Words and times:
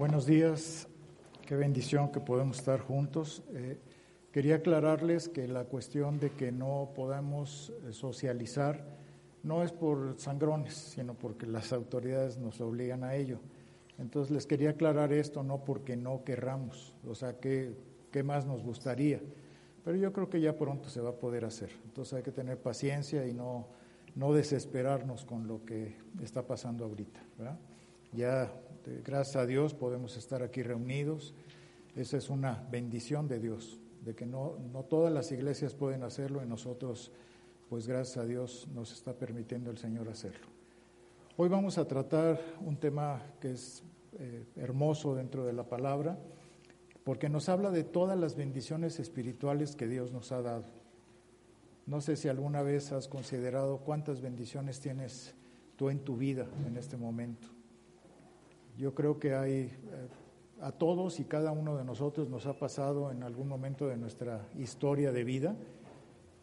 Buenos 0.00 0.24
días, 0.24 0.88
qué 1.46 1.54
bendición 1.54 2.10
que 2.10 2.20
podemos 2.20 2.56
estar 2.56 2.80
juntos. 2.80 3.42
Eh, 3.52 3.76
quería 4.32 4.54
aclararles 4.54 5.28
que 5.28 5.46
la 5.46 5.64
cuestión 5.64 6.18
de 6.18 6.30
que 6.30 6.50
no 6.52 6.92
podamos 6.94 7.70
eh, 7.84 7.92
socializar 7.92 8.82
no 9.42 9.62
es 9.62 9.72
por 9.72 10.18
sangrones, 10.18 10.72
sino 10.72 11.12
porque 11.12 11.44
las 11.44 11.74
autoridades 11.74 12.38
nos 12.38 12.62
obligan 12.62 13.04
a 13.04 13.14
ello. 13.14 13.40
Entonces 13.98 14.32
les 14.32 14.46
quería 14.46 14.70
aclarar 14.70 15.12
esto, 15.12 15.42
no 15.42 15.66
porque 15.66 15.98
no 15.98 16.24
querramos, 16.24 16.96
o 17.06 17.14
sea, 17.14 17.38
¿qué, 17.38 17.74
qué 18.10 18.22
más 18.22 18.46
nos 18.46 18.62
gustaría? 18.62 19.20
Pero 19.84 19.98
yo 19.98 20.14
creo 20.14 20.30
que 20.30 20.40
ya 20.40 20.56
pronto 20.56 20.88
se 20.88 21.02
va 21.02 21.10
a 21.10 21.16
poder 21.16 21.44
hacer. 21.44 21.72
Entonces 21.84 22.14
hay 22.14 22.22
que 22.22 22.32
tener 22.32 22.56
paciencia 22.56 23.26
y 23.26 23.34
no, 23.34 23.66
no 24.14 24.32
desesperarnos 24.32 25.26
con 25.26 25.46
lo 25.46 25.62
que 25.66 25.94
está 26.22 26.46
pasando 26.46 26.86
ahorita. 26.86 27.20
Ya 28.14 28.44
este, 28.44 28.69
gracias 29.04 29.36
a 29.36 29.46
Dios 29.46 29.74
podemos 29.74 30.16
estar 30.16 30.42
aquí 30.42 30.62
reunidos. 30.62 31.34
Esa 31.96 32.16
es 32.16 32.30
una 32.30 32.66
bendición 32.70 33.28
de 33.28 33.40
Dios, 33.40 33.80
de 34.04 34.14
que 34.14 34.26
no, 34.26 34.56
no 34.72 34.84
todas 34.84 35.12
las 35.12 35.32
iglesias 35.32 35.74
pueden 35.74 36.02
hacerlo 36.02 36.42
y 36.42 36.46
nosotros, 36.46 37.10
pues 37.68 37.86
gracias 37.86 38.18
a 38.18 38.24
Dios, 38.24 38.68
nos 38.74 38.92
está 38.92 39.12
permitiendo 39.12 39.70
el 39.70 39.78
Señor 39.78 40.08
hacerlo. 40.08 40.46
Hoy 41.36 41.48
vamos 41.48 41.78
a 41.78 41.88
tratar 41.88 42.40
un 42.60 42.76
tema 42.76 43.22
que 43.40 43.52
es 43.52 43.82
eh, 44.18 44.44
hermoso 44.56 45.14
dentro 45.14 45.44
de 45.44 45.52
la 45.52 45.64
palabra, 45.64 46.18
porque 47.04 47.28
nos 47.28 47.48
habla 47.48 47.70
de 47.70 47.84
todas 47.84 48.18
las 48.18 48.36
bendiciones 48.36 49.00
espirituales 49.00 49.74
que 49.74 49.88
Dios 49.88 50.12
nos 50.12 50.32
ha 50.32 50.42
dado. 50.42 50.64
No 51.86 52.00
sé 52.00 52.16
si 52.16 52.28
alguna 52.28 52.62
vez 52.62 52.92
has 52.92 53.08
considerado 53.08 53.78
cuántas 53.78 54.20
bendiciones 54.20 54.80
tienes 54.80 55.34
tú 55.76 55.90
en 55.90 56.00
tu 56.00 56.16
vida 56.16 56.46
en 56.66 56.76
este 56.76 56.96
momento. 56.96 57.48
Yo 58.80 58.94
creo 58.94 59.18
que 59.18 59.34
hay 59.34 59.52
eh, 59.52 59.70
a 60.62 60.72
todos 60.72 61.20
y 61.20 61.24
cada 61.24 61.52
uno 61.52 61.76
de 61.76 61.84
nosotros 61.84 62.30
nos 62.30 62.46
ha 62.46 62.54
pasado 62.54 63.10
en 63.12 63.22
algún 63.22 63.46
momento 63.46 63.86
de 63.86 63.98
nuestra 63.98 64.48
historia 64.58 65.12
de 65.12 65.22
vida 65.22 65.54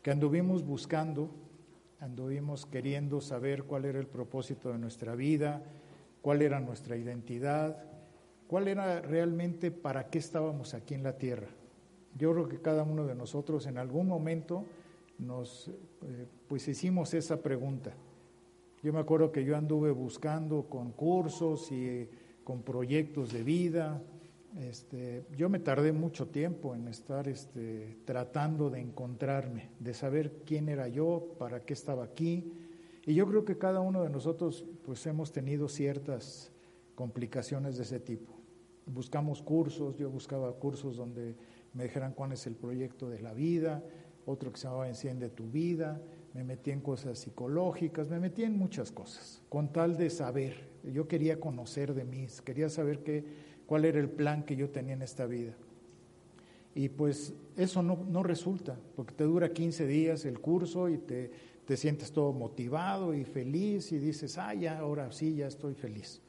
que 0.04 0.12
anduvimos 0.12 0.64
buscando, 0.64 1.32
anduvimos 2.00 2.68
queriendo 2.68 3.22
saber 3.22 3.64
cuál 3.64 3.86
era 3.86 3.98
el 3.98 4.06
propósito 4.06 4.72
de 4.72 4.78
nuestra 4.78 5.16
vida, 5.16 5.64
cuál 6.22 6.44
era 6.44 6.60
nuestra 6.60 6.96
identidad, 6.96 7.84
cuál 8.48 8.68
era 8.68 9.02
realmente 9.02 9.72
para 9.72 10.12
qué 10.12 10.20
estábamos 10.20 10.76
aquí 10.76 10.94
en 10.94 11.02
la 11.02 11.18
tierra. 11.18 11.48
Yo 12.20 12.34
creo 12.34 12.48
que 12.48 12.62
cada 12.62 12.84
uno 12.84 13.08
de 13.08 13.16
nosotros 13.16 13.66
en 13.66 13.80
algún 13.80 14.08
momento 14.08 14.64
nos 15.18 15.70
eh, 15.70 16.28
pues 16.48 16.68
hicimos 16.68 17.16
esa 17.16 17.42
pregunta. 17.42 17.94
Yo 18.84 18.94
me 18.94 19.00
acuerdo 19.00 19.32
que 19.32 19.44
yo 19.44 19.58
anduve 19.58 19.90
buscando 19.90 20.70
concursos 20.70 21.72
y 21.72 22.08
con 22.48 22.62
proyectos 22.62 23.34
de 23.34 23.44
vida. 23.44 24.02
Este, 24.58 25.26
yo 25.36 25.50
me 25.50 25.60
tardé 25.60 25.92
mucho 25.92 26.28
tiempo 26.28 26.74
en 26.76 26.88
estar 26.88 27.28
este, 27.28 27.98
tratando 28.06 28.70
de 28.70 28.80
encontrarme, 28.80 29.72
de 29.82 29.94
saber 29.94 30.44
quién 30.46 30.70
era 30.70 30.88
yo, 30.88 31.36
para 31.38 31.66
qué 31.66 31.74
estaba 31.74 32.06
aquí. 32.06 32.54
Y 33.06 33.16
yo 33.16 33.28
creo 33.28 33.44
que 33.44 33.58
cada 33.58 33.82
uno 33.82 34.02
de 34.02 34.10
nosotros 34.10 34.64
pues 34.86 35.06
hemos 35.08 35.34
tenido 35.34 35.68
ciertas 35.68 36.54
complicaciones 36.96 37.76
de 37.76 37.84
ese 37.84 38.00
tipo. 38.00 38.32
Buscamos 38.86 39.42
cursos, 39.42 39.98
yo 39.98 40.10
buscaba 40.10 40.54
cursos 40.54 40.96
donde 40.96 41.36
me 41.74 41.84
dijeran 41.84 42.14
cuál 42.14 42.32
es 42.32 42.48
el 42.48 42.56
proyecto 42.56 43.10
de 43.10 43.20
la 43.20 43.34
vida, 43.34 43.84
otro 44.26 44.54
que 44.54 44.58
se 44.58 44.68
llamaba 44.68 44.88
Enciende 44.88 45.28
tu 45.28 45.50
vida, 45.50 46.00
me 46.38 46.44
metí 46.44 46.70
en 46.70 46.82
cosas 46.82 47.18
psicológicas, 47.18 48.10
me 48.10 48.20
metí 48.20 48.44
en 48.44 48.56
muchas 48.56 48.92
cosas, 48.92 49.42
con 49.50 49.74
tal 49.74 49.98
de 49.98 50.12
saber. 50.12 50.70
Yo 50.84 51.08
quería 51.08 51.40
conocer 51.40 51.96
de 51.96 52.04
mí, 52.04 52.28
quería 52.46 52.70
saber 52.70 53.00
qué, 53.00 53.24
cuál 53.66 53.86
era 53.86 54.00
el 54.00 54.08
plan 54.08 54.44
que 54.44 54.56
yo 54.56 54.70
tenía 54.70 54.94
en 54.94 55.02
esta 55.02 55.26
vida. 55.26 55.54
Y 56.76 56.90
pues 56.90 57.34
eso 57.56 57.82
no, 57.82 58.06
no 58.08 58.22
resulta, 58.22 58.78
porque 58.96 59.16
te 59.16 59.24
dura 59.24 59.52
15 59.52 59.88
días 59.88 60.26
el 60.26 60.40
curso 60.40 60.90
y 60.90 61.00
te, 61.00 61.32
te 61.66 61.76
sientes 61.76 62.12
todo 62.12 62.34
motivado 62.34 63.16
y 63.16 63.26
feliz 63.26 63.92
y 63.92 63.98
dices, 63.98 64.38
ah, 64.38 64.54
ya, 64.54 64.78
ahora 64.78 65.12
sí, 65.12 65.38
ya 65.38 65.48
estoy 65.48 65.74
feliz. 65.74 66.22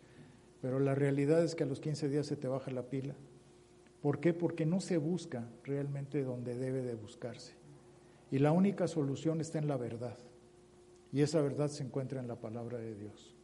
Pero 0.63 0.81
la 0.81 0.95
realidad 0.95 1.45
es 1.45 1.55
que 1.55 1.65
a 1.65 1.67
los 1.67 1.81
15 1.81 2.09
días 2.09 2.27
se 2.27 2.37
te 2.37 2.49
baja 2.49 2.71
la 2.71 2.85
pila. 2.85 3.15
¿Por 4.01 4.21
qué? 4.21 4.33
Porque 4.33 4.65
no 4.65 4.81
se 4.81 4.97
busca 4.97 5.47
realmente 5.65 6.25
donde 6.25 6.57
debe 6.57 6.81
de 6.81 6.95
buscarse. 6.95 7.59
Y 8.31 8.39
la 8.39 8.53
única 8.53 8.87
solución 8.89 9.41
está 9.41 9.59
en 9.59 9.69
la 9.69 9.77
verdad. 9.77 10.17
Y 11.13 11.23
esa 11.23 11.41
verdad 11.41 11.69
se 11.69 11.83
encuentra 11.83 12.21
en 12.21 12.29
la 12.29 12.41
palabra 12.41 12.79
de 12.79 12.95
Dios. 12.95 13.35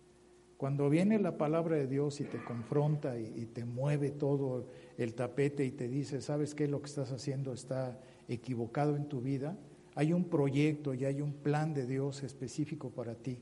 Cuando 0.57 0.89
viene 0.89 1.19
la 1.19 1.37
palabra 1.37 1.77
de 1.77 1.87
Dios 1.87 2.21
y 2.21 2.25
te 2.25 2.43
confronta 2.43 3.19
y, 3.19 3.47
te 3.47 3.65
mueve 3.65 4.11
todo 4.11 4.67
el 4.97 5.15
tapete 5.15 5.65
y 5.65 5.73
te 5.73 5.89
dice, 5.89 6.21
¿sabes 6.21 6.55
qué? 6.55 6.69
Lo 6.69 6.81
que 6.81 6.87
estás 6.87 7.11
haciendo 7.11 7.53
está 7.53 7.99
equivocado 8.29 8.97
en 8.97 9.09
tu 9.09 9.21
vida. 9.21 9.59
Hay 9.95 10.13
un 10.13 10.25
proyecto 10.25 10.95
y 10.95 11.05
hay 11.05 11.21
un 11.21 11.33
plan 11.33 11.75
de 11.75 11.87
Dios 11.87 12.23
específico 12.23 12.91
para 12.91 13.15
ti. 13.15 13.39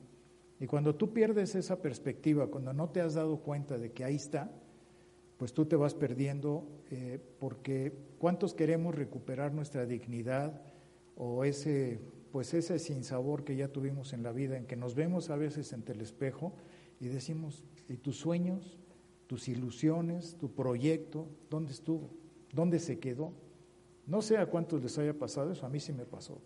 Y 0.58 0.66
cuando 0.66 0.94
tú 0.94 1.12
pierdes 1.12 1.54
esa 1.54 1.82
perspectiva, 1.82 2.46
cuando 2.46 2.72
no 2.72 2.90
te 2.90 3.00
has 3.00 3.14
dado 3.14 3.38
cuenta 3.38 3.78
de 3.78 3.92
que 3.92 4.04
ahí 4.04 4.16
está, 4.16 4.50
pues 5.36 5.52
tú 5.52 5.66
te 5.66 5.76
vas 5.76 5.94
perdiendo 5.94 6.68
eh, 6.90 7.18
porque 7.38 7.92
¿cuántos 8.18 8.54
queremos 8.54 8.94
recuperar 8.94 9.52
nuestra 9.52 9.86
dignidad, 9.86 10.62
o 11.24 11.44
ese 11.44 12.00
pues 12.32 12.52
ese 12.54 12.78
sinsabor 12.78 13.44
que 13.44 13.54
ya 13.54 13.68
tuvimos 13.68 14.14
en 14.14 14.22
la 14.22 14.32
vida, 14.32 14.56
en 14.56 14.66
que 14.66 14.74
nos 14.74 14.94
vemos 14.94 15.28
a 15.28 15.36
veces 15.36 15.72
ante 15.74 15.92
el 15.92 16.00
espejo 16.00 16.54
y 16.98 17.08
decimos, 17.08 17.62
¿y 17.88 17.98
tus 17.98 18.16
sueños, 18.16 18.78
tus 19.26 19.48
ilusiones, 19.48 20.36
tu 20.38 20.50
proyecto, 20.50 21.28
dónde 21.50 21.72
estuvo? 21.72 22.08
¿Dónde 22.50 22.78
se 22.78 22.98
quedó? 22.98 23.34
No 24.06 24.22
sé 24.22 24.38
a 24.38 24.46
cuántos 24.46 24.82
les 24.82 24.96
haya 24.98 25.12
pasado 25.12 25.52
eso, 25.52 25.66
a 25.66 25.68
mí 25.68 25.78
sí 25.78 25.92
me 25.92 26.06
pasó, 26.06 26.40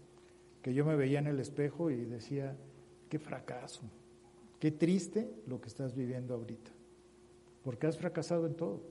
que 0.60 0.74
yo 0.74 0.84
me 0.84 0.96
veía 0.96 1.20
en 1.20 1.28
el 1.28 1.38
espejo 1.38 1.88
y 1.92 2.04
decía, 2.04 2.56
qué 3.08 3.20
fracaso, 3.20 3.82
qué 4.58 4.72
triste 4.72 5.30
lo 5.46 5.60
que 5.60 5.68
estás 5.68 5.94
viviendo 5.94 6.34
ahorita, 6.34 6.72
porque 7.62 7.86
has 7.86 7.96
fracasado 7.96 8.46
en 8.46 8.56
todo. 8.56 8.82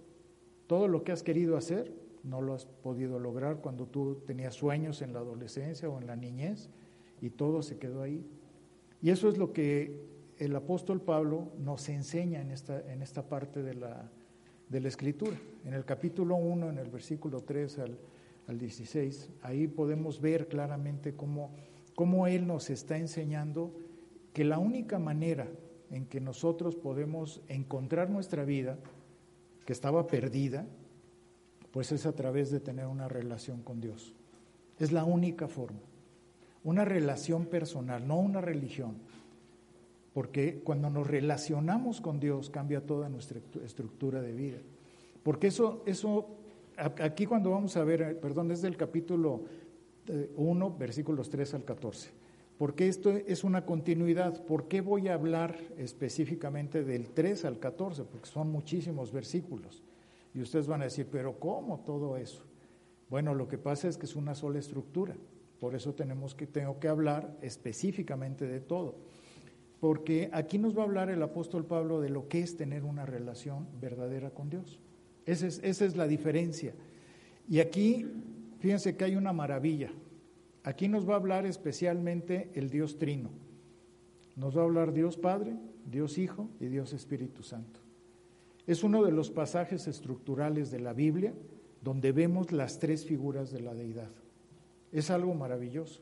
Todo 0.66 0.88
lo 0.88 1.04
que 1.04 1.12
has 1.12 1.22
querido 1.22 1.58
hacer, 1.58 1.92
no 2.26 2.42
lo 2.42 2.54
has 2.54 2.66
podido 2.66 3.20
lograr 3.20 3.58
cuando 3.58 3.88
tú 3.88 4.22
tenías 4.26 4.56
sueños 4.56 5.02
en 5.02 5.14
la 5.14 5.20
adolescencia 5.20 5.90
o 5.90 6.00
en 6.00 6.08
la 6.08 6.16
niñez 6.16 6.70
y 7.22 7.30
todo 7.30 7.62
se 7.62 7.78
quedó 7.78 8.02
ahí. 8.02 8.26
Y 9.02 9.12
eso 9.12 9.30
es 9.30 9.38
lo 9.38 9.54
que 9.54 10.02
el 10.38 10.56
apóstol 10.56 11.02
Pablo 11.02 11.52
nos 11.60 11.88
enseña 11.90 12.42
en 12.42 12.52
esta, 12.52 12.82
en 12.92 13.02
esta 13.02 13.24
parte 13.30 13.64
de 13.64 13.76
la, 13.76 14.10
de 14.70 14.80
la 14.82 14.88
escritura. 14.88 15.38
En 15.64 15.74
el 15.74 15.86
capítulo 15.86 16.36
1, 16.36 16.70
en 16.70 16.78
el 16.78 16.90
versículo 16.90 17.42
3 17.42 17.80
al, 17.80 17.98
al 18.48 18.58
16, 18.58 19.30
ahí 19.42 19.68
podemos 19.68 20.20
ver 20.20 20.48
claramente 20.48 21.16
cómo, 21.16 21.52
cómo 21.96 22.28
él 22.28 22.48
nos 22.48 22.70
está 22.70 22.98
enseñando 22.98 23.72
que 24.34 24.44
la 24.44 24.58
única 24.58 25.00
manera 25.00 25.48
en 25.92 26.06
que 26.06 26.20
nosotros 26.20 26.76
podemos 26.76 27.42
encontrar 27.48 28.10
nuestra 28.10 28.44
vida, 28.44 28.78
que 29.66 29.74
estaba 29.74 30.08
perdida, 30.08 30.68
pues 31.76 31.92
es 31.92 32.06
a 32.06 32.14
través 32.14 32.52
de 32.52 32.62
tener 32.62 32.88
una 32.88 33.10
relación 33.10 33.62
con 33.62 33.82
Dios. 33.82 34.16
Es 34.80 34.94
la 34.94 35.04
única 35.04 35.50
forma. 35.50 35.82
Una 36.64 36.86
relación 36.86 37.48
personal, 37.48 38.08
no 38.08 38.18
una 38.18 38.40
religión. 38.40 38.96
Porque 40.14 40.62
cuando 40.64 40.90
nos 40.90 41.06
relacionamos 41.06 42.00
con 42.00 42.22
Dios 42.22 42.50
cambia 42.50 42.86
toda 42.86 43.10
nuestra 43.10 43.42
estructura 43.62 44.22
de 44.22 44.32
vida. 44.32 44.60
Porque 45.22 45.48
eso, 45.48 45.84
eso 45.86 46.30
aquí 46.78 47.26
cuando 47.26 47.50
vamos 47.50 47.76
a 47.76 47.84
ver, 47.84 48.22
perdón, 48.22 48.52
es 48.52 48.62
del 48.62 48.78
capítulo 48.78 49.44
1, 50.38 50.68
eh, 50.68 50.72
versículos 50.80 51.30
3 51.30 51.56
al 51.56 51.66
14. 51.66 52.10
Porque 52.58 52.88
esto 52.88 53.12
es 53.12 53.44
una 53.44 53.66
continuidad. 53.66 54.46
¿Por 54.46 54.70
qué 54.70 54.80
voy 54.80 55.10
a 55.10 55.16
hablar 55.16 55.58
específicamente 55.78 56.86
del 56.86 57.10
3 57.10 57.44
al 57.44 57.60
14? 57.60 58.06
Porque 58.06 58.30
son 58.30 58.50
muchísimos 58.50 59.12
versículos. 59.12 59.84
Y 60.36 60.42
ustedes 60.42 60.68
van 60.68 60.82
a 60.82 60.86
decir, 60.86 61.08
pero 61.10 61.40
¿cómo 61.40 61.80
todo 61.80 62.18
eso? 62.18 62.44
Bueno, 63.10 63.34
lo 63.34 63.48
que 63.48 63.58
pasa 63.58 63.88
es 63.88 63.98
que 63.98 64.06
es 64.06 64.18
una 64.18 64.36
sola 64.36 64.60
estructura. 64.60 65.16
Por 65.62 65.76
eso 65.76 65.96
tenemos 65.96 66.36
que, 66.36 66.46
tengo 66.46 66.78
que 66.78 66.90
hablar 66.90 67.38
específicamente 67.42 68.46
de 68.46 68.60
todo. 68.60 68.96
Porque 69.80 70.30
aquí 70.34 70.58
nos 70.58 70.78
va 70.78 70.82
a 70.82 70.86
hablar 70.86 71.10
el 71.10 71.24
apóstol 71.24 71.66
Pablo 71.66 72.02
de 72.02 72.10
lo 72.10 72.28
que 72.28 72.42
es 72.42 72.58
tener 72.58 72.84
una 72.84 73.06
relación 73.06 73.68
verdadera 73.80 74.32
con 74.32 74.50
Dios. 74.50 74.82
Esa 75.26 75.48
es, 75.48 75.62
esa 75.64 75.86
es 75.86 75.96
la 75.96 76.06
diferencia. 76.06 76.74
Y 77.48 77.60
aquí, 77.60 78.06
fíjense 78.60 78.98
que 78.98 79.06
hay 79.06 79.16
una 79.16 79.32
maravilla. 79.32 79.92
Aquí 80.64 80.90
nos 80.90 81.08
va 81.08 81.14
a 81.14 81.18
hablar 81.18 81.46
especialmente 81.46 82.50
el 82.56 82.70
Dios 82.70 82.98
Trino. 82.98 83.30
Nos 84.36 84.58
va 84.58 84.64
a 84.64 84.66
hablar 84.66 84.92
Dios 84.92 85.16
Padre, 85.16 85.56
Dios 85.90 86.18
Hijo 86.18 86.50
y 86.60 86.66
Dios 86.66 86.92
Espíritu 86.92 87.42
Santo. 87.42 87.85
Es 88.68 88.84
uno 88.84 89.04
de 89.04 89.12
los 89.12 89.30
pasajes 89.30 89.88
estructurales 89.88 90.72
de 90.72 90.80
la 90.80 90.94
Biblia 90.94 91.34
donde 91.82 92.12
vemos 92.12 92.52
las 92.52 92.80
tres 92.80 93.06
figuras 93.06 93.52
de 93.52 93.60
la 93.60 93.76
deidad. 93.76 94.10
Es 94.92 95.12
algo 95.12 95.34
maravilloso. 95.36 96.02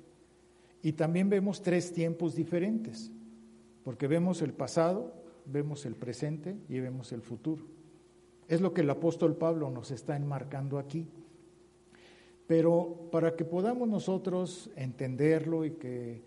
Y 0.82 0.94
también 0.94 1.30
vemos 1.30 1.62
tres 1.62 1.94
tiempos 1.94 2.36
diferentes, 2.36 3.12
porque 3.84 4.08
vemos 4.08 4.42
el 4.42 4.54
pasado, 4.54 5.14
vemos 5.46 5.86
el 5.86 5.96
presente 5.96 6.56
y 6.70 6.80
vemos 6.80 7.12
el 7.12 7.22
futuro. 7.22 7.64
Es 8.48 8.62
lo 8.62 8.74
que 8.74 8.82
el 8.82 8.90
apóstol 8.90 9.36
Pablo 9.36 9.70
nos 9.70 9.92
está 9.92 10.16
enmarcando 10.16 10.78
aquí. 10.80 11.08
Pero 12.48 13.10
para 13.12 13.36
que 13.36 13.46
podamos 13.46 13.88
nosotros 13.88 14.70
entenderlo 14.76 15.66
y 15.66 15.72
que 15.72 16.22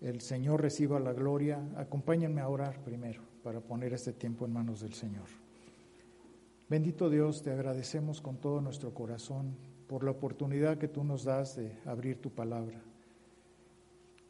el 0.00 0.20
Señor 0.20 0.62
reciba 0.62 1.00
la 1.00 1.12
gloria, 1.12 1.60
acompáñenme 1.76 2.40
a 2.40 2.48
orar 2.48 2.82
primero 2.82 3.22
para 3.42 3.60
poner 3.60 3.92
este 3.92 4.12
tiempo 4.12 4.44
en 4.44 4.52
manos 4.52 4.80
del 4.80 4.94
Señor. 4.94 5.39
Bendito 6.70 7.10
Dios, 7.10 7.42
te 7.42 7.50
agradecemos 7.50 8.20
con 8.20 8.36
todo 8.36 8.60
nuestro 8.60 8.94
corazón 8.94 9.56
por 9.88 10.04
la 10.04 10.12
oportunidad 10.12 10.78
que 10.78 10.86
tú 10.86 11.02
nos 11.02 11.24
das 11.24 11.56
de 11.56 11.76
abrir 11.84 12.20
tu 12.20 12.30
palabra. 12.30 12.80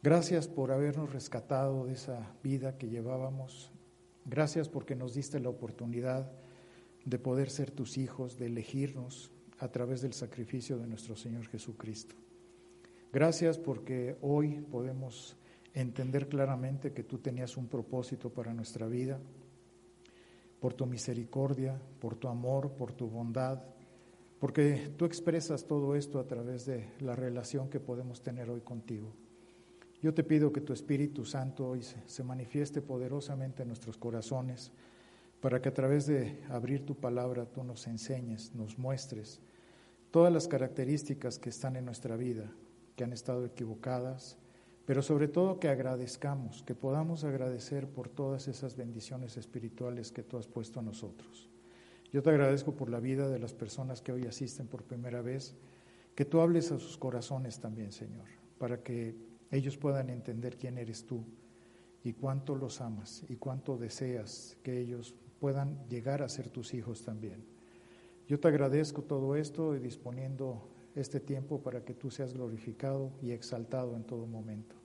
Gracias 0.01 0.47
por 0.47 0.71
habernos 0.71 1.13
rescatado 1.13 1.85
de 1.85 1.93
esa 1.93 2.33
vida 2.41 2.79
que 2.79 2.89
llevábamos. 2.89 3.71
Gracias 4.25 4.69
porque 4.69 4.95
nos 4.95 5.13
diste 5.13 5.39
la 5.39 5.49
oportunidad 5.49 6.31
de 7.05 7.19
poder 7.19 7.51
ser 7.51 7.69
tus 7.69 7.99
hijos, 7.99 8.39
de 8.39 8.47
elegirnos 8.47 9.31
a 9.59 9.67
través 9.67 10.01
del 10.01 10.13
sacrificio 10.13 10.79
de 10.79 10.87
nuestro 10.87 11.15
Señor 11.15 11.45
Jesucristo. 11.45 12.15
Gracias 13.13 13.59
porque 13.59 14.17
hoy 14.19 14.65
podemos 14.71 15.37
entender 15.75 16.27
claramente 16.27 16.91
que 16.91 17.03
tú 17.03 17.19
tenías 17.19 17.55
un 17.55 17.67
propósito 17.67 18.31
para 18.31 18.51
nuestra 18.51 18.87
vida, 18.87 19.19
por 20.61 20.75
tu 20.75 20.85
misericordia, 20.85 21.81
por 21.99 22.15
tu 22.15 22.27
amor, 22.27 22.73
por 22.73 22.93
tu 22.93 23.09
bondad, 23.09 23.63
porque 24.39 24.93
tú 24.95 25.05
expresas 25.05 25.65
todo 25.65 25.95
esto 25.95 26.19
a 26.19 26.27
través 26.27 26.67
de 26.67 26.87
la 26.99 27.15
relación 27.15 27.67
que 27.67 27.79
podemos 27.79 28.21
tener 28.21 28.47
hoy 28.47 28.61
contigo. 28.61 29.11
Yo 30.03 30.13
te 30.13 30.23
pido 30.23 30.53
que 30.53 30.61
tu 30.61 30.71
Espíritu 30.71 31.25
Santo 31.25 31.67
hoy 31.67 31.81
se 31.83 32.23
manifieste 32.23 32.83
poderosamente 32.83 33.63
en 33.63 33.69
nuestros 33.69 33.97
corazones, 33.97 34.71
para 35.41 35.59
que 35.59 35.69
a 35.69 35.73
través 35.73 36.05
de 36.05 36.43
abrir 36.49 36.85
tu 36.85 36.93
palabra 36.93 37.47
tú 37.47 37.63
nos 37.63 37.87
enseñes, 37.87 38.53
nos 38.53 38.77
muestres 38.77 39.41
todas 40.11 40.31
las 40.31 40.47
características 40.47 41.39
que 41.39 41.49
están 41.49 41.75
en 41.75 41.85
nuestra 41.85 42.15
vida, 42.17 42.51
que 42.95 43.03
han 43.03 43.13
estado 43.13 43.45
equivocadas, 43.45 44.37
pero 44.85 45.01
sobre 45.01 45.27
todo 45.27 45.59
que 45.59 45.69
agradezcamos, 45.69 46.63
que 46.63 46.75
podamos 46.75 47.23
agradecer 47.23 47.87
por 47.87 48.09
todas 48.09 48.47
esas 48.47 48.75
bendiciones 48.75 49.37
espirituales 49.37 50.11
que 50.11 50.23
tú 50.23 50.37
has 50.37 50.47
puesto 50.47 50.79
a 50.79 50.83
nosotros. 50.83 51.49
Yo 52.11 52.21
te 52.21 52.29
agradezco 52.29 52.73
por 52.73 52.89
la 52.89 52.99
vida 52.99 53.29
de 53.29 53.39
las 53.39 53.53
personas 53.53 54.01
que 54.01 54.11
hoy 54.11 54.25
asisten 54.25 54.67
por 54.67 54.83
primera 54.83 55.21
vez, 55.21 55.55
que 56.15 56.25
tú 56.25 56.41
hables 56.41 56.71
a 56.71 56.79
sus 56.79 56.97
corazones 56.97 57.59
también, 57.59 57.91
Señor, 57.91 58.25
para 58.57 58.83
que 58.83 59.15
ellos 59.49 59.77
puedan 59.77 60.09
entender 60.09 60.57
quién 60.57 60.77
eres 60.77 61.05
tú 61.05 61.23
y 62.03 62.13
cuánto 62.13 62.55
los 62.55 62.81
amas 62.81 63.23
y 63.29 63.35
cuánto 63.35 63.77
deseas 63.77 64.57
que 64.63 64.79
ellos 64.79 65.15
puedan 65.39 65.77
llegar 65.87 66.21
a 66.21 66.29
ser 66.29 66.49
tus 66.49 66.73
hijos 66.73 67.03
también. 67.03 67.45
Yo 68.27 68.39
te 68.39 68.47
agradezco 68.47 69.03
todo 69.03 69.35
esto 69.35 69.75
y 69.75 69.79
disponiendo 69.79 70.69
este 70.95 71.19
tiempo 71.19 71.61
para 71.61 71.83
que 71.83 71.93
tú 71.93 72.11
seas 72.11 72.33
glorificado 72.33 73.11
y 73.21 73.31
exaltado 73.31 73.95
en 73.95 74.03
todo 74.03 74.25
momento. 74.25 74.75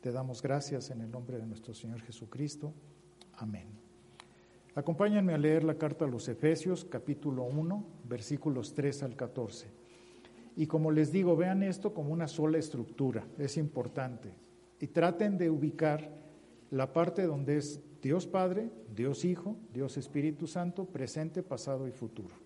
Te 0.00 0.12
damos 0.12 0.42
gracias 0.42 0.90
en 0.90 1.00
el 1.00 1.10
nombre 1.10 1.38
de 1.38 1.46
nuestro 1.46 1.74
Señor 1.74 2.00
Jesucristo. 2.02 2.72
Amén. 3.34 3.66
Acompáñenme 4.74 5.32
a 5.32 5.38
leer 5.38 5.64
la 5.64 5.78
carta 5.78 6.04
a 6.04 6.08
los 6.08 6.28
Efesios, 6.28 6.84
capítulo 6.84 7.44
1, 7.44 7.84
versículos 8.08 8.74
3 8.74 9.02
al 9.04 9.16
14. 9.16 9.68
Y 10.54 10.66
como 10.66 10.90
les 10.90 11.10
digo, 11.12 11.34
vean 11.36 11.62
esto 11.62 11.94
como 11.94 12.12
una 12.12 12.28
sola 12.28 12.58
estructura, 12.58 13.26
es 13.38 13.56
importante. 13.56 14.34
Y 14.78 14.88
traten 14.88 15.38
de 15.38 15.50
ubicar 15.50 16.10
la 16.70 16.92
parte 16.92 17.22
donde 17.22 17.56
es 17.56 17.80
Dios 18.02 18.26
Padre, 18.26 18.70
Dios 18.94 19.24
Hijo, 19.24 19.56
Dios 19.72 19.96
Espíritu 19.96 20.46
Santo, 20.46 20.84
presente, 20.84 21.42
pasado 21.42 21.88
y 21.88 21.92
futuro. 21.92 22.45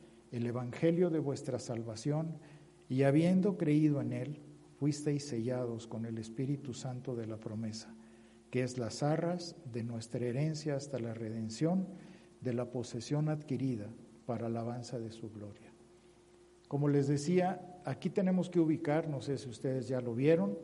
el 0.31 0.45
Evangelio 0.45 1.09
de 1.09 1.19
vuestra 1.19 1.59
salvación, 1.59 2.37
y 2.87 3.03
habiendo 3.03 3.57
creído 3.57 4.01
en 4.01 4.13
él, 4.13 4.41
fuisteis 4.77 5.25
sellados 5.25 5.87
con 5.87 6.05
el 6.05 6.17
Espíritu 6.17 6.73
Santo 6.73 7.15
de 7.15 7.27
la 7.27 7.37
promesa, 7.37 7.93
que 8.49 8.63
es 8.63 8.77
las 8.77 9.03
arras 9.03 9.55
de 9.71 9.83
nuestra 9.83 10.25
herencia 10.25 10.75
hasta 10.75 10.99
la 10.99 11.13
redención 11.13 11.87
de 12.41 12.53
la 12.53 12.71
posesión 12.71 13.29
adquirida 13.29 13.87
para 14.25 14.47
alabanza 14.47 14.99
de 14.99 15.11
su 15.11 15.29
gloria. 15.29 15.71
Como 16.67 16.87
les 16.87 17.07
decía, 17.07 17.79
aquí 17.85 18.09
tenemos 18.09 18.49
que 18.49 18.59
ubicar, 18.59 19.09
no 19.09 19.21
sé 19.21 19.37
si 19.37 19.49
ustedes 19.49 19.87
ya 19.87 20.01
lo 20.01 20.15
vieron, 20.15 20.57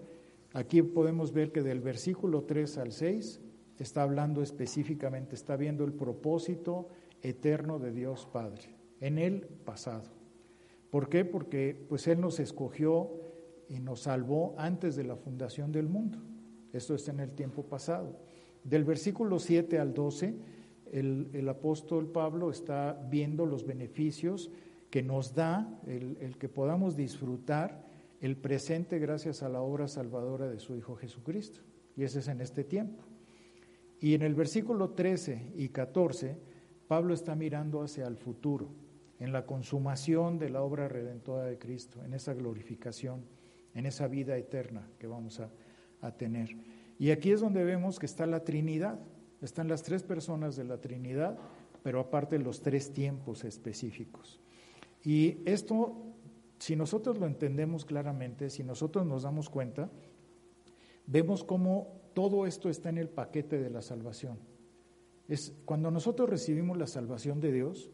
aquí 0.53 0.81
podemos 0.81 1.33
ver 1.33 1.51
que 1.51 1.61
del 1.61 1.81
versículo 1.81 2.43
3 2.43 2.77
al 2.77 2.91
6 2.93 3.41
está 3.77 4.03
hablando 4.03 4.41
específicamente, 4.41 5.35
está 5.35 5.55
viendo 5.57 5.83
el 5.83 5.93
propósito 5.93 6.87
eterno 7.21 7.79
de 7.79 7.91
Dios 7.91 8.25
Padre 8.25 8.76
en 9.01 9.17
el 9.17 9.41
pasado. 9.41 10.17
¿Por 10.89 11.09
qué? 11.09 11.25
Porque 11.25 11.85
pues 11.87 12.07
Él 12.07 12.21
nos 12.21 12.39
escogió 12.39 13.11
y 13.69 13.79
nos 13.79 14.01
salvó 14.01 14.55
antes 14.57 14.95
de 14.95 15.03
la 15.03 15.15
fundación 15.15 15.71
del 15.71 15.89
mundo. 15.89 16.19
Esto 16.73 16.95
está 16.95 17.11
en 17.11 17.19
el 17.19 17.31
tiempo 17.31 17.63
pasado. 17.63 18.19
Del 18.63 18.83
versículo 18.83 19.39
7 19.39 19.79
al 19.79 19.93
12, 19.93 20.35
el, 20.91 21.29
el 21.33 21.49
apóstol 21.49 22.11
Pablo 22.11 22.49
está 22.49 22.99
viendo 23.09 23.45
los 23.45 23.65
beneficios 23.65 24.51
que 24.89 25.03
nos 25.03 25.35
da 25.35 25.79
el, 25.85 26.17
el 26.21 26.37
que 26.37 26.47
podamos 26.47 26.95
disfrutar 26.95 27.85
el 28.21 28.37
presente 28.37 28.99
gracias 28.99 29.43
a 29.43 29.49
la 29.49 29.61
obra 29.61 29.87
salvadora 29.87 30.47
de 30.47 30.59
su 30.59 30.75
Hijo 30.75 30.95
Jesucristo. 30.95 31.59
Y 31.95 32.03
ese 32.03 32.19
es 32.19 32.27
en 32.27 32.41
este 32.41 32.63
tiempo. 32.63 33.03
Y 33.99 34.13
en 34.13 34.21
el 34.21 34.35
versículo 34.35 34.91
13 34.91 35.53
y 35.55 35.69
14, 35.69 36.37
Pablo 36.87 37.13
está 37.13 37.35
mirando 37.35 37.81
hacia 37.81 38.07
el 38.07 38.17
futuro 38.17 38.86
en 39.19 39.31
la 39.31 39.45
consumación 39.45 40.37
de 40.37 40.49
la 40.49 40.61
obra 40.61 40.87
redentora 40.87 41.45
de 41.45 41.57
Cristo, 41.57 42.03
en 42.03 42.13
esa 42.13 42.33
glorificación, 42.33 43.25
en 43.73 43.85
esa 43.85 44.07
vida 44.07 44.37
eterna 44.37 44.87
que 44.99 45.07
vamos 45.07 45.39
a, 45.39 45.49
tener. 46.17 46.55
Y 46.99 47.11
aquí 47.11 47.31
es 47.31 47.41
donde 47.41 47.65
vemos 47.65 47.99
que 47.99 48.05
está 48.05 48.25
la 48.25 48.45
Trinidad, 48.45 48.97
están 49.41 49.67
las 49.67 49.83
tres 49.83 50.03
personas 50.03 50.55
de 50.55 50.63
la 50.63 50.79
Trinidad, 50.79 51.37
pero 51.83 51.99
aparte 51.99 52.39
los 52.39 52.61
tres 52.61 52.93
tiempos 52.93 53.43
específicos. 53.43 54.39
Y 55.03 55.39
esto, 55.45 55.97
si 56.59 56.75
nosotros 56.77 57.17
lo 57.17 57.25
entendemos 57.25 57.83
claramente, 57.83 58.49
si 58.49 58.63
nosotros 58.63 59.05
nos 59.05 59.23
damos 59.23 59.49
cuenta, 59.49 59.89
vemos 61.07 61.43
cómo 61.43 61.99
todo 62.13 62.45
esto 62.45 62.69
está 62.69 62.89
en 62.89 62.99
el 62.99 63.09
paquete 63.09 63.59
de 63.59 63.69
la 63.69 63.81
salvación. 63.81 64.37
Es 65.27 65.53
cuando 65.65 65.91
nosotros 65.91 66.29
recibimos 66.29 66.77
la 66.77 66.87
salvación 66.87 67.41
de 67.41 67.51
Dios, 67.51 67.89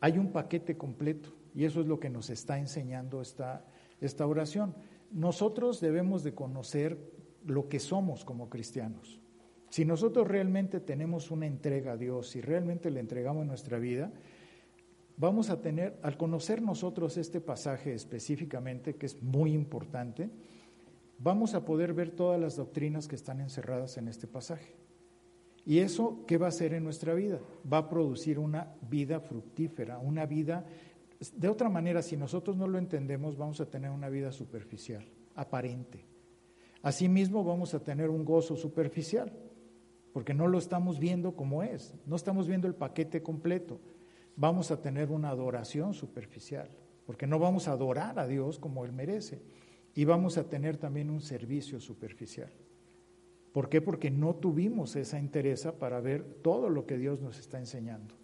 hay 0.00 0.18
un 0.18 0.32
paquete 0.32 0.76
completo. 0.76 1.30
Y 1.54 1.64
eso 1.64 1.80
es 1.80 1.86
lo 1.86 1.98
que 2.00 2.10
nos 2.10 2.30
está 2.30 2.58
enseñando 2.58 3.20
esta, 3.20 3.64
esta 4.00 4.26
oración. 4.26 4.74
Nosotros 5.10 5.80
debemos 5.80 6.22
de 6.22 6.34
conocer 6.34 6.98
lo 7.44 7.68
que 7.68 7.80
somos 7.80 8.24
como 8.24 8.48
cristianos. 8.48 9.20
Si 9.68 9.84
nosotros 9.84 10.26
realmente 10.26 10.80
tenemos 10.80 11.30
una 11.30 11.46
entrega 11.46 11.92
a 11.92 11.96
Dios, 11.96 12.30
si 12.30 12.40
realmente 12.40 12.90
le 12.90 13.00
entregamos 13.00 13.46
nuestra 13.46 13.78
vida, 13.78 14.12
vamos 15.16 15.50
a 15.50 15.60
tener, 15.60 15.98
al 16.02 16.16
conocer 16.16 16.60
nosotros 16.60 17.16
este 17.16 17.40
pasaje 17.40 17.94
específicamente, 17.94 18.96
que 18.96 19.06
es 19.06 19.22
muy 19.22 19.52
importante, 19.52 20.28
vamos 21.18 21.54
a 21.54 21.64
poder 21.64 21.94
ver 21.94 22.10
todas 22.10 22.40
las 22.40 22.56
doctrinas 22.56 23.06
que 23.06 23.14
están 23.14 23.40
encerradas 23.40 23.96
en 23.96 24.08
este 24.08 24.26
pasaje. 24.26 24.74
¿Y 25.64 25.78
eso 25.78 26.24
qué 26.26 26.38
va 26.38 26.46
a 26.46 26.48
hacer 26.50 26.74
en 26.74 26.84
nuestra 26.84 27.14
vida? 27.14 27.40
Va 27.70 27.78
a 27.78 27.88
producir 27.88 28.38
una 28.38 28.74
vida 28.88 29.20
fructífera, 29.20 29.98
una 29.98 30.26
vida... 30.26 30.64
De 31.34 31.48
otra 31.48 31.68
manera, 31.68 32.00
si 32.00 32.16
nosotros 32.16 32.56
no 32.56 32.66
lo 32.66 32.78
entendemos, 32.78 33.36
vamos 33.36 33.60
a 33.60 33.66
tener 33.68 33.90
una 33.90 34.08
vida 34.08 34.32
superficial, 34.32 35.04
aparente. 35.34 36.06
Asimismo, 36.82 37.44
vamos 37.44 37.74
a 37.74 37.84
tener 37.84 38.08
un 38.08 38.24
gozo 38.24 38.56
superficial, 38.56 39.30
porque 40.14 40.32
no 40.32 40.48
lo 40.48 40.56
estamos 40.56 40.98
viendo 40.98 41.36
como 41.36 41.62
es, 41.62 41.94
no 42.06 42.16
estamos 42.16 42.48
viendo 42.48 42.66
el 42.66 42.74
paquete 42.74 43.22
completo 43.22 43.80
vamos 44.40 44.70
a 44.70 44.80
tener 44.80 45.10
una 45.10 45.28
adoración 45.28 45.92
superficial, 45.92 46.70
porque 47.04 47.26
no 47.26 47.38
vamos 47.38 47.68
a 47.68 47.72
adorar 47.72 48.18
a 48.18 48.26
Dios 48.26 48.58
como 48.58 48.86
Él 48.86 48.92
merece, 48.92 49.42
y 49.94 50.06
vamos 50.06 50.38
a 50.38 50.48
tener 50.48 50.78
también 50.78 51.10
un 51.10 51.20
servicio 51.20 51.78
superficial. 51.78 52.50
¿Por 53.52 53.68
qué? 53.68 53.80
Porque 53.80 54.10
no 54.10 54.36
tuvimos 54.36 54.94
esa 54.96 55.18
interés 55.18 55.66
para 55.78 56.00
ver 56.00 56.22
todo 56.42 56.68
lo 56.68 56.86
que 56.86 56.98
Dios 56.98 57.20
nos 57.20 57.38
está 57.38 57.58
enseñando. 57.58 58.14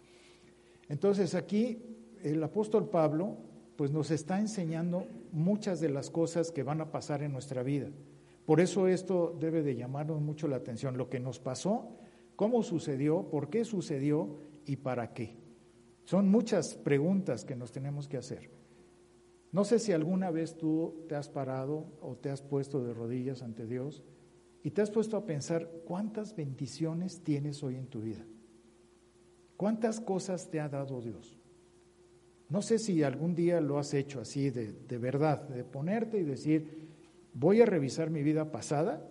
Entonces 0.88 1.34
aquí 1.34 1.78
el 2.22 2.42
apóstol 2.42 2.88
Pablo 2.88 3.36
pues 3.76 3.90
nos 3.90 4.10
está 4.10 4.40
enseñando 4.40 5.06
muchas 5.32 5.80
de 5.80 5.88
las 5.88 6.10
cosas 6.10 6.50
que 6.50 6.62
van 6.62 6.80
a 6.80 6.90
pasar 6.90 7.22
en 7.22 7.32
nuestra 7.32 7.62
vida. 7.62 7.90
Por 8.46 8.60
eso 8.60 8.86
esto 8.86 9.36
debe 9.38 9.62
de 9.62 9.74
llamarnos 9.74 10.20
mucho 10.20 10.46
la 10.48 10.56
atención, 10.56 10.96
lo 10.96 11.10
que 11.10 11.20
nos 11.20 11.40
pasó, 11.40 11.88
cómo 12.36 12.62
sucedió, 12.62 13.28
por 13.28 13.50
qué 13.50 13.64
sucedió 13.64 14.38
y 14.64 14.76
para 14.76 15.12
qué. 15.12 15.36
Son 16.04 16.30
muchas 16.30 16.74
preguntas 16.76 17.44
que 17.44 17.56
nos 17.56 17.72
tenemos 17.72 18.06
que 18.06 18.16
hacer. 18.16 18.48
No 19.50 19.64
sé 19.64 19.80
si 19.80 19.92
alguna 19.92 20.30
vez 20.30 20.56
tú 20.56 21.04
te 21.08 21.16
has 21.16 21.28
parado 21.28 21.86
o 22.00 22.16
te 22.16 22.30
has 22.30 22.42
puesto 22.42 22.84
de 22.84 22.94
rodillas 22.94 23.42
ante 23.42 23.66
Dios 23.66 24.04
y 24.66 24.72
te 24.72 24.82
has 24.82 24.90
puesto 24.90 25.16
a 25.16 25.24
pensar 25.24 25.70
cuántas 25.84 26.34
bendiciones 26.34 27.22
tienes 27.22 27.62
hoy 27.62 27.76
en 27.76 27.86
tu 27.86 28.00
vida. 28.00 28.26
¿Cuántas 29.56 30.00
cosas 30.00 30.50
te 30.50 30.58
ha 30.58 30.68
dado 30.68 31.00
Dios? 31.00 31.38
No 32.48 32.60
sé 32.62 32.80
si 32.80 33.04
algún 33.04 33.36
día 33.36 33.60
lo 33.60 33.78
has 33.78 33.94
hecho 33.94 34.20
así 34.20 34.50
de, 34.50 34.98
verdad, 34.98 35.48
de 35.48 35.62
ponerte 35.62 36.18
y 36.18 36.24
decir, 36.24 36.88
voy 37.32 37.60
a 37.60 37.64
revisar 37.64 38.10
mi 38.10 38.24
vida 38.24 38.50
pasada 38.50 39.08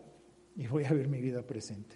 y 0.58 0.68
voy 0.68 0.84
a 0.84 0.92
ver 0.92 1.08
mi 1.08 1.22
vida 1.22 1.42
presente. 1.42 1.96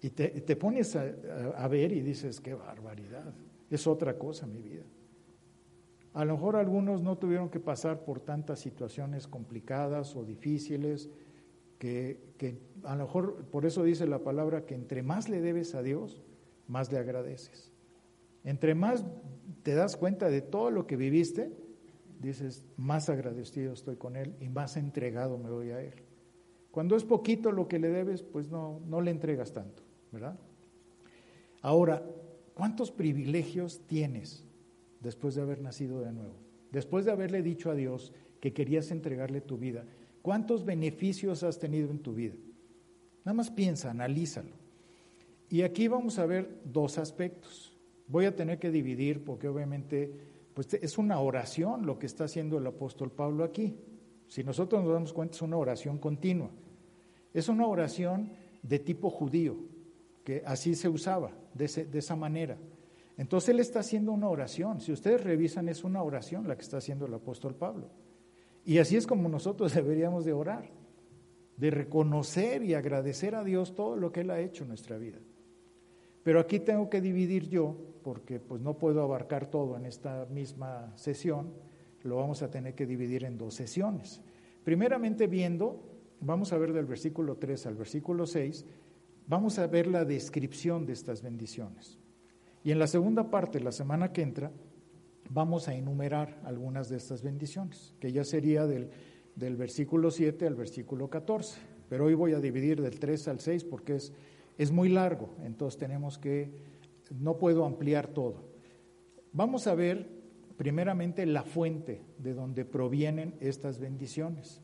Y 0.00 0.08
te, 0.08 0.56
pones 0.56 0.96
a 0.96 1.68
ver 1.68 1.92
y 1.92 2.00
dices, 2.00 2.40
qué 2.40 2.54
barbaridad 2.54 3.34
es 3.68 3.86
otra 3.86 4.16
cosa 4.16 4.46
mi 4.46 4.62
vida. 4.62 4.86
A 6.14 6.24
lo 6.24 6.32
mejor 6.32 6.56
algunos 6.56 7.02
no 7.02 7.18
tuvieron 7.18 7.50
que 7.50 7.60
pasar 7.60 8.06
por 8.06 8.20
tantas 8.20 8.58
situaciones 8.58 9.26
complicadas 9.28 10.16
o 10.16 10.24
difíciles, 10.24 11.10
que, 11.80 12.60
a 12.84 12.94
lo 12.94 13.06
mejor 13.06 13.46
por 13.46 13.66
eso 13.66 13.82
dice 13.82 14.06
la 14.06 14.20
palabra 14.20 14.64
que 14.66 14.76
entre 14.76 15.02
más 15.02 15.28
le 15.28 15.40
debes 15.40 15.74
a 15.74 15.82
Dios, 15.82 16.22
más 16.68 16.92
le 16.92 16.98
agradeces. 16.98 17.72
Entre 18.44 18.76
más 18.76 19.04
te 19.64 19.74
das 19.74 19.96
cuenta 19.96 20.28
de 20.30 20.40
todo 20.40 20.70
lo 20.70 20.86
que 20.86 20.94
viviste, 20.94 21.50
dices, 22.20 22.64
más 22.76 23.08
agradecido 23.08 23.72
estoy 23.72 23.96
con 23.96 24.14
Él 24.14 24.36
y 24.40 24.48
más 24.48 24.76
entregado 24.76 25.38
me 25.38 25.50
voy 25.50 25.70
a 25.70 25.82
Él. 25.82 25.94
Cuando 26.70 26.94
es 26.94 27.02
poquito 27.02 27.50
lo 27.50 27.66
que 27.66 27.80
le 27.80 27.88
debes, 27.88 28.22
pues 28.22 28.48
no, 28.48 28.80
no 28.86 29.00
le 29.00 29.10
entregas 29.10 29.52
tanto, 29.52 29.82
¿verdad? 30.12 30.38
Ahora, 31.62 32.04
¿Cuántos 32.60 32.90
privilegios 32.90 33.80
tienes 33.86 34.44
después 35.00 35.34
de 35.34 35.40
haber 35.40 35.62
nacido 35.62 36.02
de 36.02 36.12
nuevo? 36.12 36.34
Después 36.72 37.06
de 37.06 37.10
haberle 37.10 37.40
dicho 37.40 37.70
a 37.70 37.74
Dios 37.74 38.12
que 38.38 38.52
querías 38.52 38.90
entregarle 38.90 39.40
tu 39.40 39.56
vida, 39.56 39.86
¿cuántos 40.22 40.64
beneficios 40.64 41.42
has 41.42 41.58
tenido 41.58 41.90
en 41.90 41.98
tu 41.98 42.14
vida? 42.14 42.34
Nada 43.24 43.34
más 43.34 43.50
piensa, 43.50 43.90
analízalo. 43.90 44.52
Y 45.48 45.62
aquí 45.62 45.88
vamos 45.88 46.18
a 46.18 46.26
ver 46.26 46.60
dos 46.64 46.98
aspectos. 46.98 47.76
Voy 48.06 48.24
a 48.24 48.34
tener 48.34 48.58
que 48.58 48.70
dividir 48.70 49.24
porque 49.24 49.48
obviamente 49.48 50.12
pues 50.54 50.74
es 50.74 50.98
una 50.98 51.20
oración 51.20 51.86
lo 51.86 51.98
que 51.98 52.06
está 52.06 52.24
haciendo 52.24 52.58
el 52.58 52.66
apóstol 52.66 53.10
Pablo 53.10 53.44
aquí. 53.44 53.76
Si 54.28 54.44
nosotros 54.44 54.82
nos 54.82 54.92
damos 54.92 55.12
cuenta 55.12 55.34
es 55.34 55.42
una 55.42 55.56
oración 55.56 55.98
continua. 55.98 56.50
Es 57.32 57.48
una 57.48 57.66
oración 57.66 58.30
de 58.62 58.78
tipo 58.78 59.10
judío, 59.10 59.56
que 60.24 60.42
así 60.46 60.74
se 60.74 60.88
usaba 60.88 61.32
de, 61.54 61.64
esa 61.64 62.16
manera. 62.16 62.56
Entonces 63.16 63.50
él 63.50 63.60
está 63.60 63.80
haciendo 63.80 64.12
una 64.12 64.28
oración. 64.28 64.80
Si 64.80 64.92
ustedes 64.92 65.22
revisan, 65.22 65.68
es 65.68 65.84
una 65.84 66.02
oración 66.02 66.48
la 66.48 66.56
que 66.56 66.62
está 66.62 66.78
haciendo 66.78 67.06
el 67.06 67.14
apóstol 67.14 67.54
Pablo. 67.54 67.88
Y 68.64 68.78
así 68.78 68.96
es 68.96 69.06
como 69.06 69.28
nosotros 69.28 69.74
deberíamos 69.74 70.24
de 70.24 70.32
orar, 70.32 70.70
de 71.56 71.70
reconocer 71.70 72.62
y 72.62 72.74
agradecer 72.74 73.34
a 73.34 73.44
Dios 73.44 73.74
todo 73.74 73.96
lo 73.96 74.12
que 74.12 74.20
Él 74.20 74.30
ha 74.30 74.40
hecho 74.40 74.64
en 74.64 74.68
nuestra 74.68 74.98
vida. 74.98 75.18
Pero 76.22 76.40
aquí 76.40 76.60
tengo 76.60 76.90
que 76.90 77.00
dividir 77.00 77.48
yo, 77.48 77.76
porque 78.02 78.40
pues 78.40 78.60
no 78.60 78.76
puedo 78.76 79.02
abarcar 79.02 79.50
todo 79.50 79.76
en 79.76 79.86
esta 79.86 80.26
misma 80.26 80.92
sesión, 80.96 81.52
lo 82.02 82.16
vamos 82.16 82.42
a 82.42 82.50
tener 82.50 82.74
que 82.74 82.86
dividir 82.86 83.24
en 83.24 83.38
dos 83.38 83.54
sesiones. 83.54 84.22
Primeramente 84.64 85.26
viendo, 85.26 85.82
vamos 86.20 86.52
a 86.52 86.58
ver 86.58 86.72
del 86.72 86.86
versículo 86.86 87.36
3 87.36 87.66
al 87.66 87.74
versículo 87.76 88.26
6, 88.26 88.64
vamos 89.26 89.58
a 89.58 89.66
ver 89.66 89.86
la 89.86 90.04
descripción 90.04 90.86
de 90.86 90.92
estas 90.92 91.22
bendiciones. 91.22 91.98
Y 92.62 92.72
en 92.72 92.78
la 92.78 92.86
segunda 92.86 93.30
parte, 93.30 93.60
la 93.60 93.72
semana 93.72 94.12
que 94.12 94.22
entra, 94.22 94.50
vamos 95.32 95.68
a 95.68 95.74
enumerar 95.74 96.40
algunas 96.44 96.88
de 96.88 96.96
estas 96.96 97.22
bendiciones, 97.22 97.94
que 98.00 98.12
ya 98.12 98.24
sería 98.24 98.66
del, 98.66 98.90
versículo 99.56 100.10
7 100.10 100.46
al 100.46 100.54
versículo 100.54 101.08
14. 101.08 101.58
Pero 101.88 102.04
hoy 102.04 102.14
voy 102.14 102.34
a 102.34 102.40
dividir 102.40 102.82
del 102.82 102.98
3 102.98 103.28
al 103.28 103.40
6 103.40 103.64
porque 103.64 103.96
es, 103.96 104.12
es 104.58 104.70
muy 104.70 104.88
largo, 104.88 105.30
entonces 105.44 105.78
tenemos 105.78 106.18
que, 106.18 106.50
no 107.18 107.38
puedo 107.38 107.64
ampliar 107.64 108.08
todo. 108.08 108.44
Vamos 109.32 109.66
a 109.66 109.74
ver 109.74 110.08
primeramente 110.56 111.24
la 111.26 111.42
fuente 111.42 112.02
de 112.18 112.34
donde 112.34 112.64
provienen 112.64 113.34
estas 113.40 113.78
bendiciones. 113.78 114.60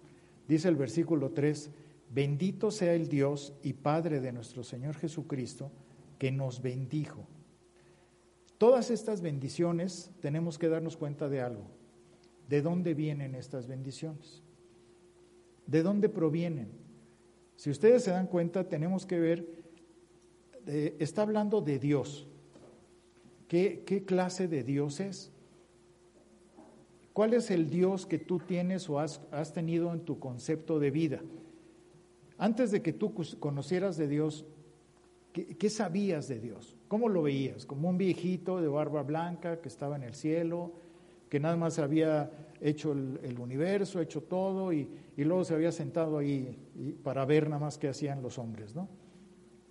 Dice 0.47 0.69
el 0.69 0.77
versículo 0.77 1.31
3, 1.31 1.71
Bendito 2.09 2.71
sea 2.71 2.95
el 2.95 3.09
Dios 3.09 3.53
y 3.63 3.73
Padre 3.73 4.21
de 4.21 4.33
nuestro 4.33 4.63
Señor 4.63 4.95
Jesucristo, 4.95 5.73
que 6.19 6.31
nos 6.31 6.63
bendijo. 6.63 7.27
Todas 8.59 8.91
estas 8.91 9.21
bendiciones 9.21 10.11
tenemos 10.21 10.59
que 10.59 10.69
darnos 10.69 10.97
cuenta 10.97 11.29
de 11.29 11.43
algo. 11.43 11.65
¿De 12.49 12.63
dónde 12.63 12.95
vienen 12.95 13.35
estas 13.35 13.67
bendiciones? 13.67 14.43
¿De 15.67 15.83
dónde 15.83 16.09
provienen? 16.09 16.69
Si 17.57 17.71
ustedes 17.71 18.05
se 18.05 18.13
dan 18.13 18.27
cuenta, 18.27 18.69
tenemos 18.69 19.05
que 19.05 19.19
ver, 19.19 19.47
eh, 20.67 20.97
está 20.99 21.23
hablando 21.23 21.61
de 21.61 21.79
Dios. 21.79 22.29
¿Qué, 23.49 23.83
¿Qué 23.85 24.05
clase 24.05 24.49
de 24.49 24.63
Dios 24.63 25.01
es? 25.01 25.33
¿Cuál 27.13 27.35
es 27.35 27.51
el 27.51 27.71
Dios 27.71 28.07
que 28.07 28.19
tú 28.19 28.39
tienes 28.39 28.89
o 28.89 29.01
has, 29.01 29.21
has 29.31 29.53
tenido 29.53 29.93
en 29.93 30.01
tu 30.01 30.19
concepto 30.19 30.79
de 30.79 30.91
vida? 30.91 31.21
Antes 32.39 32.71
de 32.71 32.83
que 32.83 32.93
tú 32.93 33.15
conocieras 33.41 33.97
de 33.97 34.09
Dios, 34.09 34.45
¿qué, 35.45 35.71
sabías 35.71 36.29
de 36.29 36.41
Dios? 36.41 36.77
¿Cómo 36.89 37.09
lo 37.09 37.23
veías? 37.23 37.67
¿Como 37.67 37.91
un 37.91 37.99
viejito 37.99 38.61
de 38.61 38.69
barba 38.69 39.03
blanca 39.03 39.61
que 39.61 39.69
estaba 39.69 39.97
en 39.97 40.03
el 40.03 40.15
cielo, 40.15 40.73
que 41.29 41.41
nada 41.41 41.57
más 41.57 41.79
había 41.79 42.31
hecho 42.61 42.93
el, 42.93 43.39
universo, 43.39 44.01
hecho 44.01 44.23
todo, 44.23 44.73
y, 44.73 44.89
luego 45.17 45.45
se 45.45 45.55
había 45.55 45.73
sentado 45.73 46.19
ahí 46.19 46.57
para 47.03 47.25
ver 47.25 47.49
nada 47.49 47.61
más 47.61 47.79
qué 47.79 47.89
hacían 47.89 48.23
los 48.23 48.39
hombres, 48.39 48.75
¿no? 48.75 48.89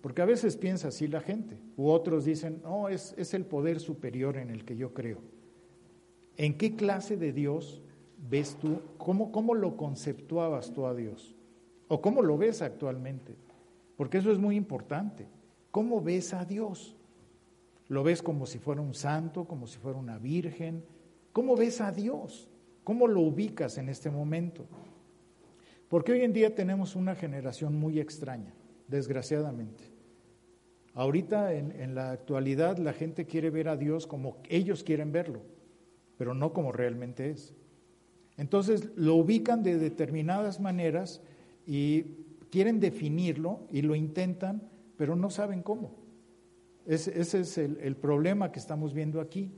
Porque 0.00 0.22
a 0.22 0.26
veces 0.26 0.56
piensa 0.56 0.88
así 0.88 1.08
la 1.08 1.20
gente, 1.20 1.58
u 1.76 1.88
otros 1.88 2.24
dicen, 2.24 2.60
no, 2.62 2.88
es, 2.88 3.14
es 3.18 3.34
el 3.34 3.44
poder 3.44 3.80
superior 3.80 4.36
en 4.36 4.50
el 4.50 4.64
que 4.64 4.76
yo 4.76 4.94
creo. 4.94 5.18
¿En 6.36 6.56
qué 6.56 6.76
clase 6.76 7.16
de 7.16 7.32
Dios 7.32 7.82
ves 8.28 8.56
tú? 8.60 8.80
¿Cómo, 8.98 9.32
cómo 9.32 9.54
lo 9.54 9.76
conceptuabas 9.76 10.72
tú 10.72 10.86
a 10.86 10.94
Dios? 10.94 11.34
¿O 11.88 12.00
cómo 12.00 12.22
lo 12.22 12.36
ves 12.36 12.62
actualmente? 12.62 13.34
Porque 13.96 14.18
eso 14.18 14.30
es 14.30 14.38
muy 14.38 14.54
importante. 14.54 15.26
¿Cómo 15.76 16.00
ves 16.00 16.32
a 16.32 16.46
Dios? 16.46 16.96
¿Lo 17.88 18.02
ves 18.02 18.22
como 18.22 18.46
si 18.46 18.58
fuera 18.58 18.80
un 18.80 18.94
santo, 18.94 19.44
como 19.44 19.66
si 19.66 19.76
fuera 19.76 19.98
una 19.98 20.16
virgen? 20.16 20.82
¿Cómo 21.34 21.54
ves 21.54 21.82
a 21.82 21.92
Dios? 21.92 22.48
¿Cómo 22.82 23.06
lo 23.06 23.20
ubicas 23.20 23.76
en 23.76 23.90
este 23.90 24.08
momento? 24.08 24.64
Porque 25.90 26.12
hoy 26.12 26.22
en 26.22 26.32
día 26.32 26.54
tenemos 26.54 26.96
una 26.96 27.14
generación 27.14 27.78
muy 27.78 28.00
extraña, 28.00 28.54
desgraciadamente. 28.88 29.84
Ahorita 30.94 31.52
en, 31.52 31.72
en, 31.72 31.94
la 31.94 32.10
actualidad 32.10 32.78
la 32.78 32.94
gente 32.94 33.26
quiere 33.26 33.50
ver 33.50 33.68
a 33.68 33.76
Dios 33.76 34.06
como 34.06 34.38
ellos 34.48 34.82
quieren 34.82 35.12
verlo. 35.12 35.42
pero 36.16 36.32
no 36.32 36.54
como 36.54 36.72
realmente 36.72 37.28
es. 37.28 37.52
Entonces 38.38 38.92
lo 38.96 39.16
ubican 39.16 39.62
de 39.62 39.76
determinadas 39.76 40.58
maneras 40.58 41.20
y 41.66 42.24
quieren 42.50 42.80
definirlo 42.80 43.60
y 43.70 43.82
lo 43.82 43.94
intentan, 43.94 44.70
pero 44.96 45.16
no 45.16 45.30
saben 45.30 45.62
cómo. 45.62 45.94
Ese, 46.86 47.18
es 47.20 47.58
el, 47.58 47.96
problema 47.96 48.52
que 48.52 48.60
estamos 48.60 48.94
viendo 48.94 49.20
aquí. 49.20 49.50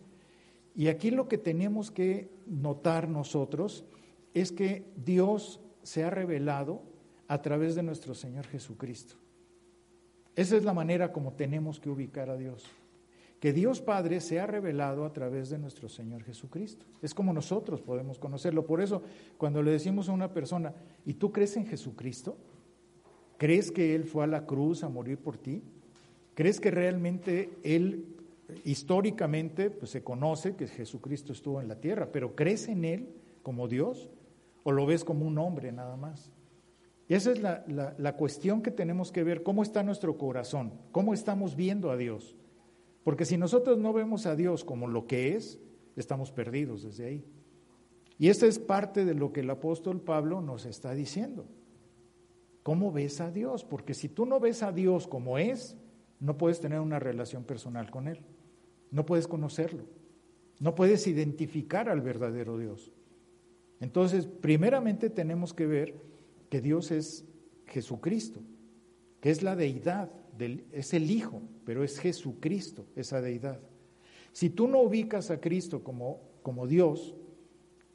Y 0.75 0.88
aquí 0.88 1.11
lo 1.11 1.28
que 1.28 1.37
tenemos 1.37 1.90
que 1.90 2.30
notar 2.47 3.09
nosotros 3.09 3.85
es 4.33 4.50
que 4.50 4.85
Dios 4.97 5.61
se 5.83 6.04
ha 6.04 6.11
revelado 6.11 6.83
a 7.26 7.42
través 7.42 7.75
de 7.75 7.83
nuestro 7.83 8.14
Señor 8.14 8.47
Jesucristo. 8.47 9.16
Esa 10.37 10.57
es 10.57 10.64
la 10.64 10.73
manera 10.73 11.12
como 11.12 11.33
tenemos 11.33 11.80
que 11.80 11.90
ubicar 11.90 12.30
a 12.30 12.37
Dios. 12.37 12.64
Que 13.40 13.52
Dios 13.52 13.80
Padre 13.80 14.21
se 14.21 14.40
ha 14.40 14.47
revelado 14.47 15.04
a 15.04 15.12
través 15.12 15.50
de 15.50 15.59
nuestro 15.59 15.88
Señor 15.88 16.25
Jesucristo. 16.25 16.87
Es 17.02 17.12
como 17.12 17.33
nosotros 17.33 17.83
podemos 17.83 18.18
conocerlo. 18.18 18.66
Por 18.66 18.80
eso, 18.80 19.02
cuando 19.37 19.62
le 19.62 19.73
decimos 19.73 20.09
a 20.09 20.12
una 20.12 20.33
persona, 20.33 20.73
¿y 21.04 21.14
tú 21.14 21.30
crees 21.30 21.57
en 21.57 21.66
Jesucristo? 21.66 22.37
¿Crees 23.38 23.71
que 23.71 23.95
Él 23.95 24.04
fue 24.04 24.25
a 24.25 24.26
la 24.26 24.45
cruz 24.47 24.83
a 24.83 24.88
morir 24.88 25.18
por 25.18 25.38
ti? 25.38 25.62
¿Crees 26.35 26.61
que 26.61 26.71
realmente 26.71 27.50
Él, 27.62 28.04
históricamente, 28.64 29.71
pues 29.71 29.92
se 29.92 30.02
conoce 30.02 30.57
que 30.57 30.66
Jesucristo 30.66 31.33
estuvo 31.33 31.61
en 31.61 31.68
la 31.68 31.80
tierra, 31.80 32.11
pero 32.12 32.35
crees 32.35 32.68
en 32.68 32.85
Él 32.85 33.09
como 33.42 33.68
Dios? 33.68 34.11
¿O 34.64 34.73
lo 34.73 34.87
ves 34.87 35.04
como 35.04 35.25
un 35.25 35.38
hombre 35.38 35.73
nada 35.73 35.97
más? 35.97 36.33
Y 37.09 37.14
esa 37.14 37.30
es 37.30 37.40
la, 37.40 37.64
la 37.66 38.16
cuestión 38.16 38.61
que 38.61 38.71
tenemos 38.71 39.12
que 39.12 39.23
ver, 39.25 39.42
cómo 39.42 39.62
está 39.62 39.83
nuestro 39.83 40.18
corazón, 40.18 40.73
cómo 40.92 41.14
estamos 41.14 41.57
viendo 41.57 41.90
a 41.90 41.97
Dios. 41.97 42.37
Porque 43.04 43.25
si 43.25 43.38
nosotros 43.38 43.78
no 43.78 43.92
vemos 43.92 44.26
a 44.26 44.37
Dios 44.37 44.64
como 44.64 44.88
lo 44.88 45.07
que 45.07 45.35
es, 45.37 45.59
estamos 45.97 46.33
perdidos 46.33 46.83
desde 46.83 47.07
ahí. 47.07 47.25
Y 48.18 48.28
esta 48.28 48.47
es 48.47 48.59
parte 48.59 49.04
de 49.04 49.14
lo 49.14 49.33
que 49.33 49.40
el 49.40 49.50
apóstol 49.50 50.00
Pablo 50.00 50.40
nos 50.40 50.66
está 50.66 50.92
diciendo. 50.92 51.47
¿Cómo 52.69 52.93
ves 52.93 53.23
a 53.23 53.31
Dios? 53.31 53.65
Porque 53.65 53.95
si 53.95 54.11
tú 54.11 54.27
no 54.27 54.41
ves 54.41 54.63
a 54.63 54.73
Dios 54.73 55.07
como 55.07 55.39
es, 55.39 55.75
no 56.21 56.37
puedes 56.37 56.61
tener 56.61 56.81
una 56.81 56.99
relación 56.99 57.45
personal 57.45 57.91
con 57.91 58.09
Él. 58.09 58.21
No 58.91 59.07
puedes 59.07 59.27
conocerlo. 59.27 59.85
No 60.61 60.75
puedes 60.75 61.07
identificar 61.07 61.89
al 61.89 62.03
verdadero 62.03 62.59
Dios. 62.59 62.93
Entonces, 63.81 64.27
primeramente 64.27 65.09
tenemos 65.09 65.55
que 65.55 65.65
ver 65.65 65.95
que 66.51 66.61
Dios 66.61 66.91
es 66.91 67.25
Jesucristo, 67.69 68.43
que 69.23 69.31
es 69.31 69.43
la 69.43 69.57
deidad, 69.57 70.11
es 70.71 70.93
el 70.93 71.11
Hijo, 71.11 71.41
pero 71.65 71.83
es 71.83 71.99
Jesucristo, 71.99 72.85
esa 72.97 73.23
deidad. 73.23 73.61
Si 74.33 74.51
tú 74.51 74.69
no 74.69 74.83
ubicas 74.83 75.31
a 75.31 75.41
Cristo 75.41 75.83
como, 75.83 76.21
como 76.43 76.67
Dios, 76.67 77.17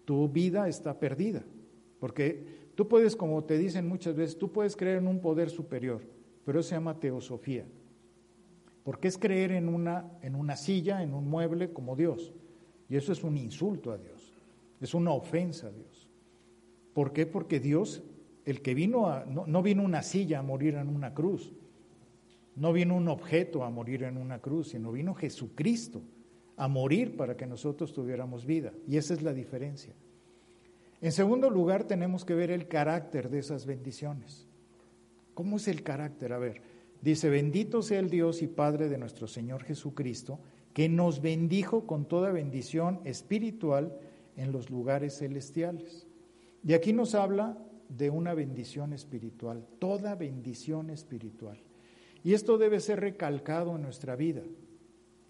tu 0.04 0.28
vida 0.30 0.68
está 0.68 1.00
perdida, 1.00 1.44
porque 2.00 2.63
Tú 2.76 2.88
puedes, 2.88 3.16
como 3.16 3.44
te 3.44 3.58
dicen 3.58 3.88
muchas 3.88 4.16
veces, 4.16 4.38
tú 4.38 4.52
puedes 4.52 4.76
creer 4.76 4.98
en 4.98 5.08
un 5.08 5.20
poder 5.20 5.50
superior, 5.50 6.02
pero 6.46 6.60
eso 6.60 6.70
se 6.70 6.76
llama 6.76 7.00
teosofía. 7.00 7.66
Porque 8.84 9.08
es 9.08 9.18
creer 9.18 9.52
en 9.52 9.70
una, 9.70 10.12
en 10.22 10.36
una 10.36 10.58
silla, 10.58 11.04
en 11.04 11.14
un 11.14 11.30
mueble 11.30 11.72
como 11.72 11.96
Dios. 11.96 12.34
Y 12.90 12.96
eso 12.96 13.12
es 13.12 13.24
un 13.24 13.38
insulto 13.38 13.92
a 13.92 13.98
Dios, 13.98 14.34
es 14.82 14.94
una 14.94 15.12
ofensa 15.12 15.68
a 15.68 15.72
Dios. 15.72 16.10
¿Por 16.94 17.14
qué? 17.14 17.26
Porque 17.26 17.60
Dios, 17.60 18.04
el 18.46 18.62
que 18.62 18.74
vino 18.74 19.08
a, 19.08 19.26
no, 19.26 19.48
no 19.48 19.64
vino 19.64 19.84
una 19.84 20.04
silla 20.04 20.40
a 20.40 20.44
morir 20.44 20.76
en 20.76 20.90
una 20.90 21.14
cruz, 21.14 21.54
no 22.56 22.74
vino 22.74 22.96
un 22.96 23.08
objeto 23.08 23.64
a 23.64 23.70
morir 23.70 24.04
en 24.04 24.18
una 24.18 24.40
cruz, 24.40 24.70
sino 24.70 24.92
vino 24.92 25.14
Jesucristo 25.16 26.02
a 26.56 26.68
morir 26.68 27.16
para 27.16 27.36
que 27.36 27.48
nosotros 27.48 27.94
tuviéramos 27.94 28.46
vida. 28.46 28.74
Y 28.88 28.98
esa 28.98 29.14
es 29.14 29.24
la 29.24 29.34
diferencia. 29.34 29.94
En 31.04 31.12
segundo 31.12 31.50
lugar, 31.50 31.84
tenemos 31.84 32.24
que 32.24 32.34
ver 32.34 32.50
el 32.50 32.70
carácter 32.70 33.30
de 33.30 33.40
esas 33.40 33.66
bendiciones. 33.66 34.48
¿Cómo 35.34 35.58
es 35.58 35.68
el 35.68 35.84
carácter? 35.84 36.32
A 36.32 36.38
ver, 36.38 36.62
dice, 37.02 37.30
bendito 37.30 37.82
sea 37.82 38.00
el 38.00 38.10
Dios 38.10 38.42
y 38.42 38.48
Padre 38.48 38.88
de 38.88 38.98
nuestro 38.98 39.28
Señor 39.28 39.66
Jesucristo, 39.66 40.40
que 40.74 40.88
nos 40.88 41.22
bendijo 41.22 41.86
con 41.88 42.06
toda 42.06 42.32
bendición 42.32 43.02
espiritual 43.04 44.00
en 44.38 44.54
los 44.54 44.70
lugares 44.70 45.18
celestiales. 45.18 46.08
Y 46.66 46.72
aquí 46.72 46.94
nos 46.94 47.16
habla 47.16 47.58
de 47.90 48.10
una 48.10 48.34
bendición 48.34 48.94
espiritual, 48.94 49.68
toda 49.80 50.16
bendición 50.16 50.90
espiritual. 50.90 51.62
Y 52.24 52.34
esto 52.34 52.58
debe 52.58 52.80
ser 52.80 53.02
recalcado 53.02 53.76
en 53.76 53.82
nuestra 53.82 54.16
vida. 54.16 54.44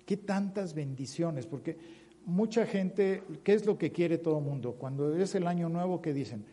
¿Qué 0.06 0.18
tantas 0.18 0.76
bendiciones? 0.76 1.48
Porque 1.48 1.78
mucha 2.26 2.66
gente, 2.66 3.24
¿qué 3.44 3.54
es 3.54 3.66
lo 3.66 3.78
que 3.78 3.92
quiere 3.92 4.18
todo 4.18 4.40
el 4.40 4.44
mundo? 4.44 4.74
Cuando 4.74 5.16
es 5.16 5.36
el 5.36 5.48
año 5.48 5.70
nuevo, 5.70 6.02
¿qué 6.02 6.14
dicen? 6.14 6.46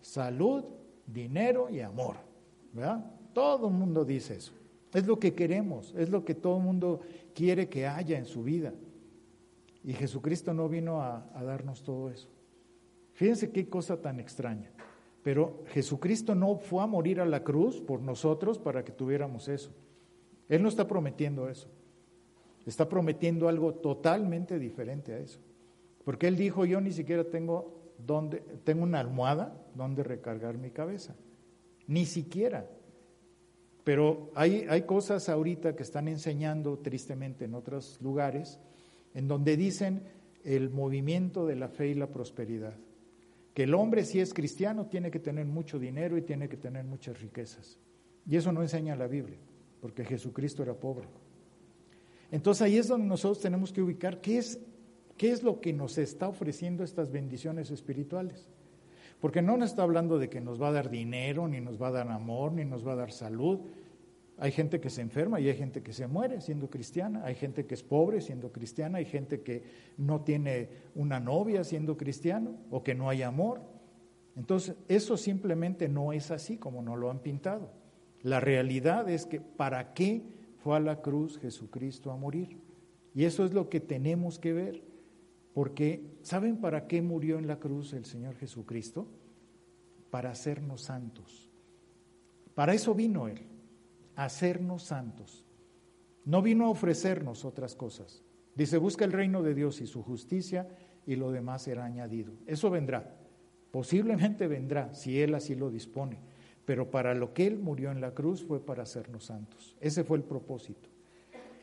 Salud, 0.00 0.64
dinero 1.06 1.68
y 1.70 1.80
amor. 1.80 2.16
¿Verdad? 2.72 3.04
Todo 3.32 3.68
el 3.68 3.74
mundo 3.74 4.04
dice 4.04 4.36
eso. 4.36 4.52
Es 4.92 5.06
lo 5.06 5.18
que 5.18 5.34
queremos, 5.34 5.94
es 5.96 6.10
lo 6.10 6.24
que 6.24 6.34
todo 6.34 6.56
el 6.56 6.64
mundo 6.64 7.00
quiere 7.34 7.68
que 7.68 7.86
haya 7.86 8.18
en 8.18 8.26
su 8.26 8.42
vida. 8.42 8.72
Y 9.84 9.92
Jesucristo 9.92 10.52
no 10.52 10.68
vino 10.68 11.00
a, 11.00 11.30
a 11.34 11.42
darnos 11.42 11.82
todo 11.82 12.10
eso. 12.10 12.28
Fíjense 13.12 13.50
qué 13.50 13.68
cosa 13.68 14.00
tan 14.00 14.20
extraña. 14.20 14.70
Pero 15.22 15.62
Jesucristo 15.68 16.34
no 16.34 16.56
fue 16.56 16.82
a 16.82 16.86
morir 16.86 17.20
a 17.20 17.26
la 17.26 17.44
cruz 17.44 17.80
por 17.80 18.00
nosotros 18.00 18.58
para 18.58 18.84
que 18.84 18.92
tuviéramos 18.92 19.48
eso. 19.48 19.70
Él 20.48 20.62
no 20.62 20.68
está 20.68 20.88
prometiendo 20.88 21.48
eso. 21.48 21.68
Está 22.70 22.88
prometiendo 22.88 23.48
algo 23.48 23.74
totalmente 23.74 24.60
diferente 24.60 25.12
a 25.12 25.18
eso. 25.18 25.40
Porque 26.04 26.28
él 26.28 26.36
dijo, 26.36 26.64
yo 26.64 26.80
ni 26.80 26.92
siquiera 26.92 27.24
tengo, 27.24 27.82
donde, 27.98 28.38
tengo 28.62 28.84
una 28.84 29.00
almohada 29.00 29.60
donde 29.74 30.04
recargar 30.04 30.56
mi 30.56 30.70
cabeza. 30.70 31.16
Ni 31.88 32.06
siquiera. 32.06 32.70
Pero 33.82 34.30
hay, 34.36 34.66
hay 34.70 34.82
cosas 34.82 35.28
ahorita 35.28 35.74
que 35.74 35.82
están 35.82 36.06
enseñando 36.06 36.78
tristemente 36.78 37.46
en 37.46 37.54
otros 37.54 37.98
lugares, 38.00 38.60
en 39.14 39.26
donde 39.26 39.56
dicen 39.56 40.04
el 40.44 40.70
movimiento 40.70 41.46
de 41.46 41.56
la 41.56 41.70
fe 41.70 41.88
y 41.88 41.94
la 41.94 42.06
prosperidad. 42.06 42.74
Que 43.52 43.64
el 43.64 43.74
hombre, 43.74 44.04
si 44.04 44.20
es 44.20 44.32
cristiano, 44.32 44.86
tiene 44.86 45.10
que 45.10 45.18
tener 45.18 45.44
mucho 45.44 45.80
dinero 45.80 46.16
y 46.16 46.22
tiene 46.22 46.48
que 46.48 46.56
tener 46.56 46.84
muchas 46.84 47.20
riquezas. 47.20 47.80
Y 48.28 48.36
eso 48.36 48.52
no 48.52 48.62
enseña 48.62 48.94
la 48.94 49.08
Biblia, 49.08 49.38
porque 49.80 50.04
Jesucristo 50.04 50.62
era 50.62 50.74
pobre. 50.74 51.08
Entonces 52.30 52.62
ahí 52.62 52.76
es 52.76 52.88
donde 52.88 53.06
nosotros 53.06 53.40
tenemos 53.40 53.72
que 53.72 53.82
ubicar 53.82 54.20
qué 54.20 54.38
es, 54.38 54.60
qué 55.16 55.32
es 55.32 55.42
lo 55.42 55.60
que 55.60 55.72
nos 55.72 55.98
está 55.98 56.28
ofreciendo 56.28 56.84
estas 56.84 57.10
bendiciones 57.10 57.70
espirituales. 57.70 58.48
Porque 59.20 59.42
no 59.42 59.56
nos 59.56 59.70
está 59.70 59.82
hablando 59.82 60.18
de 60.18 60.30
que 60.30 60.40
nos 60.40 60.60
va 60.60 60.68
a 60.68 60.72
dar 60.72 60.90
dinero, 60.90 61.46
ni 61.46 61.60
nos 61.60 61.80
va 61.80 61.88
a 61.88 61.92
dar 61.92 62.08
amor, 62.08 62.52
ni 62.52 62.64
nos 62.64 62.86
va 62.86 62.92
a 62.92 62.96
dar 62.96 63.12
salud. 63.12 63.60
Hay 64.38 64.52
gente 64.52 64.80
que 64.80 64.88
se 64.88 65.02
enferma 65.02 65.38
y 65.38 65.48
hay 65.48 65.56
gente 65.56 65.82
que 65.82 65.92
se 65.92 66.06
muere 66.06 66.40
siendo 66.40 66.70
cristiana, 66.70 67.24
hay 67.24 67.34
gente 67.34 67.66
que 67.66 67.74
es 67.74 67.82
pobre 67.82 68.22
siendo 68.22 68.50
cristiana, 68.50 68.96
hay 68.96 69.04
gente 69.04 69.42
que 69.42 69.62
no 69.98 70.22
tiene 70.22 70.70
una 70.94 71.20
novia 71.20 71.62
siendo 71.62 71.98
cristiano 71.98 72.56
o 72.70 72.82
que 72.82 72.94
no 72.94 73.10
hay 73.10 73.20
amor. 73.20 73.60
Entonces, 74.36 74.76
eso 74.88 75.18
simplemente 75.18 75.88
no 75.88 76.14
es 76.14 76.30
así 76.30 76.56
como 76.56 76.80
nos 76.80 76.98
lo 76.98 77.10
han 77.10 77.18
pintado. 77.18 77.70
La 78.22 78.40
realidad 78.40 79.10
es 79.10 79.26
que 79.26 79.42
¿para 79.42 79.92
qué 79.92 80.22
fue 80.62 80.76
a 80.76 80.80
la 80.80 81.00
cruz 81.00 81.38
Jesucristo 81.38 82.10
a 82.10 82.16
morir. 82.16 82.58
Y 83.14 83.24
eso 83.24 83.44
es 83.44 83.52
lo 83.52 83.68
que 83.68 83.80
tenemos 83.80 84.38
que 84.38 84.52
ver. 84.52 84.82
Porque, 85.54 86.18
¿saben 86.22 86.58
para 86.58 86.86
qué 86.86 87.02
murió 87.02 87.38
en 87.38 87.46
la 87.46 87.58
cruz 87.58 87.92
el 87.92 88.04
Señor 88.04 88.36
Jesucristo? 88.36 89.08
Para 90.10 90.30
hacernos 90.30 90.82
santos. 90.82 91.50
Para 92.54 92.74
eso 92.74 92.94
vino 92.94 93.26
Él, 93.26 93.40
hacernos 94.16 94.84
santos. 94.84 95.44
No 96.24 96.42
vino 96.42 96.66
a 96.66 96.70
ofrecernos 96.70 97.44
otras 97.44 97.74
cosas. 97.74 98.22
Dice, 98.54 98.76
busca 98.78 99.04
el 99.04 99.12
reino 99.12 99.42
de 99.42 99.54
Dios 99.54 99.80
y 99.80 99.86
su 99.86 100.02
justicia 100.02 100.68
y 101.06 101.16
lo 101.16 101.32
demás 101.32 101.62
será 101.62 101.84
añadido. 101.84 102.34
Eso 102.46 102.70
vendrá. 102.70 103.16
Posiblemente 103.70 104.46
vendrá, 104.46 104.92
si 104.94 105.20
Él 105.20 105.34
así 105.34 105.54
lo 105.54 105.70
dispone 105.70 106.29
pero 106.70 106.88
para 106.88 107.16
lo 107.16 107.34
que 107.34 107.48
Él 107.48 107.58
murió 107.58 107.90
en 107.90 108.00
la 108.00 108.14
cruz 108.14 108.44
fue 108.44 108.64
para 108.64 108.84
hacernos 108.84 109.24
santos. 109.24 109.74
Ese 109.80 110.04
fue 110.04 110.18
el 110.18 110.22
propósito. 110.22 110.88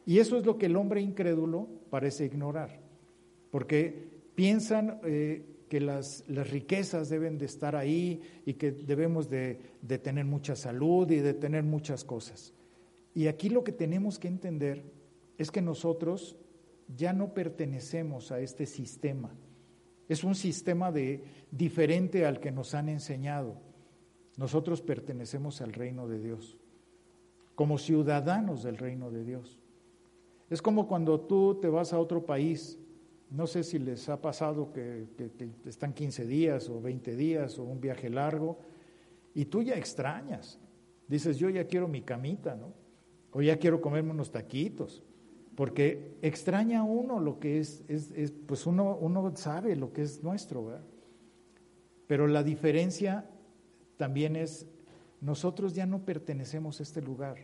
Y 0.05 0.19
eso 0.19 0.37
es 0.37 0.45
lo 0.45 0.57
que 0.57 0.65
el 0.65 0.75
hombre 0.75 0.99
incrédulo 0.99 1.69
parece 1.89 2.25
ignorar, 2.25 2.81
porque 3.49 4.09
piensan 4.35 4.99
eh, 5.05 5.45
que 5.69 5.79
las, 5.79 6.25
riquezas 6.27 7.07
deben 7.07 7.37
de 7.37 7.45
estar 7.45 7.77
ahí 7.77 8.21
y 8.45 8.55
que 8.55 8.73
debemos 8.73 9.29
de, 9.29 9.61
de 9.81 9.97
tener 9.97 10.25
mucha 10.25 10.57
salud 10.57 11.09
y 11.09 11.19
de 11.19 11.33
tener 11.33 11.63
muchas 11.63 12.03
cosas. 12.03 12.53
Y 13.15 13.27
aquí 13.27 13.47
lo 13.47 13.63
que 13.63 13.71
tenemos 13.71 14.19
que 14.19 14.27
entender 14.27 14.83
es 15.37 15.51
que 15.51 15.61
nosotros 15.61 16.35
ya 16.97 17.13
no 17.13 17.33
pertenecemos 17.33 18.33
a 18.33 18.41
este 18.41 18.65
sistema. 18.65 19.33
Es 20.09 20.25
un 20.25 20.35
sistema 20.35 20.91
de, 20.91 21.23
diferente 21.49 22.25
al 22.25 22.41
que 22.41 22.51
nos 22.51 22.73
han 22.73 22.89
enseñado. 22.89 23.66
Nosotros 24.37 24.81
pertenecemos 24.81 25.61
al 25.61 25.73
reino 25.73 26.07
de 26.07 26.19
Dios, 26.19 26.57
como 27.55 27.79
ciudadanos 27.79 28.63
del 28.63 28.77
reino 28.77 29.09
de 29.09 29.23
Dios. 29.23 29.59
Es 30.49 30.61
como 30.61 30.87
cuando 30.87 31.19
tú 31.19 31.55
te 31.59 31.67
vas 31.67 31.91
a 31.91 31.99
otro 31.99 32.25
país 32.25 32.79
No 33.29 33.45
sé 33.45 33.63
si 33.63 33.77
les 33.77 34.07
ha 34.07 34.21
pasado 34.21 34.71
que, 34.71 35.05
están 35.65 35.91
15 35.93 36.25
días 36.25 36.69
o 36.69 36.79
20 36.79 37.13
días 37.17 37.59
o 37.59 37.63
un 37.63 37.81
viaje 37.81 38.09
largo 38.09 38.57
y 39.33 39.45
tú 39.45 39.61
ya 39.61 39.75
extrañas. 39.75 40.59
Dices, 41.09 41.37
yo 41.37 41.49
ya 41.49 41.67
quiero 41.67 41.89
mi 41.89 42.01
camita, 42.01 42.55
¿no? 42.55 42.73
O 43.33 43.41
ya 43.41 43.57
quiero 43.57 43.81
comerme 43.81 44.11
unos 44.11 44.31
taquitos. 44.31 45.03
Porque 45.55 46.15
extraña 46.21 46.83
uno 46.83 47.19
lo 47.19 47.37
que 47.37 47.59
es, 47.59 47.83
es, 47.89 48.31
pues 48.45 48.65
uno, 48.65 48.97
uno 49.01 49.35
sabe 49.35 49.75
lo 49.75 49.91
que 49.91 50.03
es 50.03 50.23
nuestro, 50.23 50.65
¿verdad? 50.65 50.85
Pero 52.07 52.27
la 52.27 52.43
diferencia 52.43 53.29
también 53.97 54.35
es, 54.35 54.65
nosotros 55.21 55.73
ya 55.73 55.85
no 55.85 56.05
pertenecemos 56.05 56.79
a 56.79 56.83
este 56.83 57.01
lugar, 57.01 57.37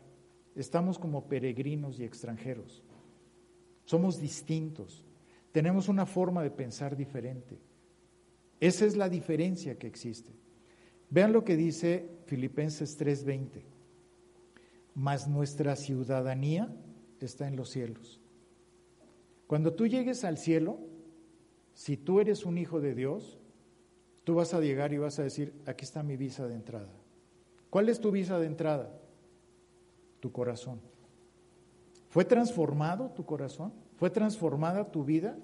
estamos 0.56 0.98
como 1.00 1.28
peregrinos 1.28 2.00
y 2.00 2.04
extranjeros, 2.04 2.84
somos 3.86 4.20
distintos, 4.20 5.04
tenemos 5.52 5.90
una 5.90 6.06
forma 6.06 6.42
de 6.42 6.52
pensar 6.52 6.96
diferente. 6.96 7.60
Esa 8.60 8.86
es 8.86 8.96
la 8.96 9.10
diferencia 9.10 9.78
que 9.78 9.88
existe. 9.88 10.32
Vean 11.10 11.34
lo 11.34 11.44
que 11.44 11.56
dice 11.56 12.10
Filipenses 12.26 12.98
3:20. 12.98 13.62
Mas 14.96 15.28
nuestra 15.28 15.76
ciudadanía 15.76 16.74
está 17.20 17.48
en 17.48 17.56
los 17.56 17.70
cielos. 17.70 18.20
Cuando 19.48 19.74
tú 19.74 19.86
llegues 19.86 20.24
al 20.24 20.38
cielo, 20.38 20.80
si 21.74 21.98
tú 21.98 22.20
eres 22.20 22.46
un 22.46 22.58
hijo 22.58 22.80
de 22.80 22.96
Dios, 22.96 23.40
tú 24.24 24.36
vas 24.36 24.54
a 24.54 24.60
llegar 24.60 24.94
y 24.94 24.98
vas 24.98 25.20
a 25.20 25.24
decir, 25.24 25.54
aquí 25.66 25.84
está 25.84 26.04
mi 26.04 26.18
visa 26.18 26.48
de 26.48 26.56
entrada. 26.56 26.90
¿Cuál 27.70 27.90
es 27.90 28.00
tu 28.00 28.12
visa 28.12 28.40
de 28.40 28.48
entrada? 28.48 28.90
Tu 30.20 30.32
corazón. 30.32 30.80
¿Fue 32.10 32.26
transformado 32.26 33.10
tu 33.16 33.26
corazón? 33.26 33.74
¿Fue 33.98 34.10
transformada 34.10 34.92
tu 34.92 35.04
vida? 35.04 35.36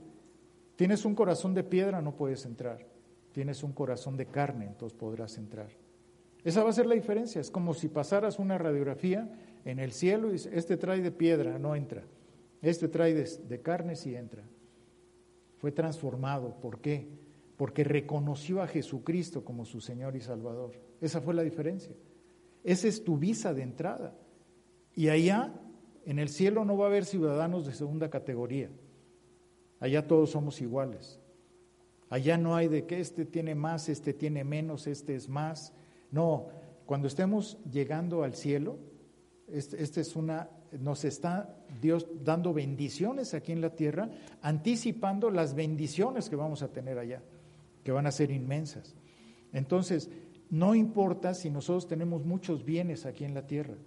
Tienes 0.76 1.04
un 1.06 1.16
corazón 1.16 1.54
de 1.54 1.64
piedra, 1.64 2.02
no 2.02 2.16
puedes 2.16 2.46
entrar. 2.46 2.86
Tienes 3.32 3.64
un 3.64 3.74
corazón 3.74 4.16
de 4.18 4.28
carne, 4.28 4.66
entonces 4.66 4.98
podrás 4.98 5.38
entrar. 5.38 5.70
Esa 6.44 6.64
va 6.64 6.70
a 6.70 6.74
ser 6.74 6.86
la 6.86 6.96
diferencia. 6.96 7.42
Es 7.42 7.52
como 7.52 7.74
si 7.74 7.90
pasaras 7.90 8.40
una 8.40 8.58
radiografía 8.58 9.30
en 9.66 9.80
el 9.80 9.92
cielo 9.92 10.34
y 10.34 10.36
este 10.36 10.78
trae 10.78 11.02
de 11.02 11.12
piedra, 11.12 11.60
no 11.60 11.76
entra. 11.76 12.04
Este 12.62 12.88
trae 12.88 13.14
de, 13.14 13.62
carne, 13.62 13.96
sí 13.96 14.16
entra. 14.16 14.44
Fue 15.58 15.72
transformado. 15.72 16.56
¿Por 16.62 16.80
qué? 16.80 17.10
Porque 17.60 17.84
reconoció 17.84 18.62
a 18.62 18.68
Jesucristo 18.68 19.44
como 19.44 19.66
su 19.66 19.82
Señor 19.82 20.16
y 20.16 20.22
Salvador. 20.22 20.80
Esa 21.02 21.20
fue 21.20 21.34
la 21.34 21.42
diferencia. 21.42 21.94
Esa 22.64 22.88
es 22.88 23.04
tu 23.04 23.18
visa 23.18 23.54
de 23.54 23.64
entrada. 23.64 24.16
Y 24.96 25.10
allá, 25.10 25.54
en 26.06 26.20
el 26.20 26.30
cielo, 26.30 26.64
no 26.64 26.78
va 26.78 26.86
a 26.86 26.88
haber 26.88 27.04
ciudadanos 27.04 27.66
de 27.66 27.74
segunda 27.74 28.10
categoría. 28.10 28.70
Allá 29.82 30.08
todos 30.08 30.30
somos 30.30 30.62
iguales. 30.62 31.20
Allá 32.10 32.38
no 32.38 32.56
hay 32.56 32.70
de 32.70 32.86
que 32.86 33.02
este 33.02 33.26
tiene 33.26 33.56
más, 33.56 33.90
este 33.90 34.14
tiene 34.14 34.46
menos, 34.46 34.88
este 34.88 35.16
es 35.16 35.28
más. 35.28 35.74
No, 36.12 36.48
cuando 36.86 37.10
estemos 37.10 37.58
llegando 37.70 38.24
al 38.24 38.36
cielo, 38.36 38.80
este, 39.50 39.84
este, 39.84 40.00
es 40.00 40.16
una, 40.16 40.50
nos 40.80 41.04
está 41.04 41.58
Dios 41.82 42.08
dando 42.24 42.54
bendiciones 42.54 43.34
aquí 43.34 43.52
en 43.52 43.60
la 43.60 43.76
tierra, 43.76 44.10
anticipando 44.42 45.30
las 45.30 45.56
bendiciones 45.56 46.30
que 46.30 46.38
vamos 46.38 46.64
a 46.64 46.70
tener 46.70 46.98
allá, 46.98 47.22
que 47.90 47.94
van 47.94 48.06
a 48.06 48.12
ser 48.12 48.30
inmensas. 48.30 48.94
Entonces, 49.52 50.12
no 50.52 50.76
importa 50.76 51.34
si 51.34 51.50
nosotros 51.50 51.88
tenemos 51.88 52.24
muchos 52.24 52.64
bienes 52.64 53.08
aquí 53.08 53.26
en 53.26 53.34
la 53.34 53.48
tierra, 53.48 53.78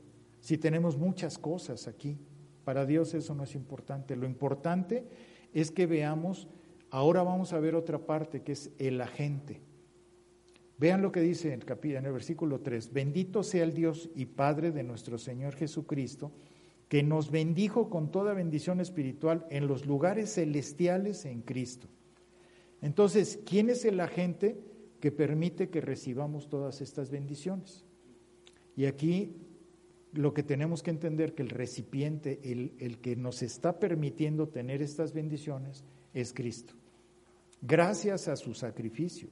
si 0.40 0.58
tenemos 0.58 0.98
muchas 0.98 1.38
cosas 1.38 1.86
aquí, 1.86 2.18
para 2.64 2.84
Dios 2.84 3.14
eso 3.14 3.32
no 3.36 3.44
es 3.44 3.54
importante. 3.54 4.16
Lo 4.16 4.26
importante 4.26 5.06
es 5.52 5.70
que 5.70 5.86
veamos, 5.86 6.48
ahora 6.90 7.22
vamos 7.22 7.52
a 7.52 7.60
ver 7.60 7.76
otra 7.76 8.04
parte 8.04 8.42
que 8.42 8.50
es 8.50 8.72
el 8.80 9.00
agente. 9.00 9.60
Vean 10.78 11.00
lo 11.00 11.12
que 11.12 11.20
dice 11.20 11.52
en 11.52 11.62
el, 11.62 12.12
versículo 12.12 12.58
3. 12.58 12.92
Bendito 12.92 13.44
sea 13.44 13.62
el 13.62 13.72
Dios 13.72 14.10
y 14.16 14.26
Padre 14.26 14.72
de 14.72 14.82
nuestro 14.82 15.16
Señor 15.16 15.54
Jesucristo, 15.54 16.32
que 16.88 17.04
nos 17.04 17.30
bendijo 17.30 17.88
con 17.88 18.10
toda 18.10 18.34
bendición 18.34 18.80
espiritual 18.80 19.46
en 19.48 19.68
los 19.68 19.86
lugares 19.86 20.34
celestiales 20.34 21.24
en 21.24 21.42
Cristo. 21.42 21.86
Entonces, 22.82 23.38
¿quién 23.46 23.70
es 23.70 23.84
el 23.84 24.00
agente 24.00 24.60
que 25.00 25.10
permite 25.10 25.70
que 25.70 25.80
recibamos 25.80 26.48
todas 26.50 26.80
estas 26.82 27.10
bendiciones? 27.10 27.86
Y 28.76 28.84
aquí 28.84 29.36
lo 30.12 30.34
que 30.34 30.42
tenemos 30.42 30.82
que 30.82 30.90
entender 30.90 31.34
que 31.34 31.42
el 31.42 31.48
recipiente, 31.48 32.40
el, 32.44 32.74
el 32.78 32.98
que 32.98 33.16
nos 33.16 33.42
está 33.42 33.78
permitiendo 33.78 34.48
tener 34.48 34.82
estas 34.82 35.14
bendiciones, 35.14 35.84
es 36.12 36.34
Cristo. 36.34 36.74
Gracias 37.62 38.28
a 38.28 38.36
su 38.36 38.52
sacrificio. 38.52 39.28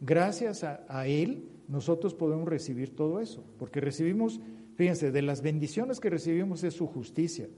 Gracias 0.00 0.64
a, 0.64 1.06
Él 1.06 1.44
nosotros 1.68 2.14
podemos 2.14 2.48
recibir 2.48 2.96
todo 2.96 3.20
eso, 3.20 3.44
porque 3.58 3.80
recibimos, 3.80 4.40
fíjense, 4.74 5.12
de 5.12 5.22
las 5.22 5.42
bendiciones 5.42 6.00
que 6.00 6.08
recibimos 6.08 6.64
es 6.64 6.74
su 6.74 6.86
justicia, 6.86 7.48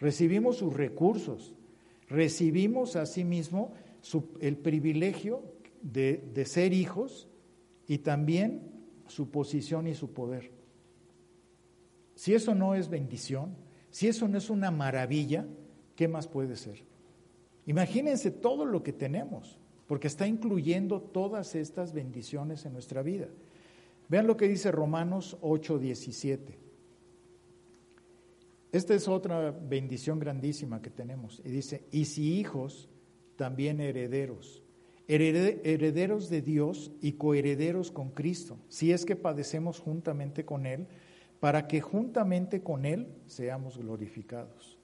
recibimos 0.00 0.56
sus 0.56 0.74
recursos, 0.74 1.54
recibimos 2.08 2.96
asimismo 2.96 3.72
el 4.40 4.56
privilegio 4.56 5.42
de, 5.82 6.28
de 6.32 6.44
ser 6.44 6.72
hijos 6.72 7.28
y 7.86 7.98
también 7.98 8.62
su 9.06 9.30
posición 9.30 9.86
y 9.86 9.94
su 9.94 10.12
poder. 10.12 10.50
Si 12.14 12.34
eso 12.34 12.54
no 12.54 12.74
es 12.74 12.88
bendición, 12.88 13.56
si 13.90 14.08
eso 14.08 14.28
no 14.28 14.38
es 14.38 14.50
una 14.50 14.70
maravilla, 14.70 15.46
¿qué 15.96 16.06
más 16.06 16.28
puede 16.28 16.56
ser? 16.56 16.84
Imagínense 17.66 18.30
todo 18.30 18.64
lo 18.64 18.82
que 18.82 18.92
tenemos 18.92 19.58
porque 19.86 20.06
está 20.06 20.28
incluyendo 20.28 21.00
todas 21.00 21.56
estas 21.56 21.92
bendiciones 21.92 22.64
en 22.64 22.72
nuestra 22.72 23.02
vida. 23.02 23.26
Vean 24.08 24.28
lo 24.28 24.36
que 24.36 24.46
dice 24.46 24.70
Romanos 24.70 25.36
8:17. 25.40 26.56
Esta 28.70 28.94
es 28.94 29.08
otra 29.08 29.50
bendición 29.50 30.20
grandísima 30.20 30.80
que 30.80 30.90
tenemos. 30.90 31.42
Y 31.44 31.50
dice, 31.50 31.82
y 31.90 32.04
si 32.04 32.38
hijos, 32.38 32.88
también 33.40 33.80
herederos. 33.80 34.62
Herederos 35.08 36.28
de 36.28 36.42
Dios 36.42 36.92
y 37.00 37.12
coherederos 37.12 37.90
con 37.90 38.10
Cristo, 38.10 38.58
si 38.68 38.92
es 38.92 39.06
que 39.06 39.16
padecemos 39.16 39.80
juntamente 39.80 40.44
con 40.44 40.66
Él, 40.66 40.86
para 41.40 41.66
que 41.66 41.80
juntamente 41.80 42.60
con 42.60 42.84
Él 42.84 43.06
seamos 43.28 43.78
glorificados. 43.78 44.76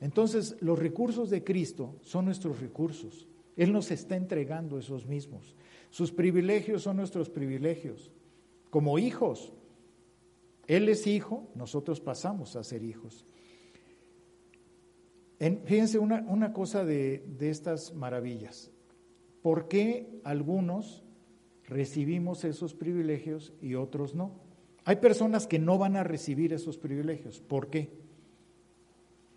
Entonces, 0.00 0.56
los 0.60 0.78
recursos 0.78 1.28
de 1.28 1.44
Cristo 1.44 1.94
son 2.00 2.24
nuestros 2.24 2.58
recursos. 2.58 3.28
Él 3.54 3.70
nos 3.70 3.90
está 3.90 4.16
entregando 4.16 4.78
esos 4.78 5.06
mismos. 5.06 5.54
Sus 5.90 6.10
privilegios 6.10 6.84
son 6.84 6.96
nuestros 6.96 7.28
privilegios. 7.28 8.10
Como 8.70 8.98
hijos, 8.98 9.52
Él 10.66 10.88
es 10.88 11.06
hijo, 11.06 11.46
nosotros 11.54 12.00
pasamos 12.00 12.56
a 12.56 12.64
ser 12.64 12.82
hijos. 12.82 13.26
Fíjense 15.64 15.98
una, 15.98 16.52
cosa 16.52 16.84
de, 16.84 17.24
de 17.38 17.50
estas 17.50 17.94
maravillas. 17.94 18.70
¿Por 19.42 19.68
qué 19.68 20.20
algunos 20.24 21.04
recibimos 21.64 22.44
esos 22.44 22.74
privilegios 22.74 23.52
y 23.60 23.74
otros 23.74 24.14
no? 24.14 24.40
Hay 24.84 24.96
personas 24.96 25.46
que 25.46 25.58
no 25.58 25.78
van 25.78 25.96
a 25.96 26.04
recibir 26.04 26.52
esos 26.52 26.78
privilegios. 26.78 27.40
¿Por 27.40 27.68
qué? 27.68 27.90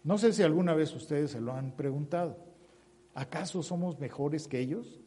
No 0.03 0.17
sé 0.17 0.33
si 0.33 0.43
alguna 0.43 0.73
vez 0.73 0.95
ustedes 0.95 1.31
se 1.31 1.41
lo 1.41 1.53
han 1.53 1.71
preguntado. 1.71 2.37
¿Acaso 3.13 3.63
somos 3.63 3.99
mejores 3.99 4.47
que 4.47 4.59
ellos? 4.59 5.01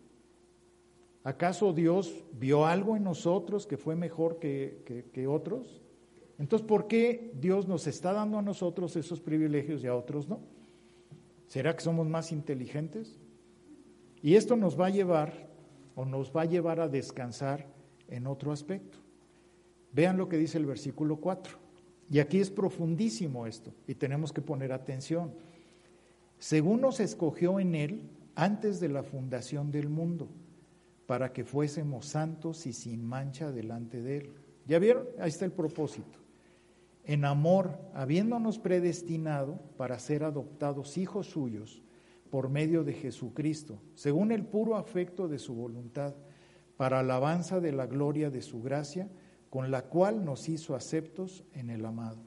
¿Acaso 1.23 1.73
Dios 1.73 2.25
vio 2.33 2.67
algo 2.67 2.97
en 2.97 3.05
nosotros 3.05 3.67
que 3.67 3.77
fue 3.77 3.95
mejor 3.95 4.39
que, 4.39 5.11
que, 5.13 5.27
otros? 5.27 5.83
Entonces, 6.39 6.67
¿por 6.67 6.87
qué 6.87 7.33
Dios 7.39 7.69
nos 7.69 7.87
está 7.87 8.13
dando 8.13 8.39
a 8.39 8.43
nosotros 8.43 8.97
esos 8.97 9.21
privilegios 9.21 9.85
y 9.85 9.87
a 9.87 9.95
otros 9.95 10.29
no? 10.29 10.41
¿Será 11.51 11.75
que 11.75 11.83
somos 11.83 12.07
más 12.07 12.31
inteligentes? 12.31 13.19
Y 14.23 14.37
esto 14.37 14.55
nos 14.55 14.81
va 14.81 14.87
a 14.87 14.91
llevar 14.91 15.49
o 15.97 16.05
nos 16.05 16.31
va 16.31 16.43
a 16.43 16.45
llevar 16.45 16.79
a 16.79 16.87
descansar 16.87 17.67
en 18.07 18.29
otro 18.29 18.53
aspecto. 18.53 18.99
Vean 19.93 20.17
lo 20.17 20.29
que 20.29 20.37
dice 20.37 20.59
el 20.59 20.67
versículo 20.67 21.17
4. 21.17 21.59
Y 22.09 22.21
aquí 22.21 22.39
es 22.39 22.51
profundísimo 22.51 23.49
esto 23.49 23.75
y 23.89 23.97
tenemos 23.97 24.33
que 24.33 24.43
poner 24.43 24.73
atención 24.73 25.33
según 26.39 26.83
nos 26.83 27.01
escogió 27.01 27.59
en 27.59 27.75
Él 27.75 28.01
antes 28.37 28.79
de 28.79 28.89
la 28.89 29.03
fundación 29.03 29.73
del 29.73 29.89
mundo, 29.89 30.29
para 31.07 31.33
que 31.33 31.45
fuésemos 31.45 32.07
santos 32.07 32.65
y 32.65 32.73
sin 32.73 33.05
mancha 33.05 33.51
delante 33.51 34.01
de 34.01 34.19
Él. 34.19 34.31
¿Ya 34.69 34.79
vieron? 34.79 35.09
Ahí 35.19 35.31
está 35.31 35.47
el 35.47 35.51
propósito. 35.51 36.20
En 37.05 37.25
amor, 37.25 37.79
habiéndonos 37.95 38.59
predestinado 38.59 39.61
para 39.77 39.99
ser 39.99 40.23
adoptados 40.25 40.99
hijos 40.99 41.29
suyos 41.29 41.83
por 42.31 42.49
medio 42.49 42.85
de 42.85 42.93
Jesucristo, 42.93 43.81
según 43.95 44.33
el 44.33 44.45
puro 44.45 44.77
afecto 44.77 45.27
de 45.27 45.39
su 45.39 45.55
voluntad, 45.55 46.15
para 46.77 47.01
alabanza 47.01 47.61
de 47.61 47.73
la 47.73 47.87
gloria 47.87 48.31
de 48.31 48.41
su 48.41 48.63
gracia, 48.63 49.09
con 49.51 49.71
la 49.71 49.83
cual 49.83 50.25
nos 50.25 50.49
hizo 50.49 50.75
aceptos 50.77 51.45
en 51.53 51.71
el 51.71 51.85
amado 51.85 52.23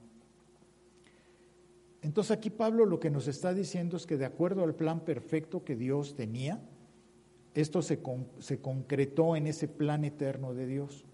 Entonces 2.01 2.31
aquí 2.31 2.49
Pablo 2.49 2.85
lo 2.85 2.99
que 2.99 3.09
nos 3.09 3.27
está 3.27 3.53
diciendo 3.53 3.95
es 3.95 4.05
que 4.05 4.17
de 4.17 4.25
acuerdo 4.25 4.63
al 4.63 4.75
plan 4.75 4.99
perfecto 4.99 5.63
que 5.63 5.77
Dios 5.77 6.15
tenía, 6.15 6.61
esto 7.53 7.81
se, 7.81 7.99
se 8.39 8.61
concretó 8.61 9.35
en 9.35 9.47
ese 9.47 9.67
plan 9.69 10.03
eterno 10.03 10.53
de 10.53 10.67
Dios, 10.67 11.05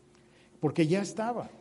porque 0.59 0.87
ya 0.87 1.01
estaba. 1.01 1.51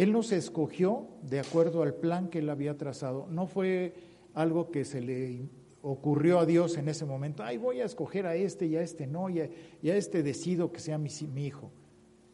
Él 0.00 0.12
nos 0.12 0.32
escogió 0.32 1.08
de 1.22 1.40
acuerdo 1.40 1.82
al 1.82 1.92
plan 1.92 2.28
que 2.28 2.38
él 2.38 2.48
había 2.48 2.78
trazado. 2.78 3.26
No 3.28 3.46
fue 3.46 3.92
algo 4.32 4.70
que 4.70 4.86
se 4.86 5.02
le 5.02 5.50
ocurrió 5.82 6.38
a 6.38 6.46
Dios 6.46 6.78
en 6.78 6.88
ese 6.88 7.04
momento. 7.04 7.42
Ay, 7.42 7.58
voy 7.58 7.82
a 7.82 7.84
escoger 7.84 8.26
a 8.26 8.34
este 8.34 8.64
y 8.64 8.76
a 8.76 8.80
este 8.80 9.06
no, 9.06 9.28
y 9.28 9.40
a, 9.40 9.50
este 9.82 10.22
decido 10.22 10.72
que 10.72 10.80
sea 10.80 10.96
mi, 10.96 11.10
hijo. 11.44 11.70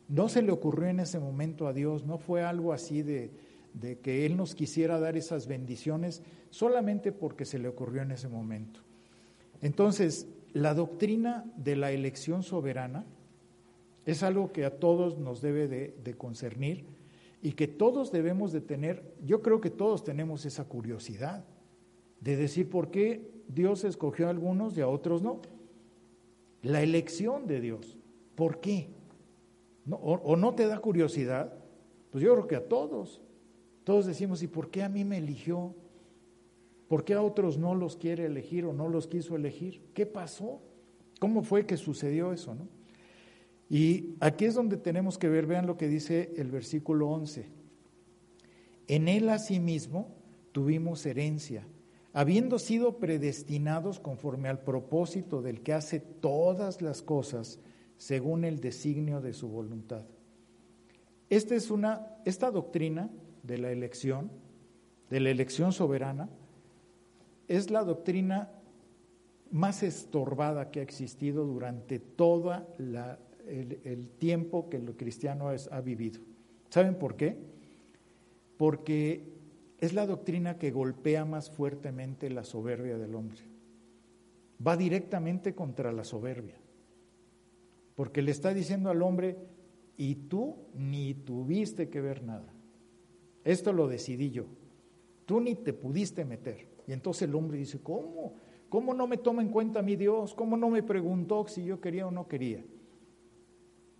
No 0.06 0.28
se 0.28 0.42
le 0.42 0.52
ocurrió 0.52 0.86
en 0.86 1.00
ese 1.00 1.18
momento 1.18 1.66
a 1.66 1.72
Dios, 1.72 2.04
no 2.04 2.18
fue 2.18 2.44
algo 2.44 2.72
así 2.72 3.02
de 3.02 3.32
que 4.00 4.26
Él 4.26 4.36
nos 4.36 4.54
quisiera 4.54 5.00
dar 5.00 5.16
esas 5.16 5.48
bendiciones 5.48 6.22
solamente 6.50 7.10
porque 7.10 7.44
se 7.44 7.58
le 7.58 7.66
ocurrió 7.66 8.02
en 8.02 8.12
ese 8.12 8.28
momento. 8.28 8.78
Entonces, 9.60 10.28
la 10.52 10.72
doctrina 10.72 11.44
de 11.56 11.74
la 11.74 11.90
elección 11.90 12.44
soberana 12.44 13.06
es 14.04 14.22
algo 14.22 14.52
que 14.52 14.64
a 14.64 14.78
todos 14.78 15.18
nos 15.18 15.42
debe 15.42 15.66
de, 15.66 16.14
concernir 16.14 16.95
y 17.42 17.52
que 17.52 17.68
todos 17.68 18.10
debemos 18.12 18.52
de 18.52 18.60
tener, 18.60 19.14
yo 19.24 19.42
creo 19.42 19.60
que 19.60 19.70
todos 19.70 20.04
tenemos 20.04 20.44
esa 20.46 20.64
curiosidad 20.64 21.44
de 22.20 22.36
decir 22.36 22.68
por 22.68 22.90
qué 22.90 23.30
Dios 23.48 23.84
escogió 23.84 24.26
a 24.26 24.30
algunos 24.30 24.76
y 24.76 24.80
a 24.80 24.88
otros 24.88 25.22
no. 25.22 25.40
La 26.62 26.82
elección 26.82 27.46
de 27.46 27.60
Dios, 27.60 27.96
¿por 28.34 28.60
qué? 28.60 28.88
o, 29.90 30.14
o 30.14 30.36
no 30.36 30.54
te 30.54 30.66
da 30.66 30.78
curiosidad? 30.78 31.52
Pues 32.10 32.24
yo 32.24 32.32
creo 32.34 32.46
que 32.46 32.56
a 32.56 32.68
todos. 32.68 33.22
Todos 33.84 34.06
decimos, 34.06 34.42
¿y 34.42 34.48
por 34.48 34.70
qué 34.70 34.82
a 34.82 34.88
mí 34.88 35.04
me 35.04 35.18
eligió? 35.18 35.74
¿Por 36.88 37.04
qué 37.04 37.14
a 37.14 37.22
otros 37.22 37.58
no 37.58 37.74
los 37.74 37.96
quiere 37.96 38.26
elegir 38.26 38.64
o 38.64 38.72
no 38.72 38.88
los 38.88 39.06
quiso 39.06 39.36
elegir? 39.36 39.82
¿Qué 39.94 40.06
pasó? 40.06 40.60
¿Cómo 41.20 41.42
fue 41.42 41.66
que 41.66 41.76
sucedió 41.76 42.32
eso? 42.32 42.54
No? 42.54 42.68
Y 43.68 44.14
aquí 44.20 44.44
es 44.44 44.54
donde 44.54 44.76
tenemos 44.76 45.18
que 45.18 45.28
ver, 45.28 45.46
vean 45.46 45.66
lo 45.66 45.76
que 45.76 45.88
dice 45.88 46.32
el 46.36 46.50
versículo 46.50 47.08
11. 47.08 47.46
En 48.88 49.08
él 49.08 49.28
asimismo 49.28 50.14
tuvimos 50.52 51.04
herencia, 51.04 51.66
habiendo 52.12 52.58
sido 52.58 52.98
predestinados 52.98 53.98
conforme 53.98 54.48
al 54.48 54.60
propósito 54.60 55.42
del 55.42 55.62
que 55.62 55.72
hace 55.72 55.98
todas 56.00 56.80
las 56.80 57.02
cosas 57.02 57.58
según 57.98 58.44
el 58.44 58.60
designio 58.60 59.20
de 59.20 59.32
su 59.32 59.48
voluntad. 59.48 60.04
Esta 61.28 61.54
es 61.56 61.70
una 61.70 62.16
esta 62.24 62.50
doctrina 62.50 63.10
de 63.42 63.58
la 63.58 63.70
elección, 63.70 64.30
de 65.10 65.20
la 65.20 65.30
elección 65.30 65.72
soberana, 65.72 66.28
es 67.48 67.70
la 67.70 67.84
doctrina 67.84 68.50
más 69.50 69.82
estorbada 69.82 70.70
que 70.70 70.80
ha 70.80 70.82
existido 70.82 71.44
durante 71.44 71.98
todo 71.98 72.66
el, 73.46 74.08
tiempo 74.18 74.68
que 74.68 74.76
el 74.76 74.96
cristiano 74.96 75.48
ha 75.48 75.80
vivido. 75.80 76.20
¿Saben 76.68 76.96
por 76.96 77.16
qué? 77.16 77.36
Porque 78.56 79.22
es 79.78 79.92
la 79.92 80.06
doctrina 80.06 80.58
que 80.58 80.70
golpea 80.70 81.24
más 81.24 81.50
fuertemente 81.50 82.30
la 82.30 82.44
soberbia 82.44 82.98
del 82.98 83.14
hombre. 83.14 83.42
Va 84.64 84.76
directamente 84.76 85.54
contra 85.54 85.92
la 85.92 86.04
soberbia. 86.04 86.56
Porque 87.94 88.22
le 88.22 88.30
está 88.30 88.52
diciendo 88.52 88.90
al 88.90 89.02
hombre, 89.02 89.36
y 89.96 90.14
tú 90.14 90.56
ni 90.74 91.14
tuviste 91.14 91.88
que 91.88 92.00
ver 92.00 92.22
nada. 92.22 92.52
Esto 93.44 93.72
lo 93.72 93.88
decidí 93.88 94.30
yo. 94.30 94.44
Tú 95.24 95.40
ni 95.40 95.54
te 95.54 95.72
pudiste 95.72 96.24
meter. 96.24 96.68
Y 96.86 96.92
entonces 96.92 97.22
el 97.22 97.34
hombre 97.34 97.58
dice, 97.58 97.80
¿cómo? 97.80 98.34
¿Cómo 98.68 98.94
no 98.94 99.06
me 99.06 99.16
toma 99.16 99.42
en 99.42 99.48
cuenta 99.48 99.82
mi 99.82 99.96
Dios? 99.96 100.34
¿Cómo 100.34 100.56
no 100.56 100.68
me 100.68 100.82
preguntó 100.82 101.46
si 101.48 101.64
yo 101.64 101.80
quería 101.80 102.06
o 102.06 102.10
no 102.10 102.28
quería? 102.28 102.64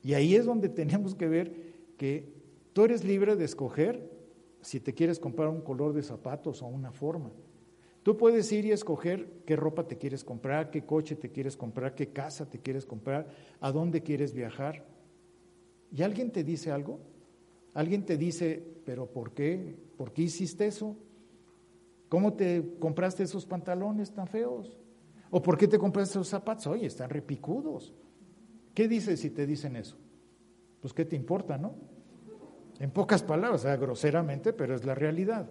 Y 0.07 0.15
ahí 0.15 0.37
es 0.37 0.47
donde 0.47 0.69
tenemos 0.69 1.17
que 1.17 1.27
ver 1.27 1.53
que 1.97 2.33
tú 2.73 2.85
eres 2.85 3.03
libre 3.03 3.35
de 3.35 3.45
escoger 3.45 4.09
si 4.61 4.79
te 4.79 4.95
quieres 4.95 5.19
comprar 5.19 5.49
un 5.49 5.63
color 5.63 5.93
de 5.95 6.05
zapatos 6.05 6.63
o 6.63 6.67
una 6.67 6.93
forma. 6.93 7.33
Tú 8.05 8.17
puedes 8.17 8.53
ir 8.53 8.67
y 8.67 8.71
escoger 8.71 9.43
qué 9.45 9.57
ropa 9.57 9.89
te 9.89 9.99
quieres 9.99 10.23
comprar, 10.23 10.71
qué 10.71 10.85
coche 10.85 11.17
te 11.17 11.33
quieres 11.33 11.57
comprar, 11.57 11.97
qué 11.97 12.11
casa 12.11 12.49
te 12.49 12.61
quieres 12.61 12.87
comprar, 12.87 13.27
a 13.59 13.73
dónde 13.73 14.01
quieres 14.05 14.33
viajar. 14.33 14.87
¿Y 15.91 16.05
alguien 16.05 16.31
te 16.31 16.45
dice 16.45 16.71
algo? 16.71 17.01
¿Alguien 17.75 18.07
te 18.07 18.17
dice, 18.17 18.63
pero 18.85 19.07
por 19.07 19.33
qué? 19.33 19.75
¿Por 19.97 20.13
qué 20.13 20.23
hiciste 20.23 20.69
eso? 20.69 20.95
¿Cómo 22.09 22.35
te 22.35 22.77
compraste 22.79 23.25
esos 23.25 23.45
pantalones 23.45 24.13
tan 24.13 24.29
feos? 24.29 24.79
¿O 25.33 25.43
por 25.43 25.59
qué 25.59 25.67
te 25.67 25.81
compraste 25.81 26.13
esos 26.13 26.29
zapatos? 26.29 26.69
Oye, 26.69 26.87
están 26.87 27.11
repicudos. 27.11 27.93
¿Qué 28.77 28.89
dices 28.89 29.21
si 29.21 29.31
te 29.31 29.47
dicen 29.47 29.75
eso? 29.75 29.97
Pues 30.83 30.93
qué 30.93 31.07
te 31.07 31.17
importa, 31.17 31.57
¿no? 31.57 31.75
En 32.79 32.91
pocas 32.91 33.23
palabras, 33.23 33.65
groseramente, 33.81 34.53
pero 34.53 34.75
es 34.75 34.85
la 34.85 34.95
realidad. 34.95 35.49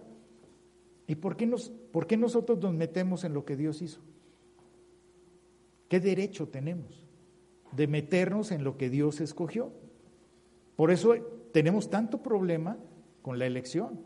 ¿Y 1.08 1.16
por 1.16 1.36
qué, 1.36 1.44
nos, 1.44 1.70
por 1.70 2.06
qué 2.06 2.16
nosotros 2.16 2.60
nos 2.60 2.72
metemos 2.72 3.24
en 3.24 3.34
lo 3.34 3.44
que 3.44 3.56
Dios 3.56 3.82
hizo? 3.82 4.00
¿Qué 5.88 5.98
derecho 5.98 6.46
tenemos 6.46 7.04
de 7.72 7.88
meternos 7.88 8.52
en 8.52 8.62
lo 8.62 8.76
que 8.76 8.90
Dios 8.90 9.20
escogió? 9.20 9.72
Por 10.76 10.92
eso 10.92 11.16
tenemos 11.50 11.90
tanto 11.90 12.22
problema 12.22 12.78
con 13.22 13.40
la 13.40 13.46
elección 13.46 13.98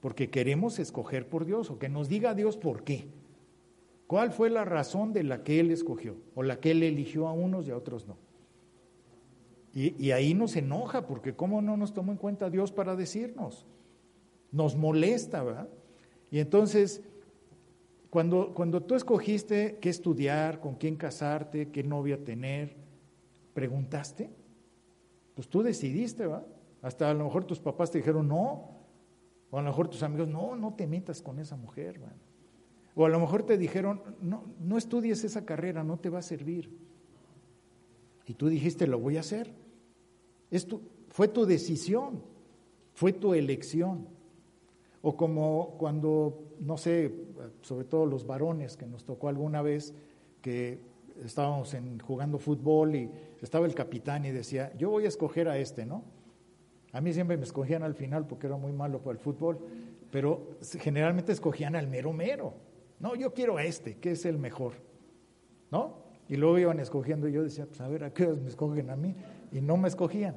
porque 0.00 0.28
queremos 0.28 0.78
escoger 0.78 1.30
por 1.30 1.46
Dios 1.46 1.70
o 1.70 1.78
que 1.78 1.88
nos 1.88 2.10
diga 2.10 2.34
Dios 2.34 2.58
por 2.58 2.84
qué. 2.84 3.08
¿Cuál 4.06 4.32
fue 4.32 4.50
la 4.50 4.66
razón 4.66 5.14
de 5.14 5.22
la 5.22 5.44
que 5.44 5.60
Él 5.60 5.70
escogió 5.70 6.16
o 6.34 6.42
la 6.42 6.60
que 6.60 6.72
Él 6.72 6.82
eligió 6.82 7.26
a 7.26 7.32
unos 7.32 7.66
y 7.68 7.70
a 7.70 7.76
otros 7.78 8.06
no? 8.06 8.25
Y, 9.78 10.10
ahí 10.12 10.32
nos 10.32 10.56
enoja 10.56 11.06
porque 11.06 11.34
¿cómo 11.34 11.60
no 11.60 11.76
nos 11.76 11.92
tomó 11.92 12.10
en 12.10 12.16
cuenta 12.16 12.48
Dios 12.48 12.72
para 12.72 12.96
decirnos? 12.96 13.66
Nos 14.50 14.74
molesta, 14.74 15.42
¿verdad? 15.42 15.68
Y 16.30 16.38
entonces, 16.38 17.02
cuando, 18.08 18.54
cuando 18.54 18.82
tú 18.82 18.94
escogiste 18.94 19.76
qué 19.78 19.90
estudiar, 19.90 20.60
con 20.60 20.76
quién 20.76 20.96
casarte, 20.96 21.68
qué 21.72 21.82
novia 21.82 22.24
tener, 22.24 22.74
¿preguntaste? 23.52 24.30
Pues 25.34 25.46
tú 25.46 25.62
decidiste, 25.62 26.24
¿va? 26.24 26.42
Hasta 26.80 27.10
a 27.10 27.12
lo 27.12 27.24
mejor 27.24 27.44
tus 27.44 27.60
papás 27.60 27.90
te 27.90 27.98
dijeron, 27.98 28.28
no, 28.28 28.70
o 29.50 29.58
a 29.58 29.60
lo 29.60 29.68
mejor 29.68 29.88
tus 29.88 30.02
amigos, 30.02 30.26
no, 30.26 30.56
no 30.56 30.72
te 30.72 30.86
metas 30.86 31.20
con 31.20 31.38
esa 31.38 31.56
mujer. 31.56 32.00
O 32.94 33.04
a 33.04 33.10
lo 33.10 33.20
mejor 33.20 33.42
te 33.42 33.58
dijeron, 33.58 34.00
no, 34.22 34.42
no 34.58 34.78
estudies 34.78 35.22
esa 35.22 35.44
carrera, 35.44 35.84
no 35.84 35.98
te 35.98 36.08
va 36.08 36.20
a 36.20 36.22
servir. 36.22 36.74
Y 38.24 38.32
tú 38.32 38.48
dijiste, 38.48 38.86
lo 38.86 38.98
voy 38.98 39.18
a 39.18 39.20
hacer. 39.20 39.65
Es 40.50 40.66
fue 41.08 41.28
tu 41.28 41.46
decisión, 41.46 42.22
fue 42.94 43.12
tu 43.12 43.34
elección. 43.34 44.06
O 45.02 45.16
como 45.16 45.76
cuando, 45.78 46.56
no 46.60 46.76
sé, 46.76 47.12
sobre 47.62 47.84
todo 47.84 48.06
los 48.06 48.26
varones 48.26 48.76
que 48.76 48.86
nos 48.86 49.04
tocó 49.04 49.28
alguna 49.28 49.62
vez, 49.62 49.94
que 50.40 50.80
estábamos 51.24 51.72
en, 51.74 51.98
jugando 52.00 52.38
fútbol 52.38 52.96
y 52.96 53.10
estaba 53.40 53.66
el 53.66 53.74
capitán 53.74 54.24
y 54.24 54.30
decía, 54.30 54.72
yo 54.76 54.90
voy 54.90 55.04
a 55.04 55.08
escoger 55.08 55.48
a 55.48 55.58
este, 55.58 55.86
¿no? 55.86 56.04
A 56.92 57.00
mí 57.00 57.12
siempre 57.12 57.36
me 57.36 57.44
escogían 57.44 57.82
al 57.82 57.94
final 57.94 58.26
porque 58.26 58.46
era 58.46 58.56
muy 58.56 58.72
malo 58.72 59.00
para 59.00 59.12
el 59.12 59.18
fútbol, 59.18 59.58
pero 60.10 60.56
generalmente 60.80 61.32
escogían 61.32 61.76
al 61.76 61.88
mero 61.88 62.12
mero. 62.12 62.54
No, 62.98 63.14
yo 63.14 63.34
quiero 63.34 63.58
a 63.58 63.64
este, 63.64 63.98
que 63.98 64.12
es 64.12 64.24
el 64.24 64.38
mejor. 64.38 64.74
¿No? 65.70 65.98
Y 66.28 66.36
luego 66.36 66.58
iban 66.58 66.80
escogiendo 66.80 67.28
y 67.28 67.32
yo 67.32 67.42
decía, 67.42 67.66
pues 67.66 67.80
a 67.80 67.88
ver, 67.88 68.04
¿a 68.04 68.12
qué 68.12 68.26
me 68.26 68.48
escogen 68.48 68.90
a 68.90 68.96
mí? 68.96 69.14
Y 69.56 69.62
no 69.62 69.78
me 69.78 69.88
escogían, 69.88 70.36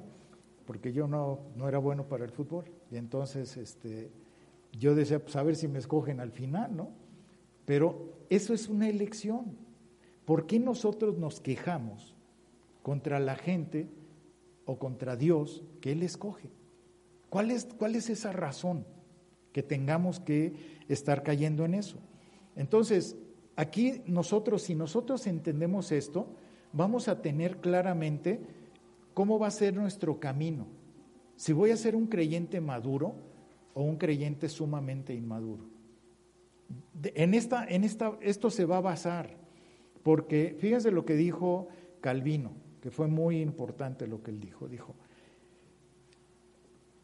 porque 0.66 0.94
yo 0.94 1.06
no, 1.08 1.40
no 1.58 1.68
era 1.68 1.78
bueno 1.78 2.08
para 2.08 2.24
el 2.24 2.32
fútbol. 2.32 2.66
Y 2.90 2.96
entonces 2.96 3.58
este, 3.58 4.10
yo 4.72 4.96
decía, 4.96 5.20
pues 5.20 5.36
a 5.36 5.44
ver 5.44 5.58
si 5.58 5.68
me 5.68 5.80
escogen 5.80 6.22
al 6.22 6.32
final, 6.32 6.74
¿no? 6.76 6.92
Pero 7.66 8.14
eso 8.30 8.54
es 8.54 8.70
una 8.70 8.88
elección. 8.88 9.58
¿Por 10.24 10.48
qué 10.48 10.60
nosotros 10.60 11.18
nos 11.18 11.42
quejamos 11.42 12.16
contra 12.82 13.20
la 13.20 13.36
gente 13.36 13.90
o 14.66 14.78
contra 14.78 15.16
Dios 15.16 15.64
que 15.82 15.92
Él 15.92 16.04
escoge. 16.04 16.50
¿Cuál 17.30 17.52
es, 17.52 17.68
¿Cuál 17.78 17.96
es 17.96 18.10
esa 18.10 18.32
razón 18.32 18.86
que 19.52 19.64
tengamos 19.64 20.20
que 20.20 20.54
estar 20.88 21.24
cayendo 21.24 21.66
en 21.66 21.74
eso? 21.74 21.98
Entonces, 22.56 23.18
aquí 23.56 24.02
nosotros, 24.06 24.62
si 24.62 24.76
nosotros 24.76 25.28
entendemos 25.28 25.92
esto, 25.92 26.28
vamos 26.72 27.08
a 27.08 27.22
tener 27.22 27.58
claramente 27.58 28.42
cómo 29.14 29.40
va 29.40 29.48
a 29.48 29.52
ser 29.52 29.76
nuestro 29.76 30.20
camino. 30.20 30.68
Si 31.36 31.54
voy 31.54 31.72
a 31.72 31.78
ser 31.78 31.96
un 31.96 32.08
creyente 32.08 32.62
maduro 32.62 33.16
o 33.74 33.84
un 33.84 33.98
creyente 33.98 34.50
sumamente 34.50 35.14
inmaduro. 35.14 35.64
En 37.04 37.34
esta, 37.34 37.66
en 37.66 37.84
esta, 37.84 38.18
esto 38.22 38.50
se 38.50 38.66
va 38.66 38.78
a 38.78 38.82
basar, 38.82 39.38
porque 40.04 40.56
fíjense 40.60 40.92
lo 40.92 41.06
que 41.06 41.16
dijo 41.16 41.68
Calvino 42.02 42.52
que 42.82 42.92
fue 42.92 43.08
muy 43.08 43.42
importante 43.42 44.08
lo 44.08 44.24
que 44.24 44.32
él 44.32 44.40
dijo. 44.40 44.68
Dijo, 44.68 44.96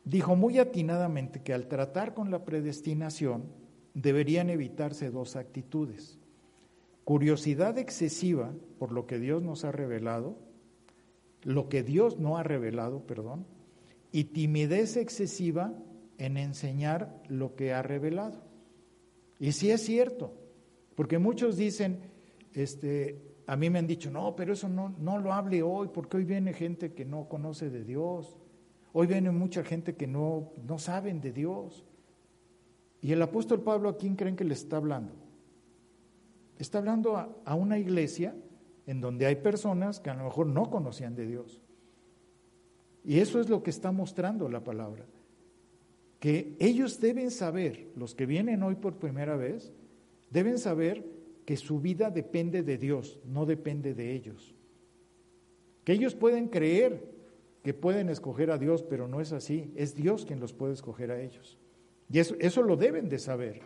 dijo 0.04 0.36
muy 0.36 0.60
atinadamente 0.60 1.42
que 1.42 1.54
al 1.54 1.68
tratar 1.68 2.14
con 2.14 2.32
la 2.32 2.46
predestinación, 2.46 3.44
deberían 3.94 4.50
evitarse 4.50 5.10
dos 5.10 5.36
actitudes. 5.36 6.18
Curiosidad 7.04 7.78
excesiva 7.78 8.54
por 8.80 8.92
lo 8.92 9.06
que 9.06 9.20
Dios 9.20 9.42
nos 9.42 9.64
ha 9.64 9.72
revelado, 9.72 10.38
lo 11.46 11.70
que 11.70 11.84
Dios 11.84 12.20
no 12.20 12.38
ha 12.38 12.44
revelado, 12.44 13.06
perdón, 13.06 13.46
y 14.12 14.26
timidez 14.26 14.98
excesiva 14.98 15.74
en 16.18 16.38
enseñar 16.38 17.22
lo 17.30 17.56
que 17.56 17.72
ha 17.72 17.82
revelado. 17.82 18.42
Y 19.40 19.52
sí 19.52 19.70
es 19.70 19.82
cierto, 19.82 20.34
porque 20.96 21.20
muchos 21.20 21.56
dicen, 21.56 22.00
este, 22.54 23.22
a 23.46 23.56
mí 23.56 23.70
me 23.70 23.80
han 23.80 23.88
dicho, 23.88 24.10
no, 24.10 24.36
pero 24.36 24.54
eso 24.54 24.68
no, 24.68 24.96
no 24.98 25.20
lo 25.20 25.34
hable 25.34 25.62
hoy, 25.62 25.90
porque 25.94 26.18
hoy 26.18 26.26
viene 26.26 26.52
gente 26.54 26.94
que 26.94 27.06
no 27.06 27.30
conoce 27.30 27.70
de 27.70 27.84
Dios, 27.84 28.40
hoy 28.92 29.06
viene 29.06 29.30
mucha 29.30 29.64
gente 29.64 29.96
que 29.96 30.08
no, 30.08 30.52
no 30.66 30.80
saben 30.80 31.22
de 31.22 31.32
Dios. 31.32 31.86
Y 33.02 33.12
el 33.12 33.22
apóstol 33.22 33.62
Pablo, 33.62 33.90
¿a 33.90 33.98
quién 33.98 34.16
creen 34.16 34.36
que 34.36 34.46
le 34.46 34.56
está 34.56 34.78
hablando? 34.78 35.14
Está 36.58 36.80
hablando 36.80 37.18
a, 37.18 37.30
a 37.46 37.54
una 37.54 37.78
iglesia 37.78 38.34
en 38.88 39.02
donde 39.02 39.26
hay 39.26 39.36
personas 39.36 40.00
que 40.00 40.10
a 40.10 40.16
lo 40.16 40.26
mejor 40.26 40.48
no 40.48 40.70
conocían 40.70 41.16
de 41.16 41.26
Dios. 41.28 41.62
Y 43.04 43.20
eso 43.20 43.40
es 43.40 43.50
lo 43.50 43.64
que 43.64 43.70
está 43.70 43.92
mostrando 43.92 44.50
la 44.50 44.64
palabra 44.64 45.06
que 46.26 46.56
ellos 46.60 47.00
deben 47.00 47.30
saber, 47.30 47.92
los 47.96 48.16
que 48.16 48.26
vienen 48.26 48.64
hoy 48.64 48.74
por 48.74 48.98
primera 48.98 49.36
vez, 49.36 49.72
deben 50.32 50.58
saber 50.58 51.06
que 51.46 51.56
su 51.56 51.80
vida 51.80 52.10
depende 52.10 52.64
de 52.64 52.80
Dios, 52.80 53.20
no 53.26 53.46
depende 53.46 53.94
de 53.94 54.14
ellos. 54.14 54.56
Que 55.84 55.94
ellos 55.94 56.16
pueden 56.16 56.48
creer 56.48 57.14
que 57.62 57.76
pueden 57.76 58.10
escoger 58.10 58.50
a 58.50 58.58
Dios, 58.58 58.82
pero 58.82 59.08
no 59.08 59.22
es 59.22 59.34
así, 59.34 59.72
es 59.76 59.94
Dios 59.94 60.26
quien 60.26 60.40
los 60.40 60.52
puede 60.52 60.74
escoger 60.74 61.12
a 61.12 61.22
ellos. 61.22 61.60
Y 62.12 62.18
eso, 62.18 62.36
eso 62.40 62.64
lo 62.64 62.76
deben 62.76 63.08
de 63.08 63.20
saber, 63.20 63.62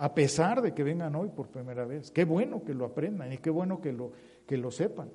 a 0.00 0.14
pesar 0.14 0.62
de 0.62 0.72
que 0.72 0.82
vengan 0.82 1.14
hoy 1.14 1.28
por 1.28 1.48
primera 1.48 1.84
vez. 1.84 2.10
Qué 2.10 2.24
bueno 2.24 2.64
que 2.64 2.72
lo 2.72 2.86
aprendan 2.86 3.34
y 3.34 3.36
qué 3.36 3.50
bueno 3.50 3.82
que 3.82 3.92
lo, 3.92 4.12
que 4.46 4.56
lo 4.56 4.70
sepan. 4.70 5.10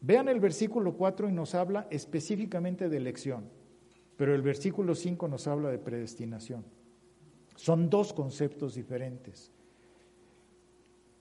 Vean 0.00 0.28
el 0.28 0.38
versículo 0.38 0.96
4 0.96 1.28
y 1.28 1.32
nos 1.32 1.56
habla 1.56 1.88
específicamente 1.90 2.88
de 2.88 2.96
elección. 2.96 3.50
Pero 4.16 4.36
el 4.36 4.42
versículo 4.42 4.94
5 4.94 5.26
nos 5.26 5.48
habla 5.48 5.68
de 5.70 5.80
predestinación. 5.80 6.64
Son 7.56 7.90
dos 7.90 8.12
conceptos 8.12 8.76
diferentes. 8.76 9.50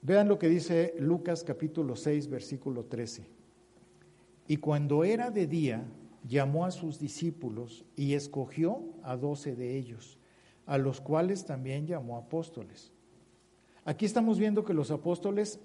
Vean 0.03 0.27
lo 0.27 0.37
que 0.37 0.47
dice 0.47 0.93
Lucas 0.99 1.43
capítulo 1.43 1.95
6, 1.95 2.29
versículo 2.29 2.85
13. 2.85 3.25
Y 4.47 4.57
cuando 4.57 5.03
era 5.03 5.31
de 5.31 5.47
día, 5.47 5.83
llamó 6.27 6.65
a 6.65 6.71
sus 6.71 6.99
discípulos 6.99 7.85
y 7.95 8.13
escogió 8.13 8.83
a 9.01 9.17
doce 9.17 9.55
de 9.55 9.75
ellos, 9.75 10.14
a 10.65 10.77
los 10.77 11.01
cuales 11.01 11.45
también 11.45 11.87
llamó 11.87 12.17
apóstoles. 12.17 12.91
Aquí 13.83 14.05
estamos 14.05 14.39
viendo 14.39 14.63
que 14.63 14.73
los 14.73 14.91
apóstoles 14.91 15.59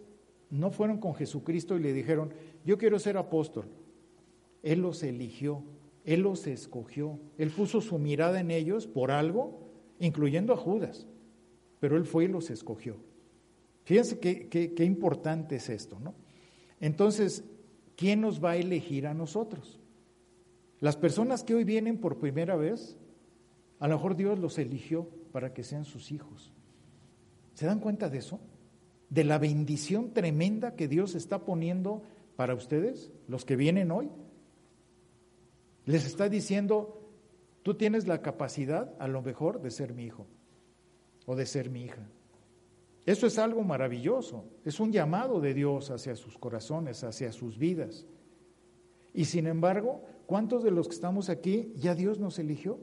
no 0.50 0.70
fueron 0.70 0.98
con 0.98 1.14
Jesucristo 1.14 1.76
y 1.76 1.80
le 1.80 1.92
dijeron, 1.92 2.32
yo 2.64 2.76
quiero 2.76 2.98
ser 2.98 3.16
apóstol. 3.16 3.66
Él 4.62 4.80
los 4.80 5.02
eligió, 5.02 5.62
él 6.04 6.22
los 6.22 6.46
escogió, 6.46 7.18
Él 7.36 7.50
puso 7.50 7.80
su 7.80 7.98
mirada 7.98 8.40
en 8.40 8.50
ellos 8.50 8.86
por 8.86 9.10
algo, 9.10 9.60
incluyendo 9.98 10.52
a 10.52 10.56
Judas, 10.56 11.06
pero 11.78 11.96
Él 11.96 12.06
fue 12.06 12.24
y 12.24 12.28
los 12.28 12.50
escogió. 12.50 12.96
Fíjense 13.84 14.18
qué, 14.18 14.48
qué, 14.48 14.84
importante 14.84 15.56
es 15.56 15.68
esto, 15.68 15.98
¿no? 16.00 16.14
Entonces, 16.80 17.44
¿quién 17.96 18.20
nos 18.20 18.42
va 18.42 18.52
a 18.52 18.56
elegir 18.56 19.06
a 19.06 19.14
nosotros? 19.14 19.78
Las 20.78 20.96
personas 20.96 21.44
que 21.44 21.54
hoy 21.54 21.64
vienen 21.64 21.98
por 21.98 22.18
primera 22.18 22.56
vez, 22.56 22.96
a 23.80 23.88
lo 23.88 23.96
mejor 23.96 24.14
Dios 24.14 24.38
los 24.38 24.58
eligió 24.58 25.08
para 25.32 25.52
que 25.52 25.64
sean 25.64 25.84
sus 25.84 26.12
hijos. 26.12 26.52
¿Se 27.54 27.66
dan 27.66 27.80
cuenta 27.80 28.08
de 28.08 28.18
eso? 28.18 28.38
De 29.08 29.24
la 29.24 29.38
bendición 29.38 30.12
tremenda 30.12 30.76
que 30.76 30.86
Dios 30.86 31.14
está 31.14 31.44
poniendo 31.44 32.02
para 32.36 32.54
ustedes, 32.54 33.10
los 33.26 33.44
que 33.44 33.56
vienen 33.56 33.90
hoy. 33.90 34.10
Les 35.86 36.06
está 36.06 36.28
diciendo, 36.28 37.10
tú 37.62 37.74
tienes 37.74 38.06
la 38.06 38.22
capacidad 38.22 38.94
a 38.98 39.08
lo 39.08 39.22
mejor 39.22 39.60
de 39.62 39.70
ser 39.70 39.94
mi 39.94 40.04
hijo 40.04 40.26
o 41.26 41.34
de 41.34 41.46
ser 41.46 41.70
mi 41.70 41.82
hija. 41.82 42.06
Eso 43.06 43.26
es 43.26 43.38
algo 43.38 43.64
maravilloso, 43.64 44.44
es 44.64 44.78
un 44.78 44.92
llamado 44.92 45.40
de 45.40 45.54
Dios 45.54 45.90
hacia 45.90 46.14
sus 46.16 46.36
corazones, 46.36 47.02
hacia 47.02 47.32
sus 47.32 47.58
vidas. 47.58 48.06
Y 49.14 49.24
sin 49.24 49.46
embargo, 49.46 50.04
¿cuántos 50.26 50.62
de 50.62 50.70
los 50.70 50.86
que 50.86 50.94
estamos 50.94 51.30
aquí 51.30 51.72
ya 51.76 51.94
Dios 51.94 52.18
nos 52.20 52.38
eligió? 52.38 52.78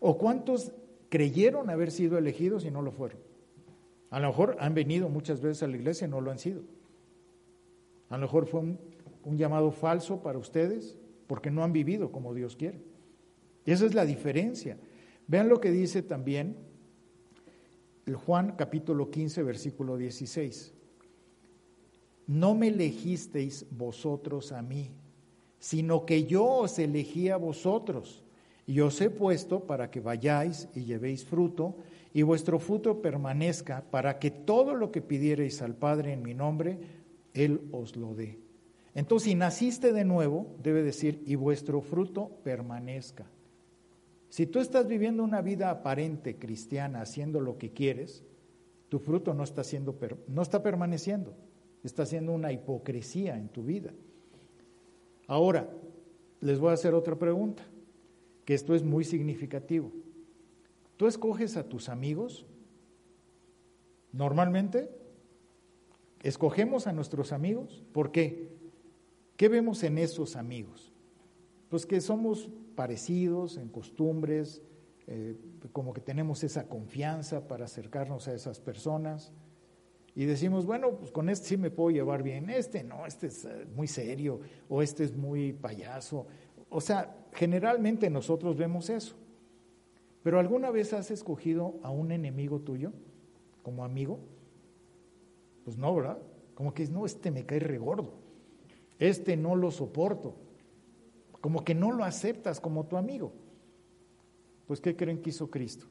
¿O 0.00 0.18
cuántos 0.18 0.72
creyeron 1.08 1.70
haber 1.70 1.90
sido 1.90 2.18
elegidos 2.18 2.64
y 2.64 2.70
no 2.70 2.82
lo 2.82 2.92
fueron? 2.92 3.18
A 4.10 4.20
lo 4.20 4.28
mejor 4.28 4.56
han 4.60 4.74
venido 4.74 5.08
muchas 5.08 5.40
veces 5.40 5.62
a 5.62 5.66
la 5.66 5.76
iglesia 5.76 6.06
y 6.06 6.10
no 6.10 6.20
lo 6.20 6.30
han 6.30 6.38
sido. 6.38 6.62
A 8.08 8.16
lo 8.16 8.22
mejor 8.22 8.46
fue 8.46 8.60
un, 8.60 8.78
llamado 9.36 9.70
falso 9.70 10.22
para 10.22 10.38
ustedes, 10.38 10.96
porque 11.26 11.50
no 11.50 11.62
han 11.62 11.72
vivido 11.72 12.10
como 12.10 12.32
Dios 12.32 12.56
quiere. 12.56 12.80
Y 13.66 13.72
esa 13.72 13.84
es 13.84 13.94
la 13.94 14.06
diferencia. 14.06 14.78
Vean 15.26 15.50
lo 15.50 15.60
que 15.60 15.70
dice 15.70 16.02
también 16.02 16.56
el 18.06 18.16
Juan 18.16 18.54
capítulo 18.56 19.10
15, 19.10 19.42
versículo 19.42 19.98
16. 19.98 20.72
No 22.26 22.54
me 22.54 22.68
elegisteis 22.68 23.66
vosotros 23.70 24.52
a 24.52 24.62
mí, 24.62 24.92
sino 25.58 26.06
que 26.06 26.24
yo 26.24 26.46
os 26.46 26.78
elegí 26.78 27.28
a 27.28 27.36
vosotros 27.36 28.24
y 28.68 28.80
os 28.80 29.00
he 29.00 29.08
puesto 29.08 29.60
para 29.60 29.90
que 29.90 30.00
vayáis 30.00 30.68
y 30.74 30.84
llevéis 30.84 31.24
fruto 31.24 31.76
y 32.12 32.20
vuestro 32.20 32.58
fruto 32.58 33.00
permanezca 33.00 33.82
para 33.90 34.18
que 34.18 34.30
todo 34.30 34.74
lo 34.74 34.92
que 34.92 35.00
pidiereis 35.00 35.62
al 35.62 35.74
Padre 35.74 36.12
en 36.12 36.22
mi 36.22 36.34
nombre, 36.34 36.78
Él 37.32 37.62
os 37.72 37.96
lo 37.96 38.14
dé. 38.14 38.38
Entonces, 38.94 39.30
si 39.30 39.34
naciste 39.34 39.94
de 39.94 40.04
nuevo, 40.04 40.54
debe 40.62 40.82
decir, 40.82 41.22
y 41.24 41.34
vuestro 41.34 41.80
fruto 41.80 42.28
permanezca. 42.44 43.24
Si 44.28 44.46
tú 44.46 44.60
estás 44.60 44.86
viviendo 44.86 45.24
una 45.24 45.40
vida 45.40 45.70
aparente 45.70 46.36
cristiana, 46.36 47.00
haciendo 47.00 47.40
lo 47.40 47.56
que 47.56 47.72
quieres, 47.72 48.22
tu 48.90 48.98
fruto 48.98 49.32
no 49.32 49.44
está, 49.44 49.64
siendo, 49.64 49.98
no 50.26 50.42
está 50.42 50.62
permaneciendo, 50.62 51.32
está 51.82 52.02
haciendo 52.02 52.32
una 52.32 52.52
hipocresía 52.52 53.38
en 53.38 53.48
tu 53.48 53.62
vida. 53.62 53.94
Ahora, 55.26 55.70
les 56.40 56.58
voy 56.58 56.68
a 56.70 56.74
hacer 56.74 56.92
otra 56.92 57.18
pregunta, 57.18 57.62
que 58.48 58.54
esto 58.54 58.74
es 58.74 58.82
muy 58.82 59.04
significativo. 59.04 59.92
¿Tú 60.96 61.06
escoges 61.06 61.58
a 61.58 61.68
tus 61.68 61.90
amigos? 61.90 62.46
Normalmente, 64.10 64.88
escogemos 66.22 66.86
a 66.86 66.94
nuestros 66.94 67.32
amigos. 67.32 67.84
¿Por 67.92 68.10
qué? 68.10 68.48
¿Qué 69.36 69.50
vemos 69.50 69.82
en 69.82 69.98
esos 69.98 70.34
amigos? 70.34 70.94
Pues 71.68 71.84
que 71.84 72.00
somos 72.00 72.48
parecidos 72.74 73.58
en 73.58 73.68
costumbres, 73.68 74.62
eh, 75.08 75.36
como 75.72 75.92
que 75.92 76.00
tenemos 76.00 76.42
esa 76.42 76.70
confianza 76.70 77.48
para 77.48 77.66
acercarnos 77.66 78.28
a 78.28 78.32
esas 78.32 78.60
personas 78.60 79.30
y 80.14 80.24
decimos, 80.24 80.64
bueno, 80.64 80.92
pues 80.92 81.10
con 81.10 81.28
este 81.28 81.48
sí 81.48 81.56
me 81.58 81.70
puedo 81.70 81.90
llevar 81.90 82.22
bien, 82.22 82.48
este 82.48 82.82
no, 82.82 83.04
este 83.04 83.26
es 83.26 83.44
eh, 83.44 83.66
muy 83.76 83.88
serio 83.88 84.40
o 84.70 84.80
este 84.80 85.04
es 85.04 85.14
muy 85.14 85.52
payaso. 85.52 86.26
O 86.70 86.80
sea, 86.80 87.14
generalmente 87.32 88.10
nosotros 88.10 88.56
vemos 88.56 88.90
eso. 88.90 89.16
Pero 90.22 90.38
¿alguna 90.38 90.70
vez 90.70 90.92
has 90.92 91.10
escogido 91.10 91.74
a 91.82 91.90
un 91.90 92.12
enemigo 92.12 92.60
tuyo 92.60 92.92
como 93.62 93.84
amigo? 93.84 94.18
Pues 95.64 95.76
no, 95.76 95.94
¿verdad? 95.94 96.18
Como 96.54 96.74
que 96.74 96.86
no, 96.86 97.06
este 97.06 97.30
me 97.30 97.46
cae 97.46 97.60
regordo 97.60 98.28
este 98.98 99.36
no 99.36 99.54
lo 99.54 99.70
soporto, 99.70 100.34
como 101.40 101.64
que 101.64 101.74
no 101.74 101.92
lo 101.92 102.04
aceptas 102.04 102.60
como 102.60 102.86
tu 102.86 102.96
amigo. 102.96 103.32
Pues 104.66 104.80
¿qué 104.80 104.96
creen 104.96 105.22
que 105.22 105.30
hizo 105.30 105.50
Cristo? 105.50 105.86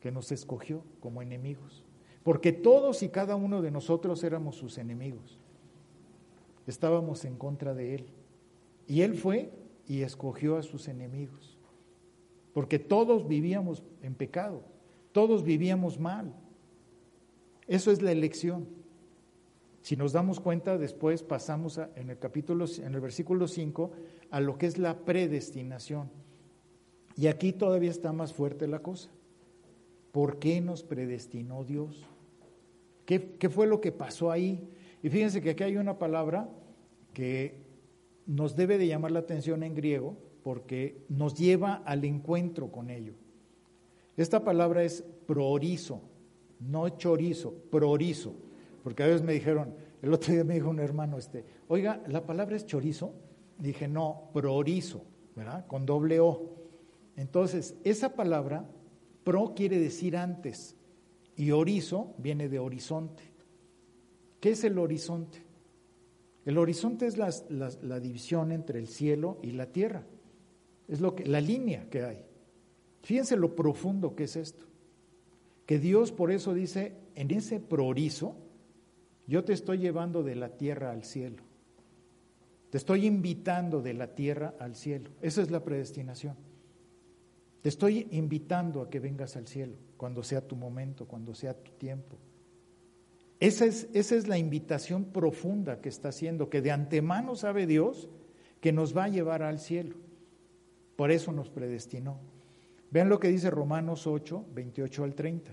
Que 0.00 0.10
nos 0.10 0.30
escogió 0.32 0.82
como 1.00 1.20
enemigos, 1.20 1.84
porque 2.22 2.52
todos 2.52 3.02
y 3.02 3.08
cada 3.08 3.36
uno 3.36 3.60
de 3.60 3.70
nosotros 3.70 4.22
éramos 4.24 4.56
sus 4.56 4.78
enemigos, 4.78 5.38
estábamos 6.66 7.24
en 7.24 7.36
contra 7.36 7.74
de 7.74 7.96
Él. 7.96 8.06
Y 8.86 9.02
Él 9.02 9.14
fue 9.14 9.50
y 9.86 10.02
escogió 10.02 10.56
a 10.56 10.62
sus 10.62 10.88
enemigos, 10.88 11.58
porque 12.52 12.78
todos 12.78 13.26
vivíamos 13.26 13.82
en 14.02 14.14
pecado, 14.14 14.62
todos 15.12 15.42
vivíamos 15.42 15.98
mal. 15.98 16.34
Eso 17.66 17.90
es 17.90 18.02
la 18.02 18.12
elección. 18.12 18.68
Si 19.82 19.96
nos 19.96 20.12
damos 20.12 20.40
cuenta, 20.40 20.78
después 20.78 21.22
pasamos 21.22 21.78
en 21.94 22.10
el 22.10 22.18
capítulo, 22.18 22.64
en 22.78 22.94
el 22.94 23.00
versículo 23.00 23.46
5, 23.46 23.92
a 24.30 24.40
lo 24.40 24.58
que 24.58 24.66
es 24.66 24.78
la 24.78 25.04
predestinación. 25.04 26.10
Y 27.16 27.28
aquí 27.28 27.52
todavía 27.52 27.90
está 27.90 28.12
más 28.12 28.32
fuerte 28.32 28.66
la 28.66 28.80
cosa. 28.80 29.10
¿Por 30.12 30.38
qué 30.38 30.60
nos 30.60 30.82
predestinó 30.82 31.64
Dios? 31.64 32.04
¿Qué, 33.04 33.36
¿Qué, 33.38 33.48
fue 33.48 33.66
lo 33.66 33.80
que 33.80 33.92
pasó 33.92 34.30
ahí? 34.30 34.68
Y 35.02 35.08
fíjense 35.08 35.40
que 35.40 35.50
aquí 35.50 35.62
hay 35.62 35.76
una 35.76 35.98
palabra 35.98 36.48
que 37.14 37.65
nos 38.26 38.56
debe 38.56 38.78
de 38.78 38.86
llamar 38.86 39.12
la 39.12 39.20
atención 39.20 39.62
en 39.62 39.74
griego 39.74 40.16
porque 40.42 41.04
nos 41.08 41.34
lleva 41.34 41.74
al 41.74 42.04
encuentro 42.04 42.70
con 42.70 42.90
ello. 42.90 43.14
Esta 44.16 44.44
palabra 44.44 44.82
es 44.84 45.04
prorizo, 45.26 46.00
no 46.60 46.88
chorizo, 46.90 47.54
prorizo. 47.70 48.34
Porque 48.82 49.02
a 49.02 49.06
veces 49.06 49.22
me 49.22 49.32
dijeron, 49.32 49.74
el 50.02 50.12
otro 50.12 50.32
día 50.32 50.44
me 50.44 50.54
dijo 50.54 50.70
un 50.70 50.78
hermano, 50.78 51.18
este, 51.18 51.44
oiga, 51.68 52.02
¿la 52.06 52.24
palabra 52.24 52.56
es 52.56 52.66
chorizo? 52.66 53.14
Dije, 53.58 53.88
no, 53.88 54.30
prorizo, 54.32 55.02
¿verdad? 55.34 55.66
Con 55.66 55.86
doble 55.86 56.20
O. 56.20 56.54
Entonces, 57.16 57.76
esa 57.82 58.14
palabra, 58.14 58.68
pro 59.24 59.54
quiere 59.54 59.78
decir 59.78 60.16
antes, 60.16 60.76
y 61.36 61.50
orizo 61.50 62.14
viene 62.18 62.48
de 62.48 62.58
horizonte. 62.58 63.22
¿Qué 64.40 64.50
es 64.50 64.64
el 64.64 64.78
horizonte? 64.78 65.45
El 66.46 66.58
horizonte 66.58 67.06
es 67.06 67.18
la, 67.18 68.00
división 68.00 68.52
entre 68.52 68.78
el 68.78 68.86
cielo 68.86 69.38
y 69.42 69.50
la 69.50 69.66
tierra. 69.66 70.04
Es 70.86 71.00
lo 71.00 71.16
que, 71.16 71.26
la 71.26 71.40
línea 71.40 71.90
que 71.90 72.04
hay. 72.04 72.24
Fíjense 73.02 73.36
lo 73.36 73.56
profundo 73.56 74.14
que 74.14 74.24
es 74.24 74.36
esto. 74.36 74.64
Que 75.66 75.80
Dios 75.80 76.12
por 76.12 76.30
eso 76.30 76.54
dice, 76.54 76.94
en 77.16 77.32
ese 77.32 77.58
prorizo, 77.58 78.36
yo 79.26 79.44
te 79.44 79.52
estoy 79.52 79.78
llevando 79.78 80.22
de 80.22 80.36
la 80.36 80.50
tierra 80.50 80.92
al 80.92 81.02
cielo. 81.02 81.42
Te 82.70 82.78
estoy 82.78 83.06
invitando 83.06 83.82
de 83.82 83.94
la 83.94 84.14
tierra 84.14 84.54
al 84.60 84.76
cielo. 84.76 85.10
Esa 85.22 85.42
es 85.42 85.50
la 85.50 85.64
predestinación. 85.64 86.36
Te 87.60 87.68
estoy 87.68 88.06
invitando 88.12 88.82
a 88.82 88.88
que 88.88 89.00
vengas 89.00 89.36
al 89.36 89.48
cielo 89.48 89.74
cuando 89.96 90.22
sea 90.22 90.46
tu 90.46 90.54
momento, 90.54 91.06
cuando 91.06 91.34
sea 91.34 91.54
tu 91.54 91.72
tiempo. 91.72 92.16
Esa 93.38 93.66
es, 93.66 93.88
esa 93.92 94.14
es 94.14 94.28
la 94.28 94.38
invitación 94.38 95.04
profunda 95.04 95.80
que 95.80 95.88
está 95.88 96.08
haciendo, 96.08 96.48
que 96.48 96.62
de 96.62 96.70
antemano 96.70 97.36
sabe 97.36 97.66
Dios 97.66 98.08
que 98.60 98.72
nos 98.72 98.96
va 98.96 99.04
a 99.04 99.08
llevar 99.08 99.42
al 99.42 99.58
cielo. 99.58 99.96
Por 100.96 101.10
eso 101.10 101.32
nos 101.32 101.50
predestinó. 101.50 102.18
Vean 102.90 103.08
lo 103.08 103.20
que 103.20 103.28
dice 103.28 103.50
Romanos 103.50 104.06
8, 104.06 104.46
28 104.54 105.04
al 105.04 105.14
30. 105.14 105.50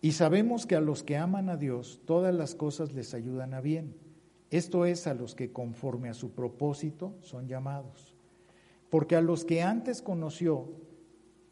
Y 0.00 0.12
sabemos 0.12 0.66
que 0.66 0.76
a 0.76 0.80
los 0.80 1.02
que 1.02 1.16
aman 1.16 1.48
a 1.48 1.56
Dios, 1.56 2.00
todas 2.04 2.34
las 2.34 2.54
cosas 2.54 2.92
les 2.92 3.14
ayudan 3.14 3.54
a 3.54 3.60
bien. 3.60 3.96
Esto 4.50 4.86
es 4.86 5.06
a 5.06 5.14
los 5.14 5.34
que 5.34 5.52
conforme 5.52 6.08
a 6.08 6.14
su 6.14 6.32
propósito 6.32 7.14
son 7.20 7.48
llamados. 7.48 8.14
Porque 8.90 9.16
a 9.16 9.20
los 9.20 9.44
que 9.44 9.62
antes 9.62 10.02
conoció, 10.02 10.68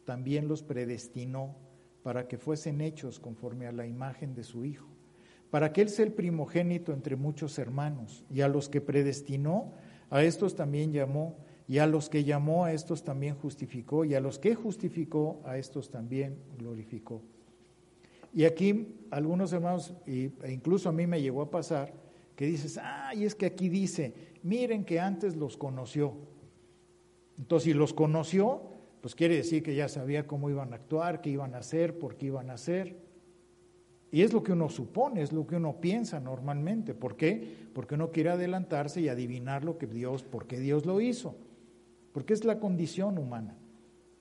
también 0.05 0.47
los 0.47 0.63
predestinó 0.63 1.55
para 2.07 2.25
que 2.25 2.37
fuesen 2.37 2.79
hechos 2.79 3.19
conforme 3.19 3.67
a 3.67 3.73
la 3.73 3.85
imagen 3.85 4.33
de 4.33 4.45
su 4.45 4.63
Hijo, 4.63 4.87
para 5.49 5.73
que 5.73 5.81
Él 5.81 5.89
sea 5.89 6.05
el 6.05 6.13
primogénito 6.13 6.93
entre 6.93 7.17
muchos 7.17 7.59
hermanos. 7.59 8.23
Y 8.33 8.39
a 8.39 8.47
los 8.47 8.69
que 8.69 8.79
predestinó, 8.79 9.73
a 10.09 10.23
estos 10.23 10.55
también 10.55 10.93
llamó, 10.93 11.35
y 11.67 11.79
a 11.79 11.85
los 11.85 12.07
que 12.07 12.23
llamó, 12.23 12.63
a 12.63 12.71
estos 12.71 13.03
también 13.03 13.35
justificó, 13.35 14.05
y 14.05 14.15
a 14.15 14.21
los 14.21 14.39
que 14.39 14.55
justificó, 14.55 15.41
a 15.43 15.57
estos 15.57 15.91
también 15.91 16.37
glorificó. 16.57 17.21
Y 18.33 18.45
aquí 18.45 18.95
algunos 19.11 19.51
hermanos, 19.51 19.93
e 20.05 20.31
incluso 20.47 20.87
a 20.87 20.93
mí 20.93 21.05
me 21.07 21.21
llegó 21.21 21.41
a 21.41 21.51
pasar, 21.51 21.93
que 22.37 22.45
dices, 22.45 22.79
ah, 22.81 23.13
y 23.13 23.25
es 23.25 23.35
que 23.35 23.47
aquí 23.47 23.67
dice, 23.67 24.13
miren 24.43 24.85
que 24.85 25.01
antes 25.01 25.35
los 25.35 25.57
conoció. 25.57 26.13
Entonces, 27.37 27.65
si 27.65 27.73
los 27.73 27.93
conoció, 27.93 28.76
pues 29.01 29.15
quiere 29.15 29.35
decir 29.35 29.63
que 29.63 29.75
ya 29.75 29.87
sabía 29.87 30.27
cómo 30.27 30.49
iban 30.49 30.73
a 30.73 30.77
actuar, 30.77 31.21
qué 31.21 31.29
iban 31.29 31.53
a 31.55 31.59
hacer, 31.59 31.99
por 31.99 32.15
qué 32.15 32.27
iban 32.27 32.49
a 32.49 32.53
hacer. 32.53 32.97
Y 34.11 34.21
es 34.21 34.33
lo 34.33 34.41
que 34.41 34.53
uno 34.53 34.69
supone, 34.69 35.21
es 35.21 35.33
lo 35.33 35.45
que 35.45 35.57
uno 35.57 35.79
piensa 35.81 36.19
normalmente. 36.19 36.93
¿Por 36.93 37.17
qué? 37.17 37.67
Porque 37.73 37.95
uno 37.95 38.11
quiere 38.11 38.29
adelantarse 38.29 39.01
y 39.01 39.09
adivinar 39.09 39.63
lo 39.63 39.77
que 39.77 39.85
Dios, 39.85 40.23
por 40.23 40.47
qué 40.47 40.59
Dios 40.59 40.85
lo 40.85 41.01
hizo. 41.01 41.35
Porque 42.13 42.33
es 42.33 42.45
la 42.45 42.59
condición 42.59 43.17
humana. 43.17 43.57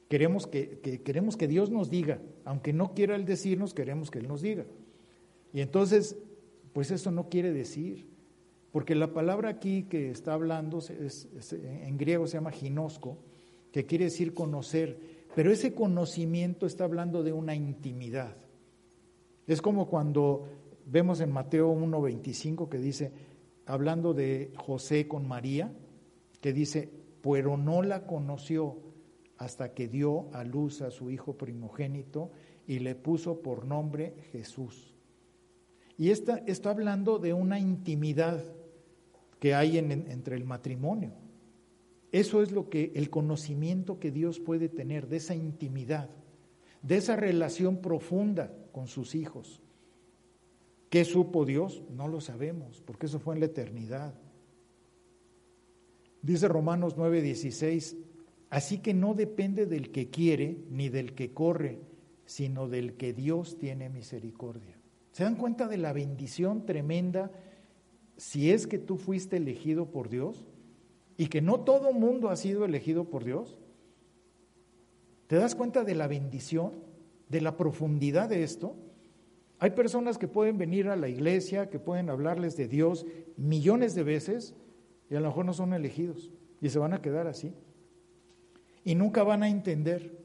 Queremos 0.09 0.47
que, 0.47 0.81
queremos 1.05 1.37
que 1.37 1.49
Dios 1.49 1.71
nos 1.71 1.91
diga, 1.91 2.21
aunque 2.45 2.73
no 2.73 2.95
quiera 2.95 3.17
Él 3.17 3.25
decirnos, 3.25 3.75
queremos 3.75 4.11
que 4.11 4.19
Él 4.19 4.29
nos 4.29 4.43
diga. 4.43 4.65
Y 5.53 5.61
entonces, 5.61 6.17
pues 6.73 6.91
eso 6.91 7.11
no 7.11 7.29
quiere 7.29 7.53
decir, 7.53 8.07
porque 8.71 8.95
la 8.95 9.13
palabra 9.13 9.49
aquí 9.49 9.85
que 9.85 10.11
está 10.11 10.35
hablando 10.35 10.81
en 10.91 11.97
griego 11.97 12.27
se 12.27 12.37
llama 12.37 12.51
ginosco, 12.51 13.19
que 13.77 13.85
quiere 13.85 14.07
decir 14.07 14.33
conocer, 14.33 14.99
pero 15.35 15.53
ese 15.53 15.75
conocimiento 15.75 16.65
está 16.65 16.85
hablando 16.85 17.23
de 17.23 17.35
una 17.35 17.55
intimidad. 17.55 18.35
Es 19.47 19.61
como 19.61 19.87
cuando 19.87 20.49
vemos 20.87 21.21
en 21.21 21.31
Mateo 21.31 21.71
1.25 21.75 22.71
que 22.71 22.79
dice, 22.79 23.13
hablando 23.67 24.15
de 24.15 24.51
José 24.57 25.07
con 25.07 25.29
María, 25.29 25.75
que 26.41 26.55
dice, 26.55 26.89
pero 27.21 27.59
no 27.59 27.83
la 27.83 28.07
conoció 28.07 28.79
hasta 29.37 29.75
que 29.75 29.89
dio 29.89 30.31
a 30.33 30.43
luz 30.43 30.81
a 30.81 30.91
su 30.91 31.11
hijo 31.11 31.35
primogénito 31.35 32.31
y 32.67 32.79
le 32.79 32.95
puso 32.95 33.43
por 33.43 33.67
nombre 33.67 34.15
Jesús. 34.33 34.95
Y 35.99 36.13
esta, 36.13 36.39
está 36.47 36.71
hablando 36.71 37.19
de 37.19 37.35
una 37.35 37.59
intimidad 37.59 38.43
que 39.39 39.55
hay 39.55 39.77
entre 39.77 40.35
el 40.35 40.47
matrimonio. 40.47 41.26
Eso 42.17 42.41
es 42.41 42.51
lo 42.51 42.71
que 42.71 42.93
el 42.95 43.11
conocimiento 43.11 44.01
que 44.01 44.11
Dios 44.11 44.41
puede 44.41 44.71
tener 44.71 45.07
de 45.07 45.19
esa 45.19 45.35
intimidad, 45.35 46.09
de 46.81 46.97
esa 46.97 47.15
relación 47.15 47.83
profunda 47.83 48.57
con 48.73 48.87
sus 48.87 49.15
hijos. 49.15 49.61
¿Qué 50.89 51.05
supo 51.05 51.45
Dios? 51.45 51.83
No 51.91 52.09
lo 52.09 52.23
sabemos, 52.23 52.81
porque 52.87 53.05
eso 53.05 53.19
fue 53.19 53.35
en 53.35 53.41
la 53.41 53.47
eternidad. 53.47 54.15
Dice 56.23 56.49
Romanos 56.49 56.97
9:16, 56.97 57.99
Así 58.49 58.79
que 58.79 58.95
no 58.95 59.13
depende 59.13 59.67
del 59.67 59.91
que 59.91 60.09
quiere 60.09 60.65
ni 60.71 60.89
del 60.89 61.15
que 61.15 61.35
corre, 61.35 61.81
sino 62.25 62.67
del 62.67 62.95
que 62.95 63.13
Dios 63.13 63.59
tiene 63.59 63.91
misericordia. 63.91 64.81
¿Se 65.13 65.25
dan 65.25 65.37
cuenta 65.37 65.69
de 65.69 65.77
la 65.77 65.93
bendición 65.93 66.65
tremenda 66.65 67.31
si 68.17 68.53
es 68.53 68.67
que 68.67 68.79
tú 68.79 68.97
fuiste 68.97 69.37
elegido 69.37 69.91
por 69.91 70.09
Dios 70.09 70.47
y 71.17 71.29
que 71.29 71.41
no 71.41 71.61
todo 71.61 71.93
mundo 71.93 72.29
ha 72.29 72.37
sido 72.37 72.65
elegido 72.65 73.05
por 73.05 73.25
Dios? 73.25 73.59
¿Te 75.27 75.37
das 75.37 75.55
cuenta 75.55 75.85
de 75.85 75.95
la 75.95 76.07
bendición, 76.07 76.73
de 77.29 77.41
la 77.41 77.57
profundidad 77.57 78.29
de 78.29 78.43
esto? 78.43 78.77
Hay 79.59 79.71
personas 79.71 80.19
que 80.19 80.29
pueden 80.29 80.59
venir 80.59 80.89
a 80.89 80.97
la 80.97 81.09
iglesia, 81.09 81.71
que 81.71 81.79
pueden 81.79 82.11
hablarles 82.11 82.57
de 82.57 82.69
Dios 82.69 83.07
millones 83.37 83.95
de 83.95 84.03
veces 84.03 84.55
y 85.11 85.15
a 85.15 85.21
lo 85.21 85.29
mejor 85.29 85.47
no 85.47 85.55
son 85.55 85.73
elegidos 85.73 86.31
y 86.61 86.69
se 86.69 86.79
van 86.79 86.93
a 86.93 87.01
quedar 87.01 87.27
así 87.27 87.55
y 88.87 88.95
nunca 88.95 89.25
van 89.25 89.43
a 89.43 89.49
entender, 89.49 90.17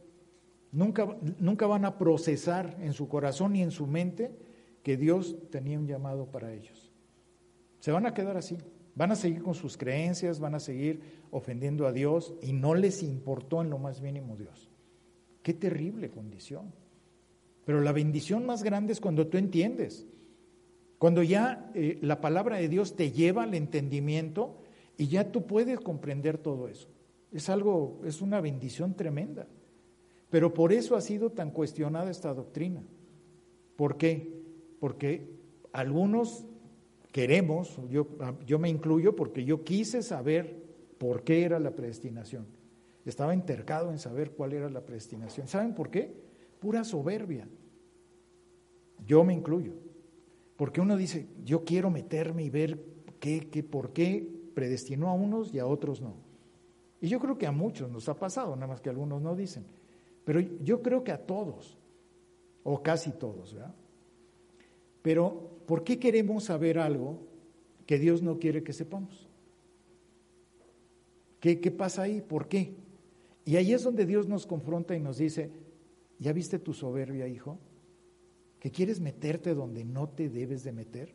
nunca, 0.72 1.18
nunca 1.40 1.66
van 1.66 1.84
a 1.84 1.98
procesar 1.98 2.78
en 2.80 2.94
su 2.94 3.10
corazón 3.10 3.54
ni 3.54 3.64
en 3.64 3.72
su 3.72 3.88
mente 3.88 4.38
que 4.84 4.98
Dios 4.98 5.36
tenía 5.50 5.80
un 5.80 5.88
llamado 5.88 6.28
para 6.28 6.54
ellos. 6.54 6.92
Se 7.80 7.92
van 7.92 8.06
a 8.06 8.14
quedar 8.14 8.38
así, 8.38 8.60
van 8.96 9.12
a 9.12 9.16
seguir 9.16 9.42
con 9.42 9.56
sus 9.56 9.78
creencias, 9.78 10.40
van 10.40 10.56
a 10.56 10.60
seguir 10.60 11.02
ofendiendo 11.32 11.88
a 11.88 11.92
Dios 11.92 12.34
y 12.42 12.54
no 12.54 12.76
les 12.76 13.04
importó 13.04 13.62
en 13.62 13.70
lo 13.70 13.78
más 13.78 14.02
mínimo 14.02 14.36
Dios. 14.36 14.70
Qué 15.44 15.54
terrible 15.54 16.10
condición. 16.10 16.74
Pero 17.66 17.82
la 17.82 17.92
bendición 17.92 18.46
más 18.46 18.64
grande 18.64 18.94
es 18.94 19.00
cuando 19.00 19.28
tú 19.28 19.38
entiendes, 19.38 20.08
cuando 20.98 21.24
ya 21.24 21.72
eh, 21.74 21.98
la 22.02 22.22
palabra 22.22 22.58
de 22.58 22.68
Dios 22.68 22.96
te 22.96 23.12
lleva 23.12 23.44
al 23.44 23.54
entendimiento 23.54 24.58
y 24.98 25.08
ya 25.08 25.32
tú 25.32 25.48
puedes 25.48 25.80
comprender 25.80 26.38
todo 26.38 26.68
eso. 26.68 26.90
Es 27.32 27.50
algo, 27.50 28.02
es 28.06 28.22
una 28.22 28.42
bendición 28.42 28.96
tremenda. 28.96 29.48
Pero 30.30 30.54
por 30.54 30.74
eso 30.74 30.96
ha 30.96 31.02
sido 31.02 31.32
tan 31.32 31.52
cuestionada 31.52 32.12
esta 32.12 32.34
doctrina. 32.34 32.84
¿Por 33.76 33.98
qué? 33.98 34.42
Porque 34.80 35.40
algunos 35.74 36.46
queremos, 37.12 37.80
yo, 37.90 38.08
yo 38.46 38.60
me 38.60 38.70
incluyo 38.70 39.16
porque 39.16 39.44
yo 39.44 39.64
quise 39.64 40.02
saber 40.02 40.64
por 40.98 41.24
qué 41.24 41.44
era 41.44 41.60
la 41.60 41.76
predestinación. 41.76 42.46
Estaba 43.06 43.34
entercado 43.34 43.92
en 43.92 44.00
saber 44.00 44.32
cuál 44.32 44.54
era 44.54 44.70
la 44.70 44.86
predestinación. 44.86 45.48
¿Saben 45.48 45.74
por 45.74 45.90
qué? 45.90 46.14
Pura 46.60 46.84
soberbia. 46.84 47.48
Yo 49.06 49.24
me 49.24 49.34
incluyo. 49.34 49.74
Porque 50.56 50.80
uno 50.80 50.96
dice, 50.96 51.28
yo 51.44 51.64
quiero 51.66 51.90
meterme 51.90 52.44
y 52.44 52.50
ver 52.52 52.84
qué, 53.20 53.50
qué, 53.50 53.64
por 53.64 53.94
qué 53.94 54.42
predestinó 54.54 55.10
a 55.10 55.14
unos 55.14 55.54
y 55.54 55.60
a 55.60 55.66
otros 55.66 56.02
no. 56.02 56.16
Y 57.02 57.08
yo 57.08 57.20
creo 57.20 57.38
que 57.38 57.48
a 57.48 57.52
muchos 57.52 57.90
nos 57.90 58.08
ha 58.10 58.20
pasado, 58.20 58.56
nada 58.56 58.68
más 58.68 58.82
que 58.82 58.90
algunos 58.90 59.22
no 59.22 59.36
dicen. 59.36 59.66
Pero 60.24 60.40
yo 60.40 60.84
creo 60.84 61.04
que 61.04 61.12
a 61.12 61.26
todos, 61.26 61.80
o 62.64 62.84
casi 62.84 63.12
todos, 63.12 63.56
¿verdad? 63.56 63.74
Pero, 65.02 65.51
¿por 65.66 65.84
qué 65.84 66.00
queremos 66.00 66.46
saber 66.46 66.80
algo 66.80 67.20
que 67.86 68.00
Dios 68.00 68.22
no 68.22 68.40
quiere 68.40 68.64
que 68.64 68.74
sepamos? 68.74 69.28
¿Qué, 71.40 71.60
¿Qué, 71.60 71.72
pasa 71.72 72.04
ahí? 72.04 72.22
¿Por 72.22 72.48
qué? 72.48 72.76
Y 73.46 73.56
ahí 73.56 73.74
es 73.74 73.84
donde 73.84 74.06
Dios 74.06 74.28
nos 74.28 74.46
confronta 74.46 74.96
y 74.96 75.00
nos 75.00 75.18
dice, 75.18 75.52
¿ya 76.20 76.34
viste 76.34 76.60
tu 76.60 76.74
soberbia, 76.74 77.28
hijo? 77.28 77.58
¿Que 78.60 78.70
quieres 78.70 79.00
meterte 79.00 79.56
donde 79.56 79.84
no 79.84 80.08
te 80.08 80.30
debes 80.30 80.64
de 80.64 80.72
meter? 80.72 81.14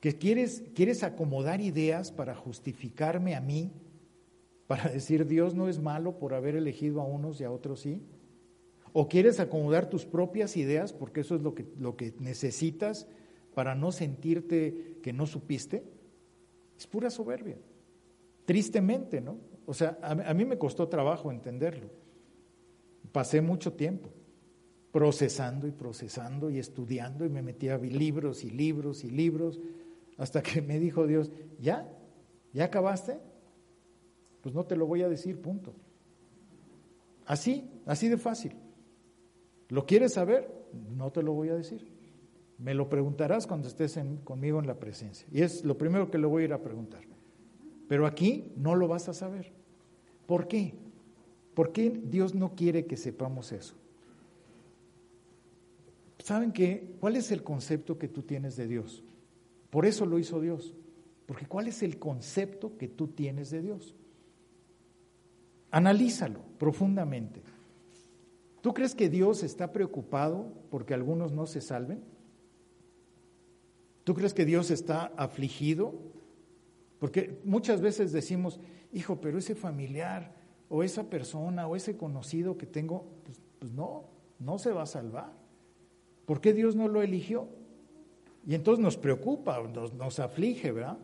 ¿Que 0.00 0.16
quieres, 0.16 0.62
quieres 0.74 1.02
acomodar 1.02 1.60
ideas 1.60 2.12
para 2.12 2.34
justificarme 2.34 3.34
a 3.34 3.40
mí 3.40 3.72
para 4.66 4.90
decir 4.90 5.26
Dios 5.26 5.54
no 5.54 5.68
es 5.68 5.80
malo 5.80 6.18
por 6.18 6.34
haber 6.34 6.54
elegido 6.54 7.00
a 7.00 7.04
unos 7.04 7.40
y 7.40 7.44
a 7.44 7.50
otros 7.50 7.80
sí? 7.80 8.02
¿O 8.92 9.08
quieres 9.08 9.40
acomodar 9.40 9.88
tus 9.88 10.04
propias 10.04 10.56
ideas 10.56 10.92
porque 10.92 11.20
eso 11.20 11.34
es 11.34 11.42
lo 11.42 11.54
que, 11.54 11.66
lo 11.78 11.96
que 11.96 12.14
necesitas 12.20 13.08
para 13.58 13.74
no 13.74 13.90
sentirte 13.90 15.00
que 15.02 15.12
no 15.12 15.26
supiste? 15.26 15.82
Es 16.78 16.86
pura 16.86 17.10
soberbia. 17.10 17.56
Tristemente, 18.44 19.20
¿no? 19.20 19.36
O 19.66 19.74
sea, 19.74 19.98
a, 20.00 20.12
a 20.12 20.32
mí 20.32 20.44
me 20.44 20.58
costó 20.58 20.86
trabajo 20.86 21.32
entenderlo. 21.32 21.90
Pasé 23.10 23.40
mucho 23.40 23.72
tiempo 23.72 24.10
procesando 24.92 25.66
y 25.66 25.72
procesando 25.72 26.50
y 26.50 26.60
estudiando 26.60 27.24
y 27.24 27.30
me 27.30 27.42
metía 27.42 27.76
libros 27.78 28.44
y 28.44 28.50
libros 28.50 29.02
y 29.02 29.10
libros 29.10 29.58
hasta 30.18 30.40
que 30.40 30.62
me 30.62 30.78
dijo 30.78 31.08
Dios, 31.08 31.32
¿ya? 31.58 31.92
¿Ya 32.52 32.66
acabaste? 32.66 33.18
Pues 34.40 34.54
no 34.54 34.66
te 34.66 34.76
lo 34.76 34.86
voy 34.86 35.02
a 35.02 35.08
decir, 35.08 35.42
punto. 35.42 35.74
Así, 37.26 37.68
así 37.86 38.06
de 38.06 38.18
fácil. 38.18 38.52
¿Lo 39.68 39.84
quieres 39.84 40.12
saber? 40.12 40.48
No 40.96 41.10
te 41.10 41.24
lo 41.24 41.32
voy 41.32 41.48
a 41.48 41.56
decir. 41.56 41.97
Me 42.58 42.74
lo 42.74 42.88
preguntarás 42.88 43.46
cuando 43.46 43.68
estés 43.68 43.98
conmigo 44.24 44.58
en 44.58 44.66
la 44.66 44.78
presencia. 44.78 45.26
Y 45.30 45.42
es 45.42 45.64
lo 45.64 45.78
primero 45.78 46.10
que 46.10 46.18
le 46.18 46.26
voy 46.26 46.42
a 46.42 46.44
ir 46.46 46.52
a 46.52 46.62
preguntar. 46.62 47.02
Pero 47.88 48.06
aquí 48.06 48.52
no 48.56 48.74
lo 48.74 48.88
vas 48.88 49.08
a 49.08 49.14
saber. 49.14 49.52
¿Por 50.26 50.48
qué? 50.48 50.74
¿Por 51.54 51.72
qué 51.72 51.90
Dios 51.90 52.34
no 52.34 52.54
quiere 52.54 52.86
que 52.86 52.96
sepamos 52.96 53.52
eso? 53.52 53.74
¿Saben 56.18 56.52
qué? 56.52 56.94
¿Cuál 57.00 57.16
es 57.16 57.30
el 57.30 57.42
concepto 57.42 57.96
que 57.96 58.08
tú 58.08 58.22
tienes 58.22 58.56
de 58.56 58.66
Dios? 58.66 59.04
Por 59.70 59.86
eso 59.86 60.04
lo 60.04 60.18
hizo 60.18 60.40
Dios. 60.40 60.74
Porque 61.26 61.46
¿cuál 61.46 61.68
es 61.68 61.82
el 61.82 61.98
concepto 61.98 62.76
que 62.76 62.88
tú 62.88 63.08
tienes 63.08 63.50
de 63.50 63.62
Dios? 63.62 63.94
Analízalo 65.70 66.40
profundamente. 66.58 67.40
¿Tú 68.60 68.74
crees 68.74 68.94
que 68.94 69.08
Dios 69.08 69.42
está 69.42 69.72
preocupado 69.72 70.52
porque 70.70 70.94
algunos 70.94 71.32
no 71.32 71.46
se 71.46 71.60
salven? 71.60 72.02
¿Tú 74.08 74.14
crees 74.14 74.32
que 74.32 74.46
Dios 74.46 74.70
está 74.70 75.12
afligido? 75.18 75.92
Porque 76.98 77.38
muchas 77.44 77.82
veces 77.82 78.10
decimos, 78.10 78.58
hijo, 78.90 79.20
pero 79.20 79.36
ese 79.36 79.54
familiar 79.54 80.34
o 80.70 80.82
esa 80.82 81.10
persona 81.10 81.66
o 81.66 81.76
ese 81.76 81.98
conocido 81.98 82.56
que 82.56 82.64
tengo, 82.64 83.04
pues, 83.26 83.38
pues 83.58 83.70
no, 83.72 84.04
no 84.38 84.58
se 84.58 84.72
va 84.72 84.84
a 84.84 84.86
salvar. 84.86 85.34
¿Por 86.24 86.40
qué 86.40 86.54
Dios 86.54 86.74
no 86.74 86.88
lo 86.88 87.02
eligió? 87.02 87.50
Y 88.46 88.54
entonces 88.54 88.82
nos 88.82 88.96
preocupa, 88.96 89.62
nos, 89.62 90.20
aflige, 90.20 90.72
¿verdad? 90.72 90.96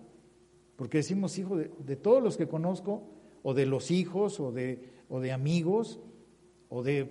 Porque 0.74 0.96
decimos, 0.96 1.38
hijo, 1.38 1.58
de, 1.58 1.96
todos 1.96 2.22
los 2.22 2.38
que 2.38 2.48
conozco, 2.48 3.02
o 3.42 3.52
de 3.52 3.66
los 3.66 3.90
hijos, 3.90 4.40
o 4.40 4.50
de, 4.50 4.82
o 5.10 5.20
de 5.20 5.30
amigos, 5.30 6.00
o 6.70 6.82
de 6.82 7.04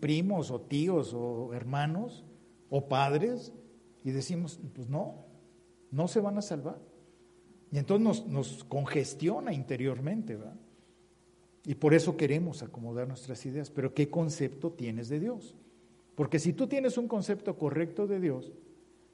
primos, 0.00 0.50
o 0.50 0.60
tíos, 0.60 1.14
o 1.14 1.54
hermanos, 1.54 2.24
o 2.68 2.88
padres, 2.88 3.52
y 4.04 4.12
decimos, 4.12 4.60
pues 4.74 4.88
no, 4.88 5.24
no 5.90 6.06
se 6.06 6.20
van 6.20 6.38
a 6.38 6.42
salvar. 6.42 6.78
Y 7.72 7.78
entonces 7.78 8.04
nos, 8.04 8.26
nos 8.26 8.64
congestiona 8.64 9.52
interiormente, 9.52 10.36
¿verdad? 10.36 10.56
Y 11.64 11.74
por 11.74 11.94
eso 11.94 12.16
queremos 12.16 12.62
acomodar 12.62 13.08
nuestras 13.08 13.44
ideas. 13.46 13.70
Pero 13.70 13.94
¿qué 13.94 14.10
concepto 14.10 14.70
tienes 14.70 15.08
de 15.08 15.18
Dios? 15.18 15.56
Porque 16.14 16.38
si 16.38 16.52
tú 16.52 16.66
tienes 16.66 16.98
un 16.98 17.08
concepto 17.08 17.56
correcto 17.56 18.06
de 18.06 18.20
Dios, 18.20 18.52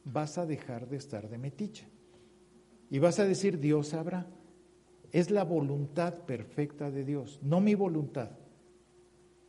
vas 0.05 0.37
a 0.37 0.47
dejar 0.47 0.89
de 0.89 0.97
estar 0.97 1.29
de 1.31 1.39
metiche. 1.39 1.87
Y 2.91 2.99
vas 2.99 3.21
a 3.21 3.25
decir, 3.25 3.61
Dios 3.61 3.89
sabrá. 3.89 4.27
Es 5.13 5.31
la 5.31 5.45
voluntad 5.45 6.15
perfecta 6.25 6.91
de 6.91 7.05
Dios, 7.05 7.41
no 7.43 7.61
mi 7.61 7.75
voluntad. 7.75 8.31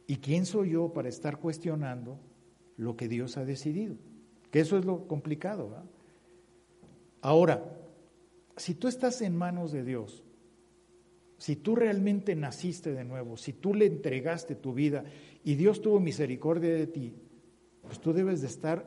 ¿Y 0.07 0.17
quién 0.17 0.45
soy 0.45 0.71
yo 0.71 0.93
para 0.93 1.09
estar 1.09 1.39
cuestionando 1.39 2.19
lo 2.77 2.95
que 2.95 3.07
Dios 3.07 3.37
ha 3.37 3.45
decidido? 3.45 3.95
Que 4.51 4.59
eso 4.59 4.77
es 4.77 4.85
lo 4.85 5.07
complicado. 5.07 5.83
Ahora, 7.21 7.63
si 8.57 8.75
tú 8.75 8.87
estás 8.87 9.21
en 9.21 9.35
manos 9.35 9.71
de 9.71 9.83
Dios, 9.83 10.23
si 11.37 11.55
tú 11.55 11.75
realmente 11.75 12.35
naciste 12.35 12.93
de 12.93 13.03
nuevo, 13.03 13.37
si 13.37 13.53
tú 13.53 13.73
le 13.73 13.87
entregaste 13.87 14.53
tu 14.53 14.73
vida 14.73 15.03
y 15.43 15.55
Dios 15.55 15.81
tuvo 15.81 15.99
misericordia 15.99 16.73
de 16.73 16.85
ti, 16.85 17.15
pues 17.81 17.99
tú 17.99 18.13
debes 18.13 18.41
de 18.41 18.47
estar 18.47 18.85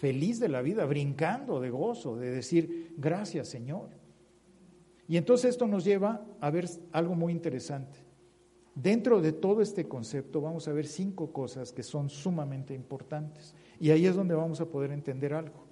feliz 0.00 0.40
de 0.40 0.48
la 0.48 0.60
vida, 0.60 0.86
brincando 0.86 1.60
de 1.60 1.70
gozo, 1.70 2.16
de 2.16 2.30
decir, 2.30 2.94
gracias 2.96 3.48
Señor. 3.48 3.90
Y 5.06 5.16
entonces 5.16 5.50
esto 5.50 5.66
nos 5.66 5.84
lleva 5.84 6.26
a 6.40 6.50
ver 6.50 6.68
algo 6.92 7.14
muy 7.14 7.32
interesante. 7.32 7.98
Dentro 8.74 9.20
de 9.20 9.32
todo 9.32 9.62
este 9.62 9.86
concepto 9.86 10.40
vamos 10.40 10.66
a 10.66 10.72
ver 10.72 10.86
cinco 10.86 11.32
cosas 11.32 11.72
que 11.72 11.82
son 11.82 12.08
sumamente 12.08 12.74
importantes. 12.74 13.54
Y 13.80 13.90
ahí 13.90 14.06
es 14.06 14.14
donde 14.14 14.34
vamos 14.34 14.60
a 14.60 14.66
poder 14.66 14.92
entender 14.92 15.34
algo. 15.34 15.64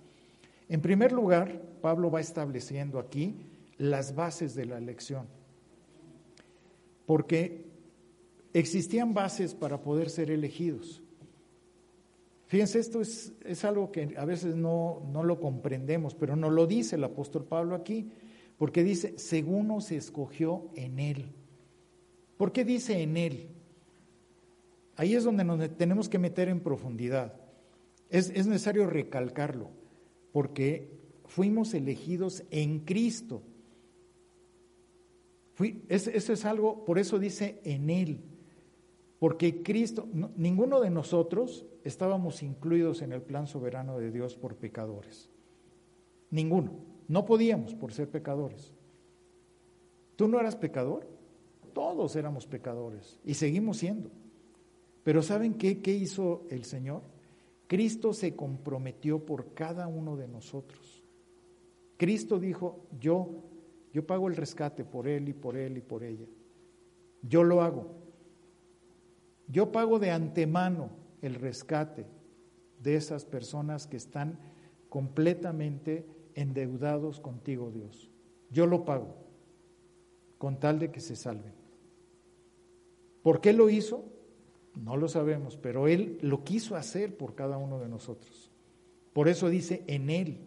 En 0.69 0.81
primer 0.81 1.13
lugar, 1.13 1.61
Pablo 1.81 2.11
va 2.11 2.21
estableciendo 2.21 2.99
aquí 2.99 3.37
las 3.79 4.15
bases 4.15 4.55
de 4.55 4.67
la 4.67 4.79
elección. 4.79 5.27
Porque 7.07 7.67
existían 8.53 9.13
bases 9.13 9.55
para 9.55 9.83
poder 9.83 10.09
ser 10.09 10.31
elegidos. 10.31 11.03
Fíjense, 12.47 12.79
esto 12.79 13.01
es, 13.01 13.65
algo 13.65 13.91
que 13.91 14.15
a 14.17 14.25
veces 14.25 14.57
no, 14.57 15.03
no, 15.11 15.25
lo 15.25 15.41
comprendemos, 15.41 16.15
pero 16.15 16.37
no 16.37 16.51
lo 16.51 16.67
dice 16.67 16.97
el 16.97 17.05
apóstol 17.05 17.45
Pablo 17.45 17.75
aquí, 17.75 18.13
porque 18.59 18.85
dice, 18.85 19.15
según 19.19 19.69
nos 19.69 19.91
escogió 19.91 20.71
en 20.75 20.99
Él. 20.99 21.33
¿Por 22.37 22.53
qué 22.53 22.65
dice 22.65 23.03
en 23.03 23.17
Él? 23.17 23.49
Ahí 24.97 25.15
es 25.15 25.25
donde 25.25 25.45
nos 25.45 25.77
tenemos 25.77 26.09
que 26.09 26.19
meter 26.19 26.49
en 26.49 26.61
profundidad. 26.61 27.42
Es, 28.13 28.47
necesario 28.47 28.87
recalcarlo, 28.87 29.71
porque 30.33 30.91
fuimos 31.25 31.73
elegidos 31.73 32.45
en 32.51 32.81
Cristo. 32.81 33.43
eso 35.89 36.33
es 36.33 36.45
algo, 36.45 36.85
por 36.85 36.99
eso 36.99 37.19
dice 37.19 37.61
en 37.65 37.89
Él. 37.89 38.21
Porque 39.19 39.63
Cristo, 39.63 40.07
ninguno 40.37 40.81
de 40.81 40.91
nosotros 40.91 41.65
estábamos 41.85 42.43
incluidos 42.43 43.01
en 43.01 43.13
el 43.13 43.23
plan 43.23 43.47
soberano 43.47 43.99
de 43.99 44.11
Dios 44.11 44.37
por 44.37 44.57
pecadores. 44.57 45.31
Ninguno. 46.31 46.73
No 47.09 47.25
podíamos 47.25 47.75
por 47.75 47.95
ser 47.95 48.11
pecadores. 48.11 48.75
¿Tú 50.17 50.29
no 50.29 50.39
eras 50.39 50.57
pecador? 50.57 51.09
Todos 51.73 52.15
éramos 52.15 52.47
pecadores 52.47 53.19
y 53.25 53.35
seguimos 53.35 53.79
siendo. 53.79 54.11
Pero 55.03 55.23
¿saben 55.23 55.55
qué, 55.55 55.81
qué 55.81 55.93
hizo 55.93 56.45
el 56.51 56.65
Señor? 56.65 57.12
Cristo 57.73 58.13
se 58.13 58.37
comprometió 58.37 59.25
por 59.25 59.55
cada 59.55 59.89
uno 59.89 60.15
de 60.19 60.29
nosotros. 60.29 61.03
Cristo 61.97 62.39
dijo, 62.39 62.85
yo, 63.01 63.45
yo 63.95 64.07
pago 64.07 64.29
el 64.29 64.37
rescate 64.37 64.85
por 64.85 65.09
él 65.09 65.31
y 65.31 65.33
por 65.33 65.57
él 65.57 65.79
y 65.79 65.81
por 65.81 66.05
ella. 66.05 66.27
Yo 67.23 67.43
lo 67.43 67.63
hago. 67.63 67.87
Yo 69.49 69.73
pago 69.73 69.99
de 69.99 70.11
antemano 70.11 70.91
el 71.23 71.35
rescate 71.35 72.05
de 72.83 72.95
esas 72.95 73.25
personas 73.25 73.87
que 73.87 73.97
están 73.97 74.39
completamente 74.91 76.05
endeudados 76.35 77.21
contigo, 77.21 77.71
Dios. 77.71 78.11
Yo 78.51 78.67
lo 78.67 78.85
pago 78.85 79.15
con 80.37 80.61
tal 80.61 80.79
de 80.79 80.91
que 80.91 81.01
se 81.01 81.17
salven. 81.17 81.55
¿Por 83.23 83.41
qué 83.41 83.55
lo 83.55 83.71
hizo? 83.71 84.05
No 84.75 84.97
lo 84.97 85.09
sabemos, 85.09 85.57
pero 85.57 85.89
Él 85.89 86.19
lo 86.23 86.45
quiso 86.45 86.77
hacer 86.77 87.17
por 87.17 87.35
cada 87.35 87.59
uno 87.59 87.79
de 87.79 87.89
nosotros. 87.89 88.51
Por 89.13 89.29
eso 89.29 89.49
dice 89.49 89.85
en 89.87 90.11
Él. 90.11 90.39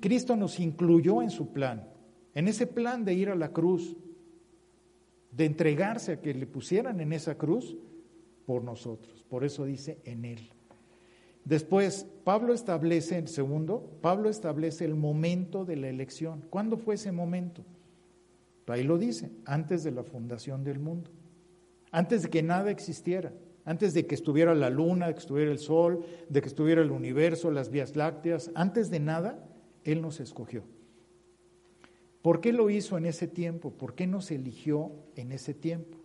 Cristo 0.00 0.36
nos 0.36 0.60
incluyó 0.60 1.22
en 1.22 1.30
su 1.30 1.52
plan, 1.52 1.88
en 2.34 2.46
ese 2.46 2.66
plan 2.66 3.04
de 3.04 3.14
ir 3.14 3.30
a 3.30 3.34
la 3.34 3.52
cruz, 3.52 3.96
de 5.30 5.46
entregarse 5.46 6.12
a 6.12 6.20
que 6.20 6.34
le 6.34 6.46
pusieran 6.46 7.00
en 7.00 7.12
esa 7.14 7.38
cruz 7.38 7.76
por 8.44 8.62
nosotros. 8.62 9.24
Por 9.28 9.44
eso 9.44 9.64
dice 9.64 9.98
en 10.04 10.26
Él. 10.26 10.50
Después, 11.46 12.06
Pablo 12.24 12.52
establece, 12.52 13.16
el 13.18 13.28
segundo, 13.28 13.98
Pablo 14.02 14.28
establece 14.28 14.84
el 14.84 14.96
momento 14.96 15.64
de 15.64 15.76
la 15.76 15.88
elección. 15.88 16.44
¿Cuándo 16.50 16.76
fue 16.76 16.96
ese 16.96 17.12
momento? 17.12 17.64
Ahí 18.66 18.82
lo 18.82 18.98
dice, 18.98 19.30
antes 19.44 19.84
de 19.84 19.92
la 19.92 20.02
fundación 20.02 20.64
del 20.64 20.80
mundo, 20.80 21.10
antes 21.90 22.22
de 22.22 22.30
que 22.30 22.42
nada 22.42 22.70
existiera, 22.70 23.32
antes 23.64 23.94
de 23.94 24.06
que 24.06 24.14
estuviera 24.14 24.54
la 24.54 24.70
luna, 24.70 25.08
de 25.08 25.14
que 25.14 25.20
estuviera 25.20 25.50
el 25.50 25.58
sol, 25.58 26.04
de 26.28 26.40
que 26.40 26.48
estuviera 26.48 26.82
el 26.82 26.90
universo, 26.90 27.50
las 27.50 27.70
vías 27.70 27.96
lácteas, 27.96 28.50
antes 28.54 28.90
de 28.90 29.00
nada, 29.00 29.44
Él 29.84 30.00
nos 30.00 30.20
escogió. 30.20 30.64
¿Por 32.22 32.40
qué 32.40 32.52
lo 32.52 32.70
hizo 32.70 32.98
en 32.98 33.06
ese 33.06 33.28
tiempo? 33.28 33.70
¿Por 33.70 33.94
qué 33.94 34.06
nos 34.06 34.30
eligió 34.30 34.92
en 35.14 35.32
ese 35.32 35.54
tiempo? 35.54 35.98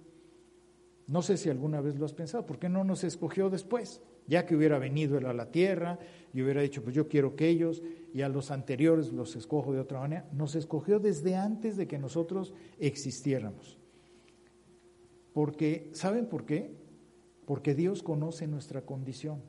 No 1.08 1.22
sé 1.22 1.36
si 1.36 1.50
alguna 1.50 1.82
vez 1.82 1.98
lo 1.98 2.06
has 2.06 2.14
pensado, 2.14 2.46
¿por 2.46 2.58
qué 2.58 2.70
no 2.70 2.84
nos 2.84 3.04
escogió 3.04 3.50
después? 3.50 4.02
Ya 4.28 4.46
que 4.46 4.56
hubiera 4.56 4.80
venido 4.80 5.18
él 5.18 5.26
a 5.26 5.34
la 5.34 5.52
tierra 5.52 6.00
y 6.34 6.42
hubiera 6.42 6.62
dicho, 6.62 6.84
pues 6.84 6.96
yo 6.96 7.08
quiero 7.08 7.36
que 7.36 7.50
ellos, 7.50 7.84
y 8.14 8.22
a 8.22 8.30
los 8.30 8.50
anteriores 8.50 9.12
los 9.12 9.36
escojo 9.36 9.74
de 9.74 9.80
otra 9.80 10.00
manera, 10.00 10.30
nos 10.32 10.56
escogió 10.56 11.00
desde 11.00 11.36
antes 11.36 11.76
de 11.76 11.88
que 11.88 11.98
nosotros 11.98 12.54
existiéramos. 12.80 13.81
Porque, 15.34 15.90
¿saben 15.94 16.26
por 16.28 16.46
qué? 16.46 16.72
Porque 17.46 17.74
Dios 17.76 18.04
conoce 18.04 18.48
nuestra 18.48 18.82
condición. 18.82 19.42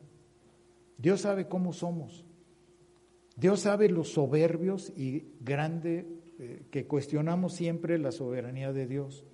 Dios 0.99 1.23
sabe 1.23 1.49
cómo 1.49 1.73
somos. 1.73 2.25
Dios 3.37 3.61
sabe 3.61 3.89
los 3.89 4.13
soberbios 4.13 4.93
y 4.97 5.25
grande 5.41 6.07
eh, 6.39 6.63
que 6.71 6.87
cuestionamos 6.87 7.55
siempre 7.55 7.99
la 7.99 8.13
soberanía 8.13 8.73
de 8.73 8.87
Dios. 8.87 9.25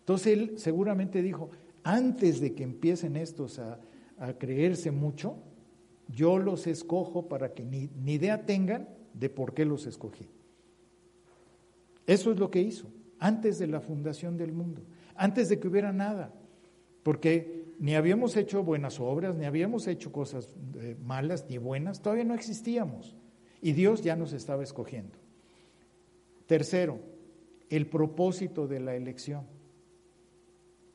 Entonces 0.00 0.26
Él 0.32 0.58
seguramente 0.58 1.22
dijo, 1.22 1.50
antes 1.82 2.40
de 2.40 2.54
que 2.54 2.62
empiecen 2.62 3.16
estos 3.16 3.58
a, 3.58 3.80
creerse 4.38 4.90
mucho, 4.90 5.36
yo 6.08 6.38
los 6.38 6.66
escojo 6.66 7.28
para 7.28 7.52
que 7.52 7.64
ni 7.64 8.12
idea 8.12 8.46
tengan 8.46 8.88
de 9.12 9.28
por 9.28 9.52
qué 9.54 9.64
los 9.64 9.86
escogí. 9.86 10.28
Eso 12.06 12.30
es 12.30 12.38
lo 12.38 12.50
que 12.50 12.60
hizo 12.60 12.88
antes 13.18 13.58
de 13.58 13.66
la 13.66 13.80
fundación 13.80 14.36
del 14.36 14.52
mundo, 14.52 14.82
antes 15.16 15.48
de 15.48 15.58
que 15.58 15.68
hubiera 15.68 15.92
nada, 15.92 16.32
porque 17.02 17.64
ni 17.78 17.94
habíamos 17.94 18.36
hecho 18.36 18.62
buenas 18.62 19.00
obras, 19.00 19.36
ni 19.36 19.44
habíamos 19.44 19.86
hecho 19.86 20.12
cosas 20.12 20.56
eh, 20.80 20.96
malas 21.04 21.46
ni 21.48 21.58
buenas, 21.58 22.00
todavía 22.00 22.24
no 22.24 22.34
existíamos 22.34 23.16
y 23.60 23.72
Dios 23.72 24.02
ya 24.02 24.16
nos 24.16 24.32
estaba 24.32 24.62
escogiendo. 24.62 25.18
Tercero, 26.46 27.00
el 27.70 27.86
propósito 27.86 28.66
de 28.66 28.80
la 28.80 28.94
elección. 28.94 29.46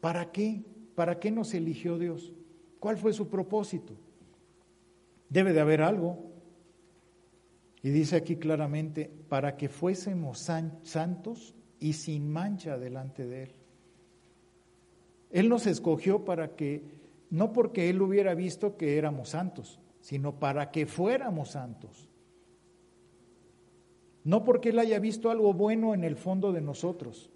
¿Para 0.01 0.31
qué? 0.31 0.63
¿Para 0.95 1.19
qué 1.19 1.31
nos 1.31 1.53
eligió 1.53 1.97
Dios? 1.97 2.33
¿Cuál 2.79 2.97
fue 2.97 3.13
su 3.13 3.27
propósito? 3.27 3.93
Debe 5.29 5.53
de 5.53 5.59
haber 5.59 5.81
algo. 5.81 6.31
Y 7.81 7.89
dice 7.89 8.17
aquí 8.17 8.35
claramente, 8.35 9.09
para 9.29 9.57
que 9.57 9.69
fuésemos 9.69 10.39
santos 10.39 11.55
y 11.79 11.93
sin 11.93 12.29
mancha 12.29 12.77
delante 12.77 13.25
de 13.25 13.43
Él. 13.43 13.58
Él 15.29 15.49
nos 15.49 15.67
escogió 15.67 16.25
para 16.25 16.55
que, 16.55 16.83
no 17.29 17.53
porque 17.53 17.89
Él 17.89 18.01
hubiera 18.01 18.33
visto 18.33 18.77
que 18.77 18.97
éramos 18.97 19.29
santos, 19.29 19.79
sino 20.01 20.39
para 20.39 20.71
que 20.71 20.85
fuéramos 20.85 21.51
santos. 21.51 22.09
No 24.23 24.43
porque 24.43 24.69
Él 24.69 24.79
haya 24.79 24.99
visto 24.99 25.29
algo 25.29 25.53
bueno 25.53 25.93
en 25.93 26.03
el 26.03 26.15
fondo 26.15 26.51
de 26.51 26.61
nosotros, 26.61 27.29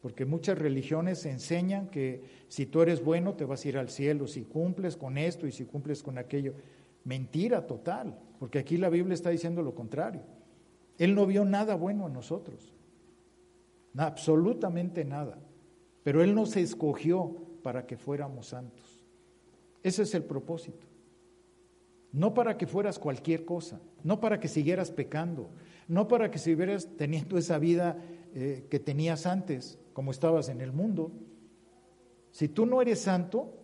porque 0.00 0.24
muchas 0.24 0.58
religiones 0.58 1.26
enseñan 1.26 1.88
que 1.88 2.22
si 2.48 2.66
tú 2.66 2.82
eres 2.82 3.04
bueno 3.04 3.34
te 3.34 3.44
vas 3.44 3.64
a 3.64 3.68
ir 3.68 3.78
al 3.78 3.90
cielo, 3.90 4.26
si 4.26 4.42
cumples 4.42 4.96
con 4.96 5.18
esto 5.18 5.46
y 5.46 5.52
si 5.52 5.64
cumples 5.64 6.02
con 6.02 6.18
aquello. 6.18 6.54
Mentira 7.04 7.66
total, 7.66 8.18
porque 8.38 8.58
aquí 8.58 8.76
la 8.76 8.88
Biblia 8.88 9.14
está 9.14 9.30
diciendo 9.30 9.62
lo 9.62 9.74
contrario. 9.74 10.22
Él 10.98 11.14
no 11.14 11.26
vio 11.26 11.44
nada 11.44 11.74
bueno 11.74 12.06
en 12.06 12.12
nosotros, 12.12 12.74
absolutamente 13.96 15.04
nada, 15.04 15.38
pero 16.02 16.22
Él 16.22 16.34
nos 16.34 16.56
escogió 16.56 17.36
para 17.62 17.86
que 17.86 17.96
fuéramos 17.96 18.48
santos. 18.48 19.04
Ese 19.82 20.02
es 20.02 20.14
el 20.14 20.24
propósito. 20.24 20.86
No 22.12 22.34
para 22.34 22.56
que 22.56 22.66
fueras 22.66 22.98
cualquier 22.98 23.44
cosa, 23.44 23.80
no 24.02 24.20
para 24.20 24.40
que 24.40 24.48
siguieras 24.48 24.90
pecando, 24.90 25.50
no 25.86 26.08
para 26.08 26.30
que 26.30 26.38
siguieras 26.38 26.88
teniendo 26.96 27.38
esa 27.38 27.58
vida 27.58 27.96
eh, 28.34 28.66
que 28.68 28.80
tenías 28.80 29.26
antes, 29.26 29.78
como 29.92 30.10
estabas 30.10 30.48
en 30.48 30.60
el 30.60 30.72
mundo. 30.72 31.12
Si 32.32 32.48
tú 32.48 32.66
no 32.66 32.82
eres 32.82 33.00
santo, 33.00 33.54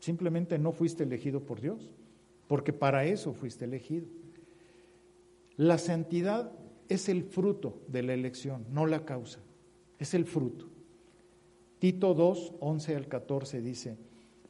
simplemente 0.00 0.58
no 0.58 0.72
fuiste 0.72 1.04
elegido 1.04 1.40
por 1.40 1.60
Dios 1.60 1.94
porque 2.46 2.72
para 2.72 3.04
eso 3.04 3.32
fuiste 3.32 3.64
elegido. 3.64 4.06
La 5.56 5.78
santidad 5.78 6.52
es 6.88 7.08
el 7.08 7.24
fruto 7.24 7.82
de 7.88 8.02
la 8.02 8.14
elección, 8.14 8.66
no 8.70 8.86
la 8.86 9.04
causa, 9.04 9.40
es 9.98 10.14
el 10.14 10.24
fruto. 10.24 10.68
Tito 11.78 12.14
2, 12.14 12.54
11 12.60 12.96
al 12.96 13.08
14 13.08 13.60
dice, 13.60 13.96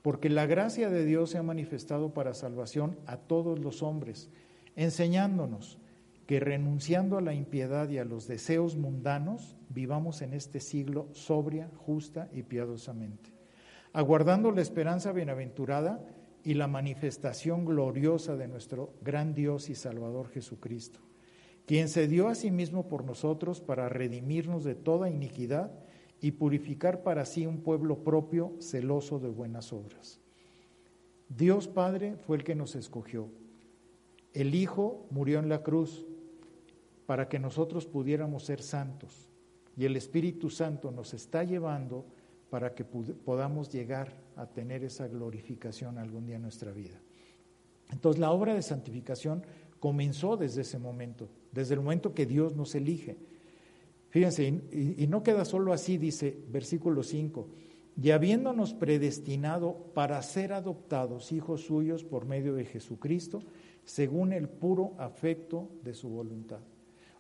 porque 0.03 0.29
la 0.29 0.45
gracia 0.47 0.91
de 0.91 1.05
Dios 1.05 1.31
se 1.31 1.39
ha 1.39 1.43
manifestado 1.43 2.13
para 2.13 2.35
salvación 2.35 2.99
a 3.07 3.17
todos 3.17 3.59
los 3.59 3.83
hombres, 3.83 4.29
enseñándonos 4.77 5.79
que 6.27 6.41
renunciando 6.41 7.19
a 7.19 7.21
la 7.21 7.35
impiedad 7.35 7.89
y 7.89 7.99
a 7.99 8.05
los 8.05 8.27
deseos 8.27 8.77
mundanos, 8.77 9.57
vivamos 9.69 10.23
en 10.23 10.35
este 10.35 10.61
siglo 10.61 11.09
sobria, 11.13 11.71
justa 11.77 12.29
y 12.33 12.43
piadosamente, 12.43 13.31
aguardando 13.93 14.51
la 14.51 14.63
esperanza 14.63 15.13
bienaventurada 15.13 16.05
y 16.43 16.55
la 16.55 16.67
manifestación 16.67 17.65
gloriosa 17.65 18.37
de 18.37 18.49
nuestro 18.49 18.93
gran 19.03 19.35
Dios 19.35 19.71
y 19.71 19.75
Salvador 19.75 20.29
Jesucristo, 20.29 21.01
quien 21.67 21.89
se 21.89 22.09
dio 22.09 22.29
a 22.29 22.35
sí 22.35 22.51
mismo 22.51 22.89
por 22.89 23.05
nosotros 23.05 23.61
para 23.61 23.89
redimirnos 23.89 24.65
de 24.65 24.75
toda 24.75 25.09
iniquidad 25.09 25.73
y 26.25 26.33
purificar 26.33 27.03
para 27.03 27.27
sí 27.27 27.45
un 27.45 27.59
pueblo 27.59 27.99
propio 27.99 28.55
celoso 28.59 29.19
de 29.19 29.29
buenas 29.29 29.75
obras. 29.75 30.21
Dios 31.29 31.69
Padre 31.69 32.17
fue 32.17 32.39
el 32.39 32.45
que 32.45 32.55
nos 32.55 32.77
escogió. 32.77 33.29
El 34.33 34.55
Hijo 34.55 35.05
murió 35.11 35.39
en 35.39 35.51
la 35.51 35.63
cruz 35.63 36.07
para 37.05 37.29
que 37.29 37.39
nosotros 37.39 37.85
pudiéramos 37.85 38.43
ser 38.45 38.63
santos. 38.63 39.29
Y 39.77 39.85
el 39.85 39.97
Espíritu 39.99 40.49
Santo 40.49 40.91
nos 40.91 41.13
está 41.13 41.45
llevando 41.45 42.07
para 42.49 42.75
que 42.75 42.87
podamos 42.87 43.69
llegar 43.69 44.15
a 44.37 44.47
tener 44.47 44.83
esa 44.83 45.07
glorificación 45.09 45.99
algún 45.99 46.25
día 46.25 46.37
en 46.37 46.43
nuestra 46.43 46.73
vida. 46.73 46.99
Entonces 47.91 48.19
la 48.19 48.31
obra 48.31 48.55
de 48.55 48.63
santificación 48.63 49.45
comenzó 49.79 50.39
desde 50.39 50.63
ese 50.63 50.79
momento, 50.79 51.29
desde 51.53 51.75
el 51.75 51.81
momento 51.81 52.15
que 52.15 52.25
Dios 52.25 52.57
nos 52.57 52.75
elige. 52.75 53.19
Fíjense, 54.15 54.47
y, 54.47 55.09
no 55.09 55.25
queda 55.25 55.45
solo 55.45 55.73
así, 55.73 55.99
dice 55.99 56.39
versículo 56.49 57.03
5, 57.03 57.49
y 58.01 58.13
habiéndonos 58.13 58.73
predestinado 58.73 59.91
para 59.93 60.23
ser 60.23 60.53
adoptados 60.53 61.33
hijos 61.33 61.63
suyos 61.63 62.05
por 62.05 62.25
medio 62.25 62.55
de 62.55 62.65
Jesucristo, 62.65 63.43
según 63.85 64.33
el 64.33 64.49
puro 64.49 64.93
afecto 64.99 65.69
de 65.83 65.95
su 65.95 66.09
voluntad. 66.11 66.61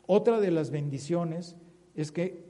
Otra 0.07 0.39
de 0.39 0.53
las 0.53 0.71
bendiciones 0.71 1.57
es 1.97 2.13
que 2.13 2.45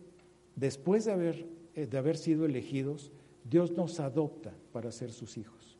después 0.56 1.06
de 1.06 1.12
haber 1.12 1.46
eh, 1.74 1.86
de 1.86 1.96
haber 1.96 2.18
sido 2.18 2.44
elegidos, 2.44 3.12
Dios 3.48 3.72
nos 3.72 3.98
adopta 3.98 4.52
para 4.72 4.92
ser 4.92 5.10
sus 5.10 5.38
hijos. 5.38 5.78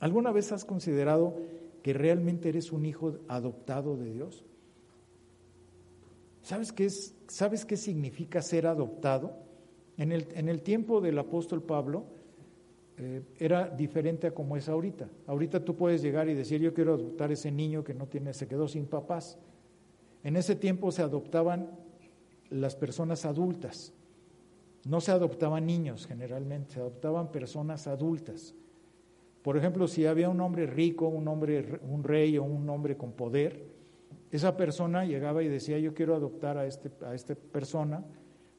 ¿Alguna 0.00 0.32
vez 0.32 0.52
has 0.52 0.66
considerado 0.66 1.34
que 1.82 1.94
realmente 1.94 2.50
eres 2.50 2.72
un 2.72 2.84
hijo 2.84 3.18
adoptado 3.26 3.96
de 3.96 4.12
Dios? 4.12 4.44
¿Sabes 6.42 6.72
qué, 6.72 6.84
es, 6.84 7.14
¿sabes 7.28 7.64
qué 7.64 7.76
significa 7.76 8.42
ser 8.42 8.66
adoptado? 8.66 9.32
En 9.96 10.12
el, 10.12 10.26
en 10.34 10.48
el 10.48 10.62
tiempo 10.62 11.00
del 11.00 11.18
apóstol 11.18 11.62
Pablo 11.62 12.04
eh, 12.96 13.22
era 13.38 13.68
diferente 13.68 14.26
a 14.26 14.34
como 14.34 14.56
es 14.56 14.68
ahorita. 14.68 15.08
Ahorita 15.26 15.64
tú 15.64 15.76
puedes 15.76 16.02
llegar 16.02 16.28
y 16.28 16.34
decir, 16.34 16.60
yo 16.60 16.74
quiero 16.74 16.94
adoptar 16.94 17.30
ese 17.30 17.52
niño 17.52 17.84
que 17.84 17.94
no 17.94 18.06
tiene, 18.06 18.34
se 18.34 18.48
quedó 18.48 18.66
sin 18.66 18.86
papás. 18.86 19.38
En 20.24 20.36
ese 20.36 20.56
tiempo 20.56 20.90
se 20.90 21.02
adoptaban 21.02 21.70
las 22.50 22.74
personas 22.74 23.24
adultas. 23.24 23.92
No 24.84 25.00
se 25.00 25.12
adoptaban 25.12 25.66
niños 25.66 26.06
generalmente, 26.06 26.74
se 26.74 26.80
adoptaban 26.80 27.30
personas 27.30 27.86
adultas. 27.86 28.54
Por 29.42 29.56
ejemplo, 29.56 29.86
si 29.86 30.06
había 30.06 30.28
un 30.28 30.40
hombre 30.40 30.66
rico, 30.66 31.08
un 31.08 31.28
hombre, 31.28 31.80
un 31.88 32.02
rey 32.02 32.36
o 32.38 32.42
un 32.42 32.68
hombre 32.68 32.96
con 32.96 33.12
poder, 33.12 33.77
esa 34.30 34.56
persona 34.56 35.04
llegaba 35.04 35.42
y 35.42 35.48
decía, 35.48 35.78
yo 35.78 35.94
quiero 35.94 36.14
adoptar 36.14 36.58
a, 36.58 36.66
este, 36.66 36.90
a 37.04 37.14
esta 37.14 37.34
persona 37.34 38.04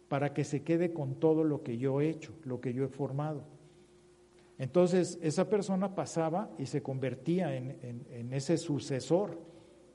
para 0.07 0.34
que 0.34 0.43
se 0.43 0.63
quede 0.63 0.91
con 0.91 1.15
todo 1.15 1.43
lo 1.43 1.63
que 1.63 1.78
yo 1.78 2.01
he 2.01 2.09
hecho, 2.09 2.34
lo 2.43 2.59
que 2.59 2.74
yo 2.74 2.84
he 2.84 2.88
formado. 2.88 3.43
Entonces, 4.57 5.20
esa 5.22 5.47
persona 5.49 5.95
pasaba 5.95 6.49
y 6.57 6.65
se 6.65 6.82
convertía 6.82 7.55
en, 7.55 8.34
ese 8.34 8.57
sucesor. 8.57 9.39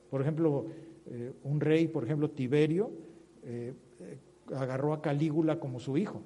Por 0.09 0.21
ejemplo, 0.21 0.65
eh, 1.05 1.33
un 1.43 1.59
rey, 1.59 1.87
por 1.87 2.03
ejemplo, 2.03 2.31
Tiberio, 2.31 2.91
eh, 3.43 3.73
agarró 4.55 4.93
a 4.93 5.01
Calígula 5.01 5.59
como 5.59 5.79
su 5.79 5.97
hijo 5.97 6.21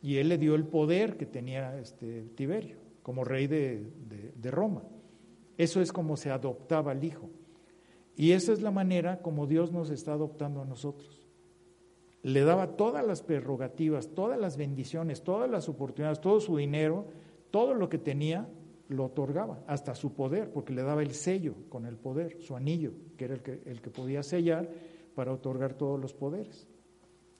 y 0.00 0.16
él 0.16 0.28
le 0.28 0.38
dio 0.38 0.54
el 0.54 0.64
poder 0.64 1.16
que 1.16 1.26
tenía 1.26 1.78
este 1.78 2.22
Tiberio 2.34 2.78
como 3.02 3.24
rey 3.24 3.46
de, 3.46 3.84
de 4.34 4.50
Roma. 4.50 4.82
Eso 5.58 5.82
es 5.82 5.92
como 5.92 6.16
se 6.16 6.30
adoptaba 6.30 6.92
al 6.92 7.04
hijo. 7.04 7.28
Y 8.16 8.32
esa 8.32 8.52
es 8.52 8.62
la 8.62 8.70
manera 8.70 9.22
como 9.22 9.46
Dios 9.46 9.72
nos 9.72 9.90
está 9.90 10.12
adoptando 10.12 10.62
a 10.62 10.66
nosotros. 10.66 11.26
Le 12.22 12.40
daba 12.42 12.76
todas 12.76 13.06
las 13.06 13.22
prerrogativas, 13.22 14.08
todas 14.14 14.38
las 14.38 14.56
bendiciones, 14.56 15.22
todas 15.22 15.50
las 15.50 15.68
oportunidades, 15.68 16.20
todo 16.20 16.40
su 16.40 16.56
dinero, 16.56 17.06
todo 17.50 17.74
lo 17.74 17.88
que 17.88 17.98
tenía, 17.98 18.48
lo 18.88 19.06
otorgaba, 19.06 19.62
hasta 19.66 19.94
su 19.94 20.14
poder, 20.14 20.50
porque 20.52 20.72
le 20.72 20.82
daba 20.82 21.02
el 21.02 21.12
sello 21.12 21.54
con 21.68 21.86
el 21.86 21.96
poder, 21.96 22.40
su 22.40 22.56
anillo, 22.56 22.92
que 23.16 23.24
era 23.26 23.34
el 23.34 23.42
que, 23.42 23.62
el 23.66 23.80
que 23.82 23.90
podía 23.90 24.22
sellar 24.22 24.70
para 25.14 25.32
otorgar 25.32 25.74
todos 25.74 26.00
los 26.00 26.14
poderes. 26.14 26.66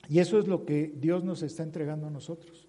Y 0.08 0.18
eso 0.18 0.38
es 0.38 0.48
lo 0.48 0.64
que 0.64 0.92
Dios 0.96 1.24
nos 1.24 1.42
está 1.42 1.62
entregando 1.62 2.06
a 2.06 2.10
nosotros. 2.10 2.68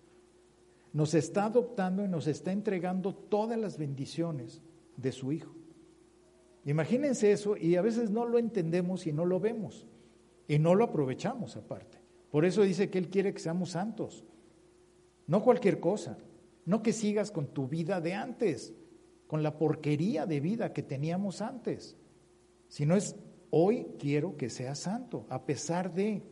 nos 0.94 1.14
está 1.14 1.46
adoptando 1.48 2.06
y 2.06 2.08
nos 2.08 2.26
está 2.26 2.54
entregando 2.54 3.14
todas 3.14 3.60
las 3.60 3.78
bendiciones 3.78 4.62
de 4.96 5.12
su 5.12 5.34
Hijo. 5.34 5.54
Imagínense 6.66 7.32
eso 7.32 7.56
y 7.56 7.76
a 7.76 7.82
veces 7.82 8.10
no 8.10 8.26
lo 8.26 8.40
entendemos 8.40 9.06
y 9.06 9.14
no 9.14 9.24
lo 9.24 9.40
vemos. 9.40 9.86
Y 10.48 10.60
no 10.60 10.76
lo 10.76 10.84
aprovechamos 10.84 11.56
aparte. 11.56 12.00
Por 12.32 12.44
eso 12.44 12.64
dice 12.64 12.90
que 12.90 12.98
Él 12.98 13.10
quiere 13.10 13.34
que 13.34 13.40
seamos 13.40 13.70
santos, 13.70 14.26
no 15.28 15.42
cualquier 15.42 15.80
cosa, 15.80 16.18
no 16.66 16.84
que 16.84 16.92
sigas 16.92 17.32
con 17.32 17.48
tu 17.48 17.68
vida 17.68 18.02
de 18.02 18.14
antes, 18.14 18.74
con 19.28 19.42
la 19.42 19.58
porquería 19.58 20.26
de 20.26 20.40
vida 20.40 20.74
que 20.74 20.84
teníamos 20.84 21.42
antes, 21.42 21.96
sino 22.68 22.96
es 22.96 23.16
hoy 23.52 23.88
quiero 24.00 24.36
que 24.36 24.50
seas 24.50 24.80
santo, 24.80 25.26
a 25.30 25.46
pesar 25.46 25.94
de... 25.94 26.24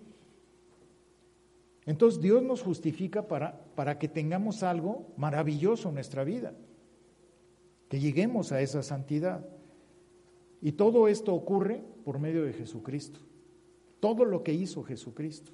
Entonces 1.86 2.22
Dios 2.22 2.44
nos 2.44 2.62
justifica 2.62 3.28
para, 3.28 3.66
para 3.76 3.98
que 3.98 4.08
tengamos 4.08 4.64
algo 4.64 5.14
maravilloso 5.18 5.90
en 5.90 5.96
nuestra 5.96 6.24
vida, 6.24 6.54
que 7.90 8.00
lleguemos 8.00 8.52
a 8.52 8.62
esa 8.62 8.84
santidad. 8.84 9.46
Y 10.64 10.72
todo 10.72 11.10
esto 11.10 11.36
ocurre 11.36 11.84
por 12.06 12.20
medio 12.20 12.44
de 12.44 12.54
Jesucristo. 12.54 13.20
Todo 14.00 14.24
lo 14.24 14.44
que 14.44 14.54
hizo 14.54 14.82
Jesucristo. 14.82 15.52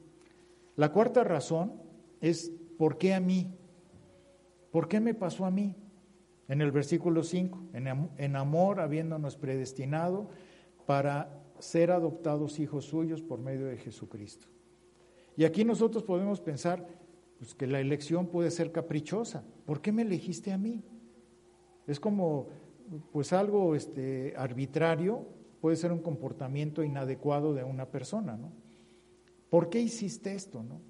La 0.75 0.91
cuarta 0.91 1.23
razón 1.23 1.73
es 2.21 2.51
¿por 2.77 2.99
qué 2.99 3.15
a 3.15 3.19
mí? 3.19 3.51
¿Por 4.69 4.87
qué 4.87 4.99
me 4.99 5.15
pasó 5.15 5.45
a 5.45 5.51
mí? 5.51 5.75
En 6.47 6.61
el 6.61 6.71
versículo 6.71 7.23
5, 7.23 7.69
en 7.73 8.35
amor 8.35 8.79
habiéndonos 8.79 9.35
predestinado 9.35 10.29
para 10.85 11.43
ser 11.57 11.89
adoptados 11.89 12.59
hijos 12.59 12.85
suyos 12.85 13.23
por 13.23 13.39
medio 13.39 13.65
de 13.65 13.77
Jesucristo. 13.77 14.47
Y 15.35 15.43
aquí 15.43 15.65
nosotros 15.65 16.03
podemos 16.03 16.39
pensar 16.39 16.85
pues, 17.39 17.55
que 17.55 17.65
la 17.65 17.79
elección 17.79 18.27
puede 18.27 18.51
ser 18.51 18.71
caprichosa. 18.71 19.43
¿Por 19.65 19.81
qué 19.81 19.91
me 19.91 20.03
elegiste 20.03 20.51
a 20.51 20.57
mí? 20.59 20.83
Es 21.87 21.99
como 21.99 22.49
pues 23.11 23.33
algo 23.33 23.75
este, 23.75 24.33
arbitrario 24.37 25.25
puede 25.61 25.75
ser 25.75 25.91
un 25.91 25.99
comportamiento 25.99 26.83
inadecuado 26.83 27.53
de 27.53 27.63
una 27.63 27.85
persona, 27.85 28.37
¿no? 28.37 28.51
¿Por 29.49 29.69
qué 29.69 29.79
hiciste 29.81 30.33
esto, 30.33 30.63
no? 30.63 30.81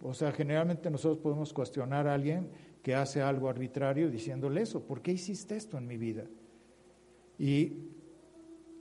O 0.00 0.14
sea, 0.14 0.32
generalmente 0.32 0.90
nosotros 0.90 1.18
podemos 1.18 1.52
cuestionar 1.52 2.08
a 2.08 2.14
alguien 2.14 2.50
que 2.82 2.94
hace 2.94 3.22
algo 3.22 3.48
arbitrario 3.48 4.10
diciéndole 4.10 4.62
eso, 4.62 4.84
¿por 4.84 5.00
qué 5.00 5.12
hiciste 5.12 5.56
esto 5.56 5.78
en 5.78 5.86
mi 5.86 5.96
vida? 5.96 6.24
Y 7.38 7.72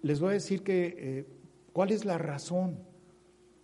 les 0.02 0.20
voy 0.20 0.32
a 0.32 0.34
decir 0.34 0.64
que, 0.64 0.96
eh, 0.98 1.26
¿cuál 1.74 1.92
es 1.92 2.06
la 2.06 2.18
razón? 2.18 2.80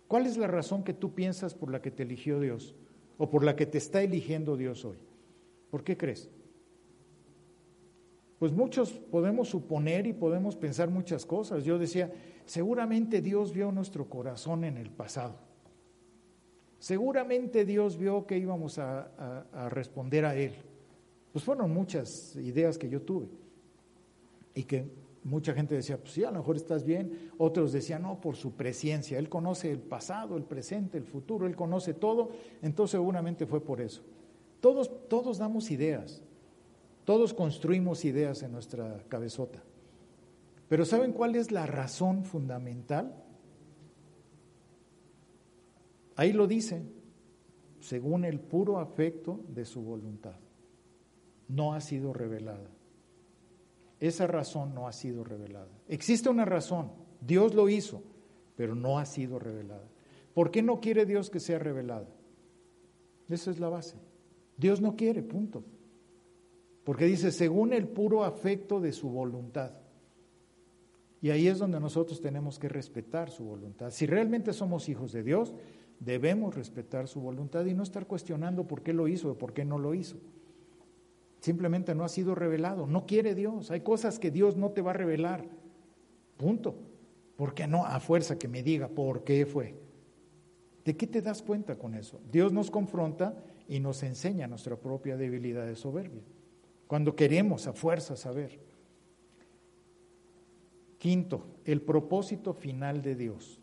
¿Cuál 0.06 0.26
es 0.26 0.36
la 0.36 0.46
razón 0.46 0.84
que 0.84 0.94
tú 0.94 1.14
piensas 1.14 1.54
por 1.54 1.70
la 1.70 1.82
que 1.82 1.90
te 1.90 2.04
eligió 2.04 2.38
Dios 2.38 2.76
o 3.18 3.28
por 3.28 3.44
la 3.44 3.56
que 3.56 3.66
te 3.66 3.78
está 3.78 4.02
eligiendo 4.02 4.56
Dios 4.56 4.84
hoy? 4.84 4.98
¿Por 5.70 5.82
qué 5.82 5.96
crees? 5.96 6.30
Pues 8.38 8.52
muchos 8.52 8.92
podemos 8.92 9.48
suponer 9.48 10.06
y 10.06 10.12
podemos 10.12 10.54
pensar 10.54 10.90
muchas 10.90 11.26
cosas. 11.26 11.64
Yo 11.64 11.78
decía, 11.78 12.12
seguramente 12.46 13.20
Dios 13.20 13.52
vio 13.52 13.72
nuestro 13.72 14.08
corazón 14.08 14.64
en 14.64 14.76
el 14.76 14.90
pasado. 14.90 15.34
Seguramente 16.78 17.64
Dios 17.64 17.98
vio 17.98 18.26
que 18.26 18.38
íbamos 18.38 18.78
a, 18.78 19.44
responder 19.70 20.24
a 20.24 20.36
Él. 20.36 20.52
Pues 21.32 21.44
fueron 21.44 21.72
muchas 21.72 22.36
ideas 22.36 22.78
que 22.78 22.88
yo 22.88 23.02
tuve. 23.02 23.26
Y 24.54 24.62
que 24.62 24.88
mucha 25.24 25.52
gente 25.52 25.74
decía, 25.74 25.98
pues 25.98 26.12
sí, 26.12 26.22
a 26.22 26.30
lo 26.30 26.38
mejor 26.38 26.54
estás 26.54 26.84
bien. 26.84 27.32
Otros 27.38 27.72
decían, 27.72 28.02
no, 28.02 28.20
por 28.20 28.36
su 28.36 28.52
presencia. 28.52 29.18
Él 29.18 29.28
conoce 29.28 29.72
el 29.72 29.80
pasado, 29.80 30.36
el 30.36 30.44
presente, 30.44 30.96
el 30.96 31.04
futuro, 31.04 31.46
Él 31.48 31.56
conoce 31.56 31.92
todo. 31.92 32.30
Entonces 32.62 32.92
seguramente 32.92 33.46
fue 33.46 33.60
por 33.60 33.80
eso. 33.80 34.02
Todos, 34.60 35.08
todos 35.08 35.38
damos 35.38 35.72
ideas. 35.72 36.22
Todos 37.08 37.32
construimos 37.32 38.04
ideas 38.04 38.42
en 38.42 38.52
nuestra 38.52 39.02
cabezota. 39.08 39.62
Pero 40.68 40.84
¿saben 40.84 41.14
cuál 41.14 41.36
es 41.36 41.50
la 41.50 41.64
razón 41.64 42.22
fundamental? 42.22 43.24
Ahí 46.16 46.34
lo 46.34 46.46
dice, 46.46 46.82
según 47.80 48.26
el 48.26 48.40
puro 48.40 48.78
afecto 48.78 49.40
de 49.48 49.64
su 49.64 49.80
voluntad. 49.80 50.36
No 51.48 51.72
ha 51.72 51.80
sido 51.80 52.12
revelada. 52.12 52.68
Esa 54.00 54.26
razón 54.26 54.74
no 54.74 54.86
ha 54.86 54.92
sido 54.92 55.24
revelada. 55.24 55.72
Existe 55.88 56.28
una 56.28 56.44
razón, 56.44 56.92
Dios 57.22 57.54
lo 57.54 57.70
hizo, 57.70 58.02
pero 58.54 58.74
no 58.74 58.98
ha 58.98 59.06
sido 59.06 59.38
revelada. 59.38 59.88
¿Por 60.34 60.50
qué 60.50 60.60
no 60.60 60.78
quiere 60.78 61.06
Dios 61.06 61.30
que 61.30 61.40
sea 61.40 61.58
revelada? 61.58 62.10
Esa 63.30 63.50
es 63.50 63.58
la 63.58 63.70
base. 63.70 63.96
Dios 64.58 64.82
no 64.82 64.94
quiere, 64.94 65.22
punto. 65.22 65.64
Porque 66.88 67.04
dice, 67.04 67.32
según 67.32 67.74
el 67.74 67.86
puro 67.86 68.24
afecto 68.24 68.80
de 68.80 68.92
su 68.92 69.10
voluntad. 69.10 69.72
Y 71.20 71.28
ahí 71.28 71.46
es 71.46 71.58
donde 71.58 71.78
nosotros 71.78 72.18
tenemos 72.22 72.58
que 72.58 72.70
respetar 72.70 73.28
su 73.28 73.44
voluntad. 73.44 73.90
Si 73.90 74.06
realmente 74.06 74.54
somos 74.54 74.88
hijos 74.88 75.12
de 75.12 75.22
Dios, 75.22 75.52
debemos 76.00 76.54
respetar 76.54 77.06
su 77.06 77.20
voluntad 77.20 77.66
y 77.66 77.74
no 77.74 77.82
estar 77.82 78.06
cuestionando 78.06 78.66
por 78.66 78.82
qué 78.82 78.94
lo 78.94 79.06
hizo 79.06 79.32
o 79.32 79.34
por 79.36 79.52
qué 79.52 79.66
no 79.66 79.78
lo 79.78 79.92
hizo. 79.92 80.16
Simplemente 81.40 81.94
no 81.94 82.04
ha 82.04 82.08
sido 82.08 82.34
revelado. 82.34 82.86
No 82.86 83.04
quiere 83.04 83.34
Dios. 83.34 83.70
Hay 83.70 83.82
cosas 83.82 84.18
que 84.18 84.30
Dios 84.30 84.56
no 84.56 84.70
te 84.70 84.80
va 84.80 84.92
a 84.92 84.94
revelar. 84.94 85.44
Punto. 86.38 86.74
¿Por 87.36 87.52
qué 87.52 87.66
no? 87.66 87.84
A 87.84 88.00
fuerza 88.00 88.38
que 88.38 88.48
me 88.48 88.62
diga 88.62 88.88
por 88.88 89.24
qué 89.24 89.44
fue. 89.44 89.74
¿De 90.86 90.96
qué 90.96 91.06
te 91.06 91.20
das 91.20 91.42
cuenta 91.42 91.76
con 91.76 91.94
eso? 91.94 92.18
Dios 92.32 92.50
nos 92.50 92.70
confronta 92.70 93.36
y 93.68 93.78
nos 93.78 94.02
enseña 94.04 94.46
nuestra 94.46 94.76
propia 94.76 95.18
debilidad 95.18 95.66
de 95.66 95.76
soberbia 95.76 96.22
cuando 96.88 97.14
queremos 97.14 97.68
a 97.68 97.72
fuerza 97.72 98.16
saber. 98.16 98.58
Quinto, 100.98 101.44
el 101.64 101.80
propósito 101.82 102.54
final 102.54 103.02
de 103.02 103.14
Dios 103.14 103.60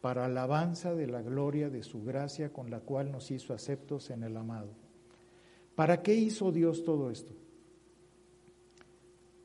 para 0.00 0.24
alabanza 0.24 0.94
de 0.94 1.08
la 1.08 1.20
gloria 1.20 1.68
de 1.68 1.82
su 1.82 2.02
gracia 2.04 2.52
con 2.52 2.70
la 2.70 2.80
cual 2.80 3.10
nos 3.10 3.30
hizo 3.30 3.52
aceptos 3.52 4.10
en 4.10 4.22
el 4.22 4.36
amado. 4.36 4.68
¿Para 5.74 6.02
qué 6.02 6.14
hizo 6.14 6.52
Dios 6.52 6.84
todo 6.84 7.10
esto? 7.10 7.34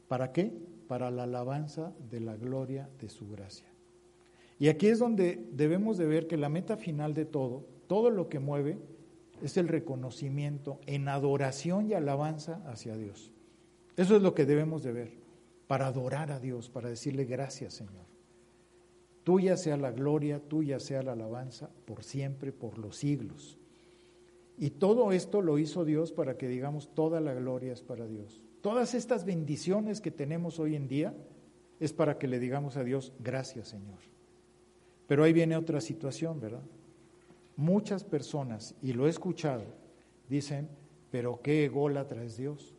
¿Para 0.07 0.31
qué? 0.31 0.53
Para 0.87 1.09
la 1.09 1.23
alabanza 1.23 1.93
de 2.09 2.19
la 2.19 2.37
gloria 2.37 2.87
de 2.99 3.09
su 3.09 3.27
gracia. 3.27 3.65
Y 4.59 4.67
aquí 4.67 4.87
es 4.87 4.99
donde 4.99 5.43
debemos 5.51 5.97
de 5.97 6.05
ver 6.05 6.27
que 6.27 6.37
la 6.37 6.49
meta 6.49 6.77
final 6.77 7.15
de 7.15 7.25
todo, 7.25 7.65
todo 7.87 8.11
lo 8.11 8.29
que 8.29 8.39
mueve, 8.39 8.77
es 9.41 9.57
el 9.57 9.67
reconocimiento 9.67 10.79
en 10.85 11.07
adoración 11.07 11.87
y 11.87 11.93
alabanza 11.93 12.61
hacia 12.65 12.95
Dios. 12.95 13.31
Eso 13.97 14.15
es 14.15 14.21
lo 14.21 14.33
que 14.33 14.45
debemos 14.45 14.83
de 14.83 14.91
ver, 14.91 15.11
para 15.67 15.87
adorar 15.87 16.31
a 16.31 16.39
Dios, 16.39 16.69
para 16.69 16.89
decirle 16.89 17.25
gracias 17.25 17.73
Señor. 17.73 18.05
Tuya 19.23 19.57
sea 19.57 19.77
la 19.77 19.91
gloria, 19.91 20.39
tuya 20.39 20.79
sea 20.79 21.03
la 21.03 21.13
alabanza, 21.13 21.69
por 21.85 22.03
siempre, 22.03 22.51
por 22.51 22.77
los 22.77 22.97
siglos. 22.97 23.57
Y 24.57 24.71
todo 24.71 25.11
esto 25.11 25.41
lo 25.41 25.57
hizo 25.59 25.85
Dios 25.85 26.11
para 26.11 26.37
que 26.37 26.47
digamos, 26.47 26.93
toda 26.93 27.19
la 27.19 27.33
gloria 27.33 27.73
es 27.73 27.81
para 27.81 28.07
Dios. 28.07 28.41
Todas 28.61 28.93
estas 28.93 29.25
bendiciones 29.25 30.01
que 30.01 30.11
tenemos 30.11 30.59
hoy 30.59 30.75
en 30.75 30.87
día 30.87 31.15
es 31.79 31.93
para 31.93 32.17
que 32.17 32.27
le 32.27 32.39
digamos 32.39 32.77
a 32.77 32.83
Dios, 32.83 33.13
gracias 33.19 33.69
Señor. 33.69 33.99
Pero 35.07 35.23
ahí 35.23 35.33
viene 35.33 35.57
otra 35.57 35.81
situación, 35.81 36.39
¿verdad? 36.39 36.63
Muchas 37.61 38.03
personas, 38.03 38.73
y 38.81 38.93
lo 38.93 39.05
he 39.05 39.11
escuchado, 39.11 39.65
dicen, 40.27 40.67
pero 41.11 41.43
qué 41.43 41.65
ególatra 41.65 42.23
es 42.23 42.35
Dios. 42.35 42.73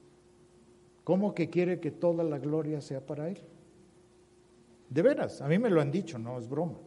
¿Cómo 1.04 1.36
que 1.36 1.50
quiere 1.50 1.78
que 1.78 1.92
toda 1.92 2.24
la 2.24 2.40
gloria 2.40 2.80
sea 2.80 3.06
para 3.06 3.28
Él? 3.28 3.38
De 4.90 5.02
veras, 5.02 5.40
a 5.40 5.46
mí 5.46 5.56
me 5.56 5.70
lo 5.70 5.80
han 5.80 5.92
dicho, 5.92 6.18
no 6.18 6.36
es 6.36 6.48
broma. 6.48 6.80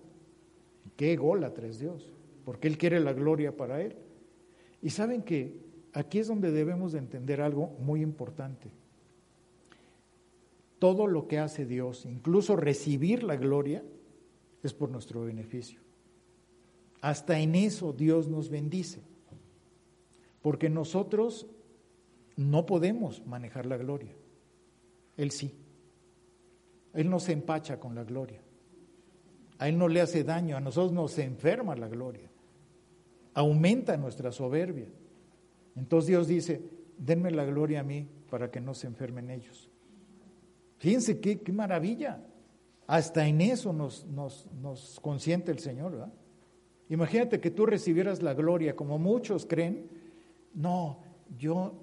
Qué 0.97 1.13
ególatra 1.13 1.67
es 1.67 1.79
Dios, 1.79 2.11
porque 2.43 2.67
Él 2.67 2.77
quiere 2.77 2.99
la 2.99 3.13
gloria 3.13 3.55
para 3.55 3.81
Él. 3.81 3.95
Y 4.81 4.89
saben 4.89 5.21
que 5.23 5.57
aquí 5.93 6.19
es 6.19 6.27
donde 6.27 6.51
debemos 6.51 6.91
de 6.91 6.99
entender 6.99 7.39
algo 7.39 7.77
muy 7.79 8.01
importante. 8.01 8.71
Todo 10.79 11.07
lo 11.07 11.29
que 11.29 11.39
hace 11.39 11.65
Dios, 11.65 12.05
incluso 12.05 12.57
recibir 12.57 13.23
la 13.23 13.37
gloria, 13.37 13.85
es 14.63 14.73
por 14.73 14.89
nuestro 14.89 15.23
beneficio. 15.23 15.84
Hasta 17.01 17.39
en 17.39 17.55
eso 17.55 17.93
Dios 17.93 18.27
nos 18.27 18.49
bendice. 18.49 19.01
Porque 20.41 20.69
nosotros 20.69 21.47
no 22.35 22.65
podemos 22.65 23.25
manejar 23.25 23.65
la 23.65 23.77
gloria. 23.77 24.13
Él 25.17 25.31
sí. 25.31 25.53
Él 26.93 27.09
no 27.09 27.19
se 27.19 27.33
empacha 27.33 27.79
con 27.79 27.95
la 27.95 28.03
gloria. 28.03 28.41
A 29.57 29.69
Él 29.69 29.77
no 29.77 29.87
le 29.87 30.01
hace 30.01 30.23
daño, 30.23 30.57
a 30.57 30.61
nosotros 30.61 30.91
nos 30.91 31.17
enferma 31.17 31.75
la 31.75 31.87
gloria. 31.87 32.29
Aumenta 33.33 33.97
nuestra 33.97 34.31
soberbia. 34.31 34.87
Entonces 35.75 36.07
Dios 36.07 36.27
dice, 36.27 36.61
denme 36.97 37.31
la 37.31 37.45
gloria 37.45 37.81
a 37.81 37.83
mí 37.83 38.07
para 38.29 38.49
que 38.49 38.61
no 38.61 38.73
se 38.73 38.87
enfermen 38.87 39.29
ellos. 39.29 39.69
Fíjense 40.77 41.19
qué, 41.19 41.39
qué 41.39 41.51
maravilla. 41.51 42.25
Hasta 42.87 43.27
en 43.27 43.41
eso 43.41 43.73
nos, 43.73 44.05
nos, 44.05 44.47
nos 44.61 44.99
consiente 44.99 45.51
el 45.51 45.59
Señor, 45.59 45.93
¿verdad? 45.93 46.13
Imagínate 46.89 47.39
que 47.39 47.51
tú 47.51 47.65
recibieras 47.65 48.21
la 48.21 48.33
gloria, 48.33 48.75
como 48.75 48.99
muchos 48.99 49.45
creen. 49.45 49.87
No, 50.53 50.99
yo 51.37 51.73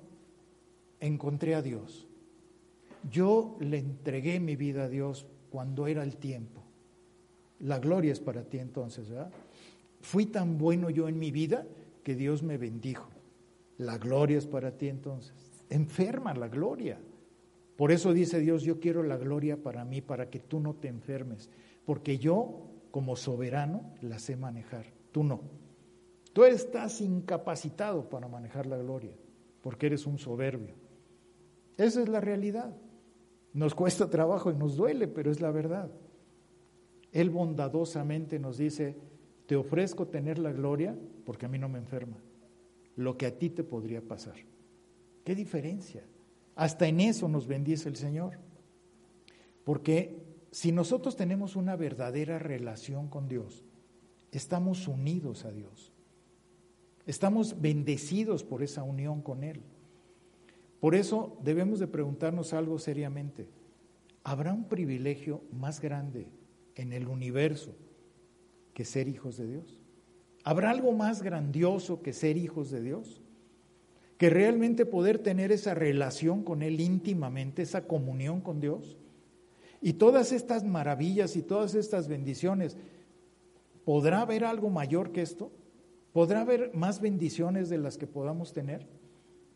encontré 1.01 1.55
a 1.55 1.63
Dios. 1.63 2.07
Yo 3.11 3.57
le 3.61 3.79
entregué 3.79 4.39
mi 4.39 4.55
vida 4.55 4.85
a 4.85 4.89
Dios 4.89 5.27
cuando 5.51 5.87
era 5.87 6.05
el 6.05 6.17
tiempo. 6.17 6.63
La 7.61 7.79
gloria 7.79 8.13
es 8.13 8.21
para 8.21 8.45
ti 8.45 8.59
entonces, 8.59 9.09
¿verdad? 9.09 9.31
Fui 10.01 10.27
tan 10.27 10.59
bueno 10.59 10.91
yo 10.91 11.09
en 11.09 11.19
mi 11.19 11.31
vida 11.31 11.67
que 12.03 12.15
Dios 12.15 12.43
me 12.43 12.59
bendijo. 12.59 13.09
La 13.79 13.99
gloria 13.99 14.39
es 14.39 14.47
para 14.47 14.73
ti 14.73 14.89
entonces. 14.89 15.33
Enferma 15.71 16.35
la 16.35 16.49
gloria. 16.49 16.99
Por 17.77 17.91
eso 17.91 18.13
dice 18.13 18.39
Dios, 18.41 18.63
yo 18.63 18.79
quiero 18.81 19.03
la 19.03 19.17
gloria 19.17 19.57
para 19.57 19.85
mí, 19.85 20.01
para 20.01 20.31
que 20.31 20.39
tú 20.39 20.61
no 20.61 20.75
te 20.75 20.89
enfermes, 20.89 21.49
porque 21.85 22.19
yo 22.19 22.72
como 22.93 23.17
soberano 23.17 23.91
la 24.03 24.21
sé 24.21 24.37
manejar, 24.37 24.85
tú 25.11 25.25
no. 25.25 25.41
Tú 26.33 26.45
estás 26.45 27.01
incapacitado 27.01 28.09
para 28.09 28.29
manejar 28.29 28.67
la 28.67 28.77
gloria, 28.77 29.13
porque 29.63 29.87
eres 29.87 30.07
un 30.07 30.19
soberbio. 30.19 30.75
Esa 31.77 32.03
es 32.03 32.09
la 32.09 32.21
realidad. 32.21 32.77
Nos 33.53 33.75
cuesta 33.75 34.09
trabajo 34.09 34.51
y 34.51 34.55
nos 34.55 34.77
duele, 34.77 35.09
pero 35.09 35.31
es 35.31 35.41
la 35.41 35.51
verdad. 35.51 35.91
Él 37.13 37.31
bondadosamente 37.31 38.39
nos 38.39 38.59
dice, 38.59 38.97
te 39.47 39.57
ofrezco 39.57 40.07
tener 40.07 40.39
la 40.39 40.53
gloria 40.53 40.97
porque 41.25 41.47
a 41.47 41.49
mí 41.49 41.59
no 41.59 41.69
me 41.69 41.79
enferma. 41.79 42.17
Lo 42.97 43.17
que 43.17 43.27
a 43.27 43.39
ti 43.39 43.51
te 43.51 43.65
podría 43.65 44.01
pasar. 44.01 44.37
¿Qué 45.25 45.35
diferencia? 45.35 46.05
Hasta 46.55 46.87
en 46.87 47.01
eso 47.01 47.29
nos 47.29 47.47
bendice 47.47 47.89
el 47.89 47.97
Señor. 47.97 48.39
Porque 49.65 50.22
si 50.53 50.71
nosotros 50.71 51.17
tenemos 51.17 51.57
una 51.57 51.77
verdadera 51.77 52.39
relación 52.39 53.09
con 53.09 53.27
Dios, 53.27 53.65
estamos 54.33 54.87
unidos 54.87 55.47
a 55.47 55.51
Dios. 55.51 55.93
Estamos 57.07 57.61
bendecidos 57.63 58.45
por 58.45 58.63
esa 58.63 58.83
unión 58.83 59.23
con 59.23 59.45
Él. 59.45 59.63
Por 60.79 60.95
eso 60.95 61.39
debemos 61.43 61.81
de 61.81 61.87
preguntarnos 61.87 62.53
algo 62.53 62.79
seriamente. 62.79 63.49
¿Habrá 64.25 64.53
un 64.53 64.69
privilegio 64.69 65.41
más 65.53 65.81
grande 65.81 66.29
en 66.75 66.93
el 66.93 67.09
universo 67.09 67.75
que 68.75 68.85
ser 68.85 69.09
hijos 69.09 69.39
de 69.39 69.47
Dios? 69.47 69.81
¿Habrá 70.45 70.71
algo 70.71 70.93
más 70.93 71.23
grandioso 71.23 72.03
que 72.03 72.13
ser 72.13 72.37
hijos 72.37 72.71
de 72.71 72.83
Dios? 72.83 73.23
Que 74.19 74.29
realmente 74.29 74.85
poder 74.85 75.19
tener 75.19 75.51
esa 75.51 75.73
relación 75.73 76.45
con 76.45 76.63
Él 76.63 76.79
íntimamente, 76.79 77.63
esa 77.63 77.87
comunión 77.87 78.43
con 78.43 78.61
Dios. 78.61 78.99
Y 79.83 79.95
todas 79.95 80.31
estas 80.31 80.65
maravillas 80.65 81.35
y 81.35 81.43
todas 81.43 81.75
estas 81.75 82.07
bendiciones, 82.07 82.77
¿podrá 83.85 84.21
haber 84.21 84.45
algo 84.45 84.71
mayor 84.71 85.11
que 85.11 85.23
esto? 85.23 85.51
¿Podrá 86.13 86.43
haber 86.43 86.73
más 86.73 87.01
bendiciones 87.01 87.69
de 87.69 87.79
las 87.79 87.99
que 87.99 88.07
podamos 88.07 88.53
tener? 88.53 88.87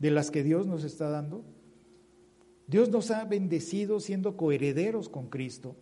¿De 0.01 0.11
las 0.11 0.33
que 0.33 0.43
Dios 0.43 0.66
nos 0.66 0.83
está 0.83 1.09
dando? 1.09 1.45
Dios 2.66 2.91
nos 2.91 3.12
ha 3.12 3.24
bendecido 3.24 4.01
siendo 4.01 4.37
coherederos 4.37 5.09
con 5.09 5.29
Cristo, 5.29 5.77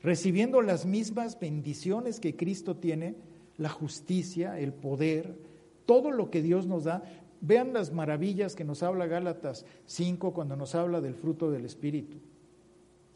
recibiendo 0.00 0.62
las 0.62 0.86
mismas 0.86 1.38
bendiciones 1.38 2.20
que 2.20 2.34
Cristo 2.34 2.76
tiene, 2.76 3.16
la 3.58 3.68
justicia, 3.68 4.58
el 4.58 4.72
poder, 4.72 5.36
todo 5.84 6.10
lo 6.10 6.30
que 6.30 6.40
Dios 6.40 6.66
nos 6.66 6.84
da. 6.84 7.02
Vean 7.42 7.74
las 7.74 7.92
maravillas 7.92 8.56
que 8.56 8.64
nos 8.64 8.82
habla 8.82 9.06
Gálatas 9.06 9.66
5 9.84 10.32
cuando 10.32 10.56
nos 10.56 10.74
habla 10.74 11.02
del 11.02 11.14
fruto 11.14 11.50
del 11.50 11.66
Espíritu. 11.66 12.16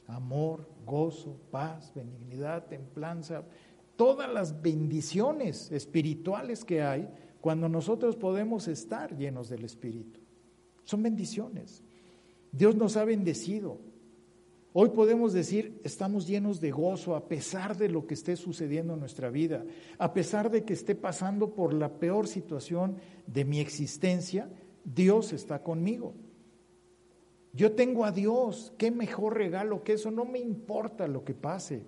Amor, 0.06 0.68
gozo, 0.84 1.40
paz, 1.50 1.92
benignidad, 1.94 2.66
templanza, 2.66 3.44
todas 3.96 4.32
las 4.32 4.62
bendiciones 4.62 5.72
espirituales 5.72 6.64
que 6.64 6.82
hay 6.82 7.08
cuando 7.40 7.68
nosotros 7.68 8.16
podemos 8.16 8.68
estar 8.68 9.16
llenos 9.16 9.48
del 9.48 9.64
Espíritu. 9.64 10.20
Son 10.84 11.02
bendiciones. 11.02 11.82
Dios 12.52 12.76
nos 12.76 12.96
ha 12.96 13.04
bendecido. 13.04 13.80
Hoy 14.72 14.90
podemos 14.90 15.32
decir, 15.32 15.80
estamos 15.84 16.26
llenos 16.26 16.60
de 16.60 16.70
gozo 16.70 17.16
a 17.16 17.28
pesar 17.28 17.76
de 17.76 17.88
lo 17.88 18.06
que 18.06 18.14
esté 18.14 18.36
sucediendo 18.36 18.92
en 18.92 19.00
nuestra 19.00 19.30
vida, 19.30 19.64
a 19.98 20.12
pesar 20.12 20.50
de 20.50 20.64
que 20.64 20.74
esté 20.74 20.94
pasando 20.94 21.54
por 21.54 21.72
la 21.72 21.98
peor 21.98 22.28
situación 22.28 22.96
de 23.26 23.44
mi 23.44 23.58
existencia, 23.58 24.50
Dios 24.84 25.32
está 25.32 25.62
conmigo. 25.62 26.14
Yo 27.56 27.72
tengo 27.72 28.04
a 28.04 28.12
Dios, 28.12 28.74
qué 28.76 28.90
mejor 28.90 29.34
regalo 29.34 29.82
que 29.82 29.94
eso, 29.94 30.10
no 30.10 30.26
me 30.26 30.38
importa 30.38 31.08
lo 31.08 31.24
que 31.24 31.32
pase. 31.32 31.84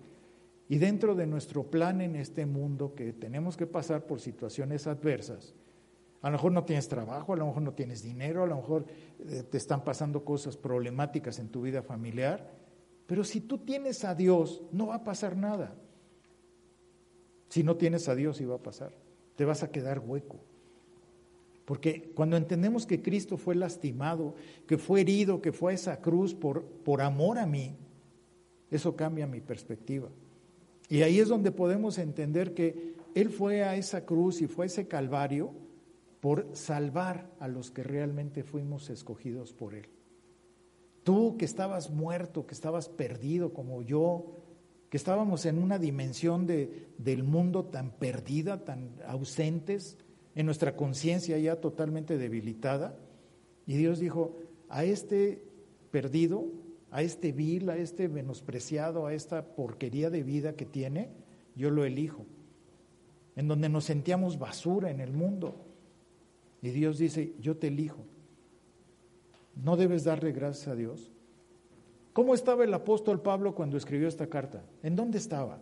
Y 0.66 0.78
dentro 0.78 1.14
de 1.14 1.26
nuestro 1.26 1.64
plan 1.64 2.00
en 2.00 2.16
este 2.16 2.46
mundo, 2.46 2.94
que 2.94 3.12
tenemos 3.12 3.54
que 3.54 3.66
pasar 3.66 4.06
por 4.06 4.18
situaciones 4.18 4.86
adversas, 4.86 5.54
a 6.22 6.30
lo 6.30 6.32
mejor 6.32 6.52
no 6.52 6.64
tienes 6.64 6.88
trabajo, 6.88 7.34
a 7.34 7.36
lo 7.36 7.46
mejor 7.46 7.62
no 7.62 7.74
tienes 7.74 8.02
dinero, 8.02 8.44
a 8.44 8.46
lo 8.46 8.56
mejor 8.56 8.86
eh, 9.20 9.42
te 9.42 9.58
están 9.58 9.84
pasando 9.84 10.24
cosas 10.24 10.56
problemáticas 10.56 11.38
en 11.38 11.50
tu 11.50 11.60
vida 11.60 11.82
familiar, 11.82 12.50
pero 13.06 13.22
si 13.22 13.42
tú 13.42 13.58
tienes 13.58 14.04
a 14.04 14.14
Dios, 14.14 14.62
no 14.72 14.86
va 14.86 14.96
a 14.96 15.04
pasar 15.04 15.36
nada. 15.36 15.74
Si 17.50 17.62
no 17.62 17.76
tienes 17.76 18.08
a 18.08 18.14
Dios, 18.14 18.38
sí 18.38 18.46
va 18.46 18.56
a 18.56 18.62
pasar. 18.62 18.92
Te 19.36 19.44
vas 19.44 19.62
a 19.62 19.70
quedar 19.70 19.98
hueco. 20.00 20.40
Porque 21.68 22.12
cuando 22.14 22.38
entendemos 22.38 22.86
que 22.86 23.02
Cristo 23.02 23.36
fue 23.36 23.54
lastimado, 23.54 24.34
que 24.66 24.78
fue 24.78 25.02
herido, 25.02 25.42
que 25.42 25.52
fue 25.52 25.72
a 25.72 25.74
esa 25.74 26.00
cruz 26.00 26.34
por, 26.34 26.64
por 26.64 27.02
amor 27.02 27.38
a 27.38 27.44
mí, 27.44 27.76
eso 28.70 28.96
cambia 28.96 29.26
mi 29.26 29.42
perspectiva. 29.42 30.08
Y 30.88 31.02
ahí 31.02 31.20
es 31.20 31.28
donde 31.28 31.52
podemos 31.52 31.98
entender 31.98 32.54
que 32.54 32.94
Él 33.14 33.28
fue 33.28 33.64
a 33.64 33.76
esa 33.76 34.06
cruz 34.06 34.40
y 34.40 34.46
fue 34.46 34.64
a 34.64 34.66
ese 34.68 34.88
calvario 34.88 35.52
por 36.20 36.48
salvar 36.54 37.30
a 37.38 37.48
los 37.48 37.70
que 37.70 37.82
realmente 37.82 38.44
fuimos 38.44 38.88
escogidos 38.88 39.52
por 39.52 39.74
Él. 39.74 39.90
Tú 41.04 41.36
que 41.36 41.44
estabas 41.44 41.90
muerto, 41.90 42.46
que 42.46 42.54
estabas 42.54 42.88
perdido 42.88 43.52
como 43.52 43.82
yo, 43.82 44.38
que 44.88 44.96
estábamos 44.96 45.44
en 45.44 45.58
una 45.58 45.78
dimensión 45.78 46.46
de, 46.46 46.88
del 46.96 47.24
mundo 47.24 47.66
tan 47.66 47.90
perdida, 47.90 48.64
tan 48.64 48.94
ausentes, 49.06 49.98
en 50.34 50.46
nuestra 50.46 50.76
conciencia 50.76 51.38
ya 51.38 51.56
totalmente 51.56 52.18
debilitada. 52.18 52.96
Y 53.66 53.76
Dios 53.76 53.98
dijo, 53.98 54.36
a 54.68 54.84
este 54.84 55.42
perdido 55.90 56.46
a 56.90 57.02
este 57.02 57.32
vil, 57.32 57.68
a 57.70 57.76
este 57.76 58.08
menospreciado, 58.08 59.06
a 59.06 59.14
esta 59.14 59.54
porquería 59.54 60.10
de 60.10 60.22
vida 60.22 60.54
que 60.54 60.64
tiene, 60.64 61.10
yo 61.54 61.70
lo 61.70 61.84
elijo. 61.84 62.24
En 63.36 63.46
donde 63.48 63.68
nos 63.68 63.84
sentíamos 63.84 64.38
basura 64.38 64.90
en 64.90 65.00
el 65.00 65.12
mundo. 65.12 65.64
Y 66.62 66.70
Dios 66.70 66.98
dice, 66.98 67.34
yo 67.40 67.56
te 67.56 67.68
elijo. 67.68 68.04
¿No 69.54 69.76
debes 69.76 70.04
darle 70.04 70.32
gracias 70.32 70.68
a 70.68 70.74
Dios? 70.74 71.12
¿Cómo 72.12 72.34
estaba 72.34 72.64
el 72.64 72.74
apóstol 72.74 73.20
Pablo 73.20 73.54
cuando 73.54 73.76
escribió 73.76 74.08
esta 74.08 74.26
carta? 74.26 74.64
¿En 74.82 74.96
dónde 74.96 75.18
estaba? 75.18 75.60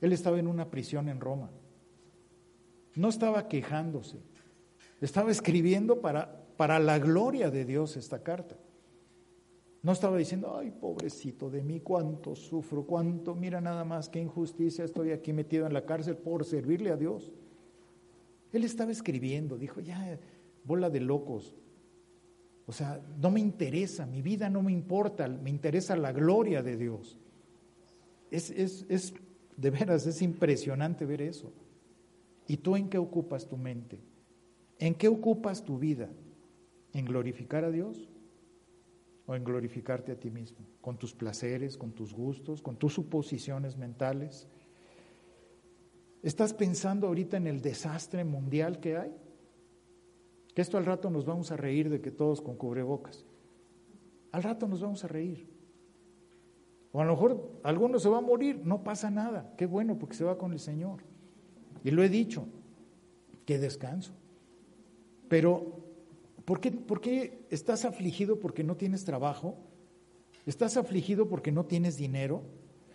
Él 0.00 0.12
estaba 0.12 0.38
en 0.38 0.46
una 0.46 0.70
prisión 0.70 1.08
en 1.08 1.20
Roma. 1.20 1.50
No 2.94 3.08
estaba 3.08 3.48
quejándose. 3.48 4.18
Estaba 5.00 5.30
escribiendo 5.30 6.00
para, 6.00 6.44
para 6.56 6.78
la 6.78 6.98
gloria 6.98 7.50
de 7.50 7.64
Dios 7.64 7.96
esta 7.96 8.22
carta. 8.22 8.56
No 9.82 9.90
estaba 9.90 10.16
diciendo, 10.16 10.56
ay, 10.56 10.70
pobrecito 10.70 11.50
de 11.50 11.62
mí, 11.62 11.80
cuánto 11.80 12.36
sufro, 12.36 12.86
cuánto, 12.86 13.34
mira 13.34 13.60
nada 13.60 13.84
más, 13.84 14.08
qué 14.08 14.20
injusticia, 14.20 14.84
estoy 14.84 15.10
aquí 15.10 15.32
metido 15.32 15.66
en 15.66 15.72
la 15.72 15.84
cárcel 15.84 16.16
por 16.16 16.44
servirle 16.44 16.90
a 16.90 16.96
Dios. 16.96 17.32
Él 18.52 18.62
estaba 18.62 18.92
escribiendo, 18.92 19.58
dijo, 19.58 19.80
ya, 19.80 20.20
bola 20.62 20.88
de 20.88 21.00
locos. 21.00 21.56
O 22.66 22.72
sea, 22.72 23.00
no 23.18 23.30
me 23.32 23.40
interesa, 23.40 24.06
mi 24.06 24.22
vida 24.22 24.48
no 24.48 24.62
me 24.62 24.70
importa, 24.70 25.26
me 25.26 25.50
interesa 25.50 25.96
la 25.96 26.12
gloria 26.12 26.62
de 26.62 26.76
Dios. 26.76 27.18
Es, 28.30 28.50
es, 28.50 28.86
es 28.88 29.14
de 29.56 29.70
veras, 29.70 30.06
es 30.06 30.22
impresionante 30.22 31.04
ver 31.04 31.22
eso. 31.22 31.52
¿Y 32.46 32.58
tú 32.58 32.76
en 32.76 32.88
qué 32.88 32.98
ocupas 32.98 33.48
tu 33.48 33.56
mente? 33.56 34.00
¿En 34.78 34.94
qué 34.94 35.08
ocupas 35.08 35.64
tu 35.64 35.78
vida? 35.78 36.10
¿En 36.92 37.04
glorificar 37.04 37.64
a 37.64 37.70
Dios? 37.70 38.08
o 39.26 39.34
en 39.34 39.44
glorificarte 39.44 40.12
a 40.12 40.18
ti 40.18 40.30
mismo, 40.30 40.66
con 40.80 40.98
tus 40.98 41.14
placeres, 41.14 41.76
con 41.76 41.92
tus 41.92 42.12
gustos, 42.12 42.60
con 42.60 42.76
tus 42.76 42.94
suposiciones 42.94 43.76
mentales. 43.76 44.48
¿Estás 46.22 46.52
pensando 46.54 47.06
ahorita 47.06 47.36
en 47.36 47.46
el 47.46 47.60
desastre 47.60 48.24
mundial 48.24 48.80
que 48.80 48.96
hay? 48.96 49.14
Que 50.54 50.62
esto 50.62 50.76
al 50.76 50.84
rato 50.84 51.10
nos 51.10 51.24
vamos 51.24 51.50
a 51.50 51.56
reír 51.56 51.88
de 51.88 52.00
que 52.00 52.10
todos 52.10 52.40
con 52.40 52.56
cubrebocas. 52.56 53.24
Al 54.32 54.42
rato 54.42 54.68
nos 54.68 54.80
vamos 54.80 55.04
a 55.04 55.08
reír. 55.08 55.50
O 56.92 57.00
a 57.00 57.04
lo 57.04 57.12
mejor 57.12 57.60
alguno 57.62 57.98
se 57.98 58.08
va 58.08 58.18
a 58.18 58.22
morir, 58.22 58.60
no 58.64 58.84
pasa 58.84 59.10
nada. 59.10 59.54
Qué 59.56 59.66
bueno 59.66 59.98
porque 59.98 60.16
se 60.16 60.24
va 60.24 60.36
con 60.36 60.52
el 60.52 60.58
Señor. 60.58 61.02
Y 61.84 61.90
lo 61.90 62.02
he 62.02 62.08
dicho, 62.08 62.46
qué 63.44 63.58
descanso. 63.58 64.12
Pero 65.28 65.82
¿Por 66.44 66.60
qué, 67.00 67.46
estás 67.50 67.84
afligido 67.84 68.40
porque 68.40 68.64
no 68.64 68.76
tienes 68.76 69.04
trabajo? 69.04 69.58
¿Estás 70.44 70.76
afligido 70.76 71.28
porque 71.28 71.52
no 71.52 71.66
tienes 71.66 71.96
dinero? 71.96 72.42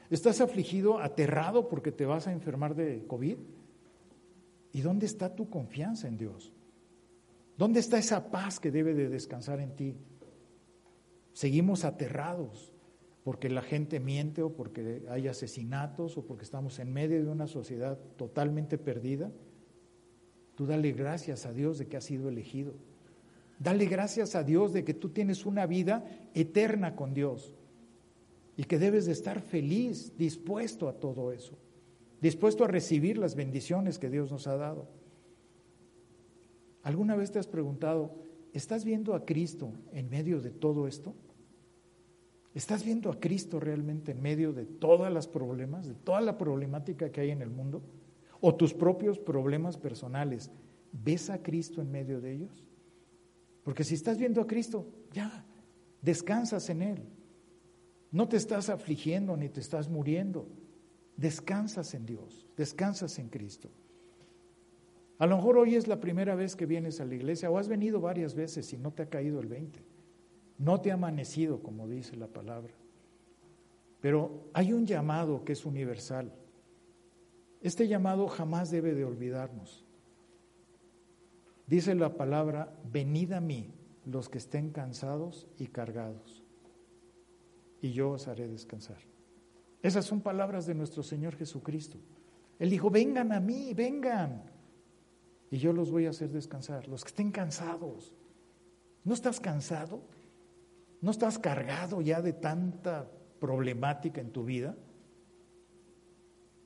¿Estás 0.09 0.41
afligido, 0.41 0.99
aterrado 0.99 1.69
porque 1.69 1.91
te 1.91 2.05
vas 2.05 2.27
a 2.27 2.33
enfermar 2.33 2.75
de 2.75 3.05
COVID? 3.07 3.37
¿Y 4.73 4.81
dónde 4.81 5.05
está 5.05 5.33
tu 5.33 5.49
confianza 5.49 6.07
en 6.07 6.17
Dios? 6.17 6.51
¿Dónde 7.57 7.79
está 7.79 7.97
esa 7.97 8.29
paz 8.29 8.59
que 8.59 8.69
debe 8.69 8.93
de 8.93 9.09
descansar 9.09 9.59
en 9.59 9.75
ti? 9.75 9.95
Seguimos 11.33 11.85
aterrados 11.85 12.73
porque 13.27 13.49
la 13.49 13.61
gente 13.61 13.99
miente 13.99 14.41
o 14.41 14.53
porque 14.53 15.03
hay 15.09 15.27
asesinatos 15.27 16.17
o 16.17 16.25
porque 16.25 16.45
estamos 16.45 16.79
en 16.79 16.93
medio 16.93 17.21
de 17.21 17.29
una 17.29 17.45
sociedad 17.45 17.99
totalmente 18.15 18.77
perdida. 18.77 19.33
Tú 20.55 20.65
dale 20.65 20.93
gracias 20.93 21.45
a 21.45 21.51
Dios 21.51 21.77
de 21.77 21.87
que 21.87 21.97
has 21.97 22.05
sido 22.05 22.29
elegido. 22.29 22.75
Dale 23.59 23.83
gracias 23.87 24.33
a 24.35 24.43
Dios 24.43 24.71
de 24.71 24.85
que 24.85 24.93
tú 24.93 25.09
tienes 25.09 25.45
una 25.45 25.65
vida 25.65 26.05
eterna 26.35 26.95
con 26.95 27.13
Dios 27.13 27.53
y 28.55 28.63
que 28.63 28.79
debes 28.79 29.07
de 29.07 29.11
estar 29.11 29.41
feliz, 29.41 30.17
dispuesto 30.17 30.87
a 30.87 30.93
todo 30.93 31.33
eso, 31.33 31.57
dispuesto 32.21 32.63
a 32.63 32.69
recibir 32.69 33.17
las 33.17 33.35
bendiciones 33.35 33.99
que 33.99 34.09
Dios 34.09 34.31
nos 34.31 34.47
ha 34.47 34.55
dado. 34.55 34.87
¿Alguna 36.81 37.17
vez 37.17 37.33
te 37.33 37.39
has 37.39 37.47
preguntado, 37.47 38.15
¿estás 38.53 38.85
viendo 38.85 39.13
a 39.15 39.25
Cristo 39.25 39.73
en 39.91 40.09
medio 40.09 40.39
de 40.39 40.51
todo 40.51 40.87
esto? 40.87 41.13
¿Estás 42.57 42.83
viendo 42.83 43.11
a 43.11 43.19
Cristo 43.19 43.59
realmente 43.59 44.13
en 44.13 44.19
medio 44.19 44.51
de 44.51 44.65
todos 44.65 45.11
los 45.11 45.27
problemas, 45.27 45.87
de 45.87 45.93
toda 45.93 46.21
la 46.21 46.39
problemática 46.39 47.11
que 47.11 47.21
hay 47.21 47.29
en 47.29 47.43
el 47.43 47.51
mundo? 47.51 47.83
¿O 48.41 48.55
tus 48.55 48.73
propios 48.73 49.19
problemas 49.19 49.77
personales? 49.77 50.49
¿Ves 50.91 51.29
a 51.29 51.43
Cristo 51.43 51.83
en 51.83 51.91
medio 51.91 52.19
de 52.19 52.33
ellos? 52.33 52.67
Porque 53.63 53.83
si 53.83 53.93
estás 53.93 54.17
viendo 54.17 54.41
a 54.41 54.47
Cristo, 54.47 54.87
ya, 55.13 55.45
descansas 56.01 56.67
en 56.71 56.81
Él. 56.81 57.03
No 58.11 58.27
te 58.27 58.37
estás 58.37 58.71
afligiendo 58.71 59.37
ni 59.37 59.49
te 59.49 59.59
estás 59.59 59.87
muriendo. 59.87 60.47
Descansas 61.15 61.93
en 61.93 62.07
Dios, 62.07 62.47
descansas 62.57 63.19
en 63.19 63.29
Cristo. 63.29 63.69
A 65.19 65.27
lo 65.27 65.35
mejor 65.35 65.59
hoy 65.59 65.75
es 65.75 65.87
la 65.87 65.99
primera 65.99 66.33
vez 66.33 66.55
que 66.55 66.65
vienes 66.65 66.99
a 67.01 67.05
la 67.05 67.13
iglesia 67.13 67.51
o 67.51 67.59
has 67.59 67.67
venido 67.67 68.01
varias 68.01 68.33
veces 68.33 68.73
y 68.73 68.79
no 68.79 68.91
te 68.93 69.03
ha 69.03 69.09
caído 69.09 69.41
el 69.41 69.47
20. 69.47 69.96
No 70.57 70.81
te 70.81 70.91
ha 70.91 70.95
amanecido, 70.95 71.61
como 71.61 71.87
dice 71.87 72.15
la 72.15 72.27
palabra. 72.27 72.73
Pero 74.01 74.49
hay 74.53 74.73
un 74.73 74.85
llamado 74.85 75.43
que 75.43 75.53
es 75.53 75.65
universal. 75.65 76.33
Este 77.61 77.87
llamado 77.87 78.27
jamás 78.27 78.71
debe 78.71 78.93
de 78.93 79.05
olvidarnos. 79.05 79.85
Dice 81.65 81.95
la 81.95 82.15
palabra, 82.15 82.79
venid 82.91 83.33
a 83.33 83.41
mí 83.41 83.73
los 84.05 84.29
que 84.29 84.37
estén 84.37 84.71
cansados 84.71 85.47
y 85.57 85.67
cargados 85.67 86.47
y 87.81 87.91
yo 87.91 88.11
os 88.11 88.27
haré 88.27 88.47
descansar. 88.47 88.97
Esas 89.81 90.05
son 90.05 90.21
palabras 90.21 90.65
de 90.65 90.75
nuestro 90.75 91.03
Señor 91.03 91.35
Jesucristo. 91.35 91.97
Él 92.59 92.69
dijo, 92.69 92.89
vengan 92.89 93.31
a 93.31 93.39
mí, 93.39 93.73
vengan, 93.73 94.51
y 95.51 95.57
yo 95.57 95.71
los 95.71 95.91
voy 95.91 96.07
a 96.07 96.09
hacer 96.09 96.29
descansar, 96.29 96.87
los 96.87 97.03
que 97.03 97.09
estén 97.09 97.31
cansados. 97.31 98.13
¿No 99.03 99.13
estás 99.13 99.39
cansado? 99.39 100.01
¿No 101.01 101.11
estás 101.11 101.37
cargado 101.39 102.01
ya 102.01 102.21
de 102.21 102.33
tanta 102.33 103.09
problemática 103.39 104.21
en 104.21 104.31
tu 104.31 104.43
vida? 104.43 104.75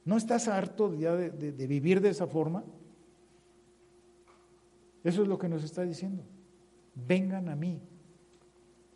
¿No 0.06 0.18
estás 0.18 0.48
harto 0.48 0.94
ya 0.96 1.16
de, 1.16 1.30
de 1.52 1.68
vivir 1.68 2.02
de 2.02 2.10
esa 2.10 2.28
forma? 2.28 2.64
Eso 5.04 5.24
es 5.24 5.28
lo 5.28 5.38
que 5.38 5.50
nos 5.50 5.64
está 5.64 5.84
diciendo. 5.84 6.24
Vengan 6.96 7.50
a 7.50 7.56
mí, 7.56 7.82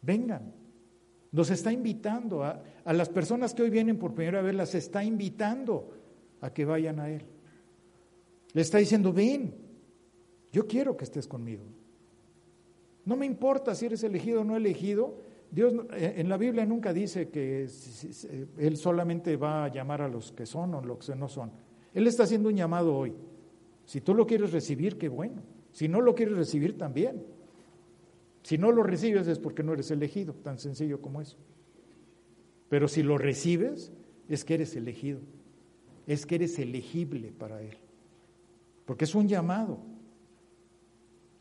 vengan. 0.01 0.53
Nos 1.31 1.49
está 1.49 1.71
invitando 1.71 2.43
a, 2.43 2.61
a 2.85 2.93
las 2.93 3.09
personas 3.09 3.53
que 3.53 3.63
hoy 3.63 3.69
vienen 3.69 3.97
por 3.97 4.13
primera 4.13 4.41
vez, 4.41 4.55
las 4.55 4.73
está 4.75 5.03
invitando 5.03 5.91
a 6.41 6.53
que 6.53 6.65
vayan 6.65 6.99
a 6.99 7.09
Él. 7.09 7.25
Le 8.53 8.61
está 8.61 8.77
diciendo, 8.77 9.11
ven, 9.11 9.53
yo 10.51 10.65
quiero 10.65 10.95
que 10.95 11.03
estés 11.03 11.27
conmigo. 11.27 11.63
No 13.05 13.15
me 13.15 13.25
importa 13.25 13.75
si 13.75 13.85
eres 13.85 14.03
elegido 14.03 14.41
o 14.41 14.43
no 14.43 14.55
elegido. 14.55 15.15
Dios 15.51 15.73
eh, 15.93 16.15
en 16.17 16.27
la 16.27 16.37
Biblia 16.37 16.65
nunca 16.65 16.91
dice 16.91 17.29
que 17.29 17.67
Él 18.57 18.77
solamente 18.77 19.37
va 19.37 19.65
a 19.65 19.67
llamar 19.69 20.01
a 20.01 20.07
los 20.07 20.31
que 20.31 20.45
son 20.45 20.73
o 20.73 20.81
los 20.81 21.05
que 21.05 21.15
no 21.15 21.27
son. 21.27 21.51
Él 21.93 22.07
está 22.07 22.23
haciendo 22.23 22.49
un 22.49 22.55
llamado 22.55 22.95
hoy. 22.95 23.13
Si 23.85 24.01
tú 24.01 24.13
lo 24.13 24.25
quieres 24.25 24.51
recibir, 24.51 24.97
qué 24.97 25.07
bueno. 25.07 25.43
Si 25.71 25.87
no 25.87 26.01
lo 26.01 26.15
quieres 26.15 26.35
recibir, 26.35 26.77
también. 26.77 27.23
Si 28.43 28.57
no 28.57 28.71
lo 28.71 28.83
recibes 28.83 29.27
es 29.27 29.39
porque 29.39 29.63
no 29.63 29.73
eres 29.73 29.89
elegido, 29.91 30.33
tan 30.33 30.59
sencillo 30.59 31.01
como 31.01 31.21
eso. 31.21 31.37
Pero 32.69 32.87
si 32.87 33.03
lo 33.03 33.17
recibes, 33.17 33.91
es 34.29 34.45
que 34.45 34.55
eres 34.55 34.75
elegido, 34.75 35.19
es 36.07 36.25
que 36.25 36.35
eres 36.35 36.59
elegible 36.59 37.31
para 37.31 37.61
Él, 37.61 37.77
porque 38.85 39.05
es 39.05 39.15
un 39.15 39.27
llamado. 39.27 39.79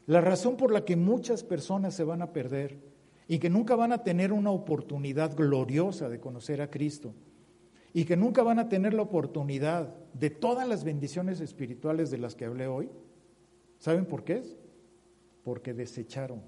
La 0.06 0.20
razón 0.20 0.56
por 0.56 0.72
la 0.72 0.84
que 0.84 0.96
muchas 0.96 1.42
personas 1.42 1.94
se 1.94 2.04
van 2.04 2.22
a 2.22 2.32
perder 2.32 2.78
y 3.26 3.38
que 3.38 3.48
nunca 3.48 3.74
van 3.74 3.92
a 3.92 4.02
tener 4.02 4.32
una 4.32 4.50
oportunidad 4.50 5.34
gloriosa 5.34 6.08
de 6.08 6.20
conocer 6.20 6.60
a 6.60 6.70
Cristo 6.70 7.14
y 7.92 8.04
que 8.04 8.16
nunca 8.16 8.42
van 8.42 8.58
a 8.58 8.68
tener 8.68 8.92
la 8.92 9.02
oportunidad 9.02 9.94
de 10.12 10.28
todas 10.28 10.68
las 10.68 10.84
bendiciones 10.84 11.40
espirituales 11.40 12.10
de 12.10 12.18
las 12.18 12.34
que 12.34 12.44
hablé 12.44 12.66
hoy, 12.66 12.90
¿saben 13.78 14.04
por 14.04 14.24
qué 14.24 14.38
es? 14.38 14.58
Porque 15.42 15.72
desecharon 15.72 16.42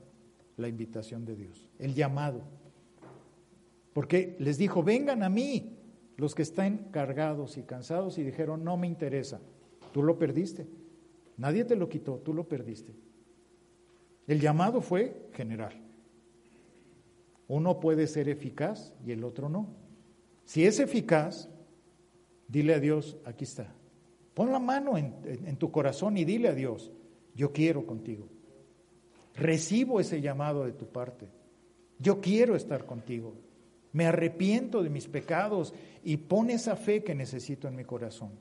la 0.57 0.69
invitación 0.69 1.25
de 1.25 1.37
Dios, 1.37 1.71
el 1.79 1.95
llamado. 1.95 2.43
Porque 3.93 4.37
les 4.39 4.59
dijo, 4.59 4.83
vengan 4.83 5.23
a 5.23 5.31
mí 5.31 5.79
los 6.17 6.35
que 6.35 6.43
están 6.43 6.89
cargados 6.91 7.57
y 7.57 7.63
cansados 7.63 8.19
y 8.19 8.23
dijeron, 8.23 8.65
no 8.65 8.77
me 8.77 8.87
interesa, 8.87 9.41
tú 9.93 10.03
lo 10.03 10.19
perdiste. 10.19 10.67
Nadie 11.39 11.65
te 11.65 11.77
lo 11.77 11.89
quitó, 11.89 12.17
tú 12.17 12.35
lo 12.35 12.49
perdiste. 12.49 12.95
El 14.27 14.41
llamado 14.41 14.81
fue 14.81 15.29
general. 15.33 15.81
Uno 17.49 17.79
puede 17.79 18.07
ser 18.07 18.29
eficaz 18.29 18.93
y 19.05 19.13
el 19.13 19.23
otro 19.25 19.49
no. 19.49 19.69
Si 20.45 20.65
es 20.65 20.81
eficaz, 20.81 21.49
dile 22.49 22.75
a 22.75 22.81
Dios, 22.81 23.17
aquí 23.25 23.45
está. 23.45 23.73
Pon 24.35 24.53
la 24.53 24.59
mano 24.59 24.99
en, 24.99 25.57
tu 25.57 25.71
corazón 25.71 26.17
y 26.19 26.25
dile 26.25 26.49
a 26.49 26.55
Dios, 26.55 26.93
yo 27.35 27.53
quiero 27.53 27.87
contigo. 27.87 28.29
Recibo 29.35 30.01
ese 30.01 30.21
llamado 30.21 30.65
de 30.65 30.73
tu 30.73 30.87
parte. 30.87 31.29
Yo 31.99 32.21
quiero 32.21 32.57
estar 32.57 32.85
contigo. 32.85 33.35
Me 33.93 34.07
arrepiento 34.07 34.83
de 34.83 34.91
mis 34.91 35.09
pecados 35.09 35.73
y 36.05 36.19
pon 36.19 36.51
esa 36.51 36.77
fe 36.77 37.03
que 37.03 37.15
necesito 37.15 37.67
en 37.67 37.77
mi 37.77 37.85
corazón. 37.85 38.33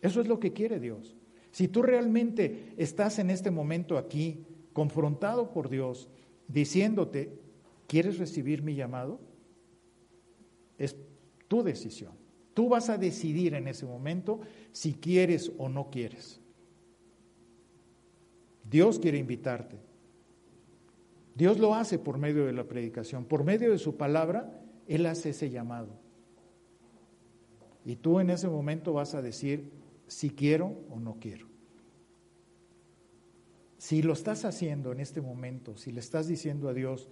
Eso 0.00 0.20
es 0.20 0.26
lo 0.26 0.40
que 0.40 0.52
quiere 0.52 0.80
Dios. 0.80 1.14
Si 1.52 1.68
tú 1.68 1.82
realmente 1.82 2.72
estás 2.76 3.18
en 3.18 3.30
este 3.30 3.50
momento 3.50 3.98
aquí, 3.98 4.44
confrontado 4.72 5.52
por 5.52 5.68
Dios, 5.68 6.08
diciéndote, 6.48 7.38
¿quieres 7.86 8.18
recibir 8.18 8.62
mi 8.62 8.74
llamado? 8.74 9.20
Es 10.78 10.96
tu 11.48 11.62
decisión. 11.62 12.12
Tú 12.54 12.68
vas 12.68 12.90
a 12.90 12.98
decidir 12.98 13.54
en 13.54 13.68
ese 13.68 13.86
momento 13.86 14.40
si 14.72 14.94
quieres 14.94 15.52
o 15.58 15.68
no 15.68 15.90
quieres. 15.90 16.40
Dios 18.68 18.98
quiere 18.98 19.18
invitarte. 19.18 19.78
Dios 21.34 21.58
lo 21.58 21.74
hace 21.74 21.98
por 21.98 22.18
medio 22.18 22.46
de 22.46 22.52
la 22.52 22.64
predicación, 22.64 23.24
por 23.24 23.44
medio 23.44 23.70
de 23.70 23.78
su 23.78 23.96
palabra, 23.96 24.62
Él 24.86 25.06
hace 25.06 25.30
ese 25.30 25.50
llamado. 25.50 25.88
Y 27.84 27.96
tú 27.96 28.20
en 28.20 28.30
ese 28.30 28.48
momento 28.48 28.92
vas 28.92 29.14
a 29.14 29.22
decir 29.22 29.72
si 30.06 30.30
quiero 30.30 30.76
o 30.90 31.00
no 31.00 31.16
quiero. 31.18 31.51
Si 33.82 34.00
lo 34.00 34.12
estás 34.12 34.44
haciendo 34.44 34.92
en 34.92 35.00
este 35.00 35.20
momento, 35.20 35.76
si 35.76 35.90
le 35.90 35.98
estás 35.98 36.28
diciendo 36.28 36.68
a 36.68 36.72
Dios, 36.72 37.08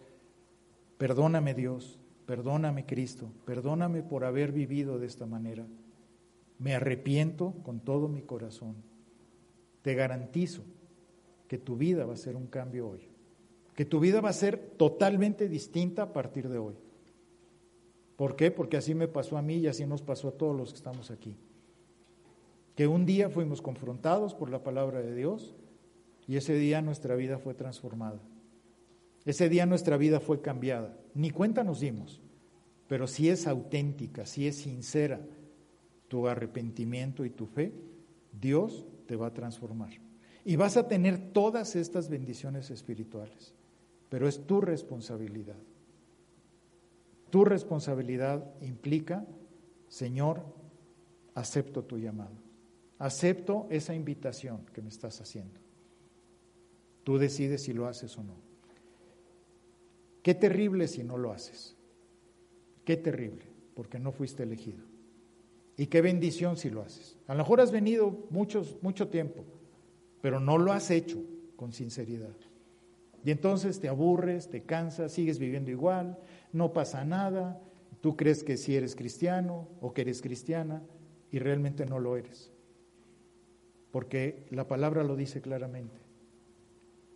perdóname 0.98 1.52
Dios, 1.52 1.98
perdóname 2.26 2.86
Cristo, 2.86 3.32
perdóname 3.44 4.04
por 4.04 4.24
haber 4.24 4.52
vivido 4.52 5.00
de 5.00 5.08
esta 5.08 5.26
manera, 5.26 5.66
me 6.60 6.76
arrepiento 6.76 7.54
con 7.64 7.80
todo 7.80 8.06
mi 8.06 8.22
corazón, 8.22 8.76
te 9.82 9.94
garantizo 9.94 10.62
que 11.48 11.58
tu 11.58 11.76
vida 11.76 12.06
va 12.06 12.12
a 12.12 12.16
ser 12.16 12.36
un 12.36 12.46
cambio 12.46 12.88
hoy 12.88 13.10
que 13.80 13.86
tu 13.86 13.98
vida 13.98 14.20
va 14.20 14.28
a 14.28 14.34
ser 14.34 14.58
totalmente 14.76 15.48
distinta 15.48 16.02
a 16.02 16.12
partir 16.12 16.50
de 16.50 16.58
hoy. 16.58 16.74
¿Por 18.16 18.36
qué? 18.36 18.50
Porque 18.50 18.76
así 18.76 18.94
me 18.94 19.08
pasó 19.08 19.38
a 19.38 19.42
mí 19.42 19.54
y 19.54 19.68
así 19.68 19.86
nos 19.86 20.02
pasó 20.02 20.28
a 20.28 20.32
todos 20.32 20.54
los 20.54 20.68
que 20.68 20.76
estamos 20.76 21.10
aquí. 21.10 21.34
Que 22.76 22.86
un 22.86 23.06
día 23.06 23.30
fuimos 23.30 23.62
confrontados 23.62 24.34
por 24.34 24.50
la 24.50 24.62
palabra 24.62 25.00
de 25.00 25.14
Dios 25.14 25.54
y 26.30 26.36
ese 26.36 26.54
día 26.54 26.80
nuestra 26.80 27.16
vida 27.16 27.38
fue 27.38 27.54
transformada. 27.54 28.20
Ese 29.24 29.48
día 29.48 29.66
nuestra 29.66 29.96
vida 29.96 30.20
fue 30.20 30.40
cambiada. 30.40 30.96
Ni 31.14 31.30
cuenta 31.30 31.64
nos 31.64 31.80
dimos, 31.80 32.20
pero 32.86 33.06
si 33.06 33.28
es 33.28 33.46
auténtica, 33.46 34.24
si 34.24 34.46
es 34.46 34.56
sincera 34.56 35.20
tu 36.06 36.28
arrepentimiento 36.28 37.24
y 37.24 37.30
tu 37.30 37.46
fe, 37.46 37.72
Dios 38.32 38.86
te 39.06 39.16
va 39.16 39.26
a 39.26 39.34
transformar. 39.34 39.90
Y 40.44 40.54
vas 40.54 40.76
a 40.76 40.86
tener 40.86 41.32
todas 41.32 41.74
estas 41.74 42.08
bendiciones 42.08 42.70
espirituales 42.70 43.54
pero 44.10 44.28
es 44.28 44.44
tu 44.44 44.60
responsabilidad. 44.60 45.56
Tu 47.30 47.44
responsabilidad 47.44 48.44
implica, 48.60 49.24
Señor, 49.88 50.44
acepto 51.34 51.84
tu 51.84 51.96
llamado, 51.96 52.34
acepto 52.98 53.68
esa 53.70 53.94
invitación 53.94 54.66
que 54.74 54.82
me 54.82 54.88
estás 54.88 55.20
haciendo. 55.20 55.59
Tú 57.10 57.18
decides 57.18 57.62
si 57.62 57.72
lo 57.72 57.88
haces 57.88 58.16
o 58.18 58.22
no. 58.22 58.36
Qué 60.22 60.32
terrible 60.32 60.86
si 60.86 61.02
no 61.02 61.18
lo 61.18 61.32
haces. 61.32 61.76
Qué 62.84 62.96
terrible, 62.96 63.46
porque 63.74 63.98
no 63.98 64.12
fuiste 64.12 64.44
elegido. 64.44 64.84
Y 65.76 65.86
qué 65.86 66.02
bendición 66.02 66.56
si 66.56 66.70
lo 66.70 66.82
haces. 66.82 67.18
A 67.26 67.34
lo 67.34 67.38
mejor 67.38 67.60
has 67.60 67.72
venido 67.72 68.28
muchos, 68.30 68.78
mucho 68.80 69.08
tiempo, 69.08 69.44
pero 70.22 70.38
no 70.38 70.56
lo 70.56 70.70
has 70.70 70.92
hecho 70.92 71.20
con 71.56 71.72
sinceridad. 71.72 72.36
Y 73.24 73.32
entonces 73.32 73.80
te 73.80 73.88
aburres, 73.88 74.48
te 74.48 74.62
cansas, 74.62 75.10
sigues 75.10 75.40
viviendo 75.40 75.72
igual, 75.72 76.16
no 76.52 76.72
pasa 76.72 77.04
nada, 77.04 77.60
tú 78.00 78.16
crees 78.16 78.44
que 78.44 78.56
si 78.56 78.76
eres 78.76 78.94
cristiano 78.94 79.66
o 79.80 79.92
que 79.92 80.02
eres 80.02 80.22
cristiana 80.22 80.84
y 81.32 81.40
realmente 81.40 81.86
no 81.86 81.98
lo 81.98 82.16
eres. 82.16 82.52
Porque 83.90 84.46
la 84.50 84.68
palabra 84.68 85.02
lo 85.02 85.16
dice 85.16 85.40
claramente. 85.40 86.09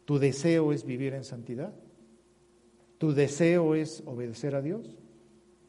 Tu 0.05 0.19
deseo 0.19 0.73
es 0.73 0.85
vivir 0.85 1.15
en 1.15 1.25
santidad. 1.25 1.75
Tu 2.99 3.13
deseo 3.13 3.75
es 3.75 4.03
obedecer 4.07 4.55
a 4.55 4.63
Dios. 4.63 4.97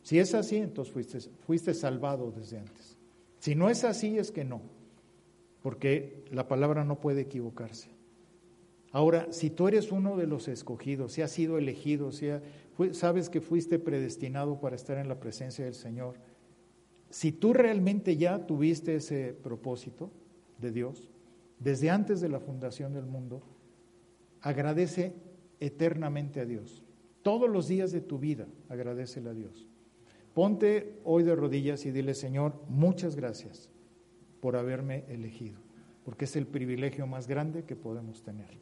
Si 0.04 0.20
es 0.20 0.34
así, 0.34 0.58
entonces 0.58 1.30
fuiste, 1.46 1.74
salvado 1.74 2.32
desde 2.32 2.60
antes. 2.60 2.98
Si 3.40 3.56
no 3.56 3.70
es 3.70 3.84
así, 3.84 4.18
es 4.18 4.32
que 4.32 4.44
no. 4.44 4.62
Porque 5.62 6.24
la 6.32 6.48
palabra 6.48 6.84
no 6.84 7.00
puede 7.00 7.22
equivocarse. 7.22 7.90
Ahora, 8.92 9.28
si 9.32 9.50
tú 9.50 9.68
eres 9.68 9.92
uno 9.92 10.16
de 10.16 10.28
los 10.28 10.48
escogidos, 10.48 11.14
si 11.14 11.22
has 11.22 11.32
sido 11.32 11.58
elegido, 11.58 12.12
si 12.12 12.28
sabes 12.92 13.30
que 13.30 13.42
fuiste 13.42 13.80
predestinado 13.80 14.60
para 14.60 14.76
estar 14.76 14.98
en 14.98 15.08
la 15.08 15.20
presencia 15.20 15.66
del 15.66 15.74
Señor, 15.74 16.16
si 17.10 17.32
tú 17.32 17.54
realmente 17.54 18.16
ya 18.18 18.46
tuviste 18.46 18.96
ese 18.96 19.34
propósito 19.34 20.12
de 20.60 20.72
Dios, 20.72 21.10
desde 21.60 21.90
antes 21.90 22.22
de 22.22 22.30
la 22.30 22.40
fundación 22.40 22.94
del 22.94 23.06
mundo, 23.06 23.42
agradece 24.42 25.14
eternamente 25.60 26.40
a 26.40 26.46
Dios. 26.46 26.84
Todos 27.22 27.50
los 27.50 27.68
días 27.68 27.92
de 27.92 28.02
tu 28.02 28.20
vida 28.20 28.48
agradecele 28.70 29.30
a 29.30 29.34
Dios. 29.34 29.68
Ponte 30.34 31.00
hoy 31.06 31.24
de 31.24 31.36
rodillas 31.36 31.86
y 31.86 31.92
dile, 31.92 32.14
Señor, 32.14 32.62
muchas 32.68 33.16
gracias 33.16 33.70
por 34.42 34.58
haberme 34.58 35.06
elegido, 35.08 35.60
porque 36.04 36.26
es 36.26 36.36
el 36.36 36.46
privilegio 36.46 37.08
más 37.08 37.28
grande 37.28 37.64
que 37.64 37.76
podemos 37.76 38.22
tener. 38.22 38.58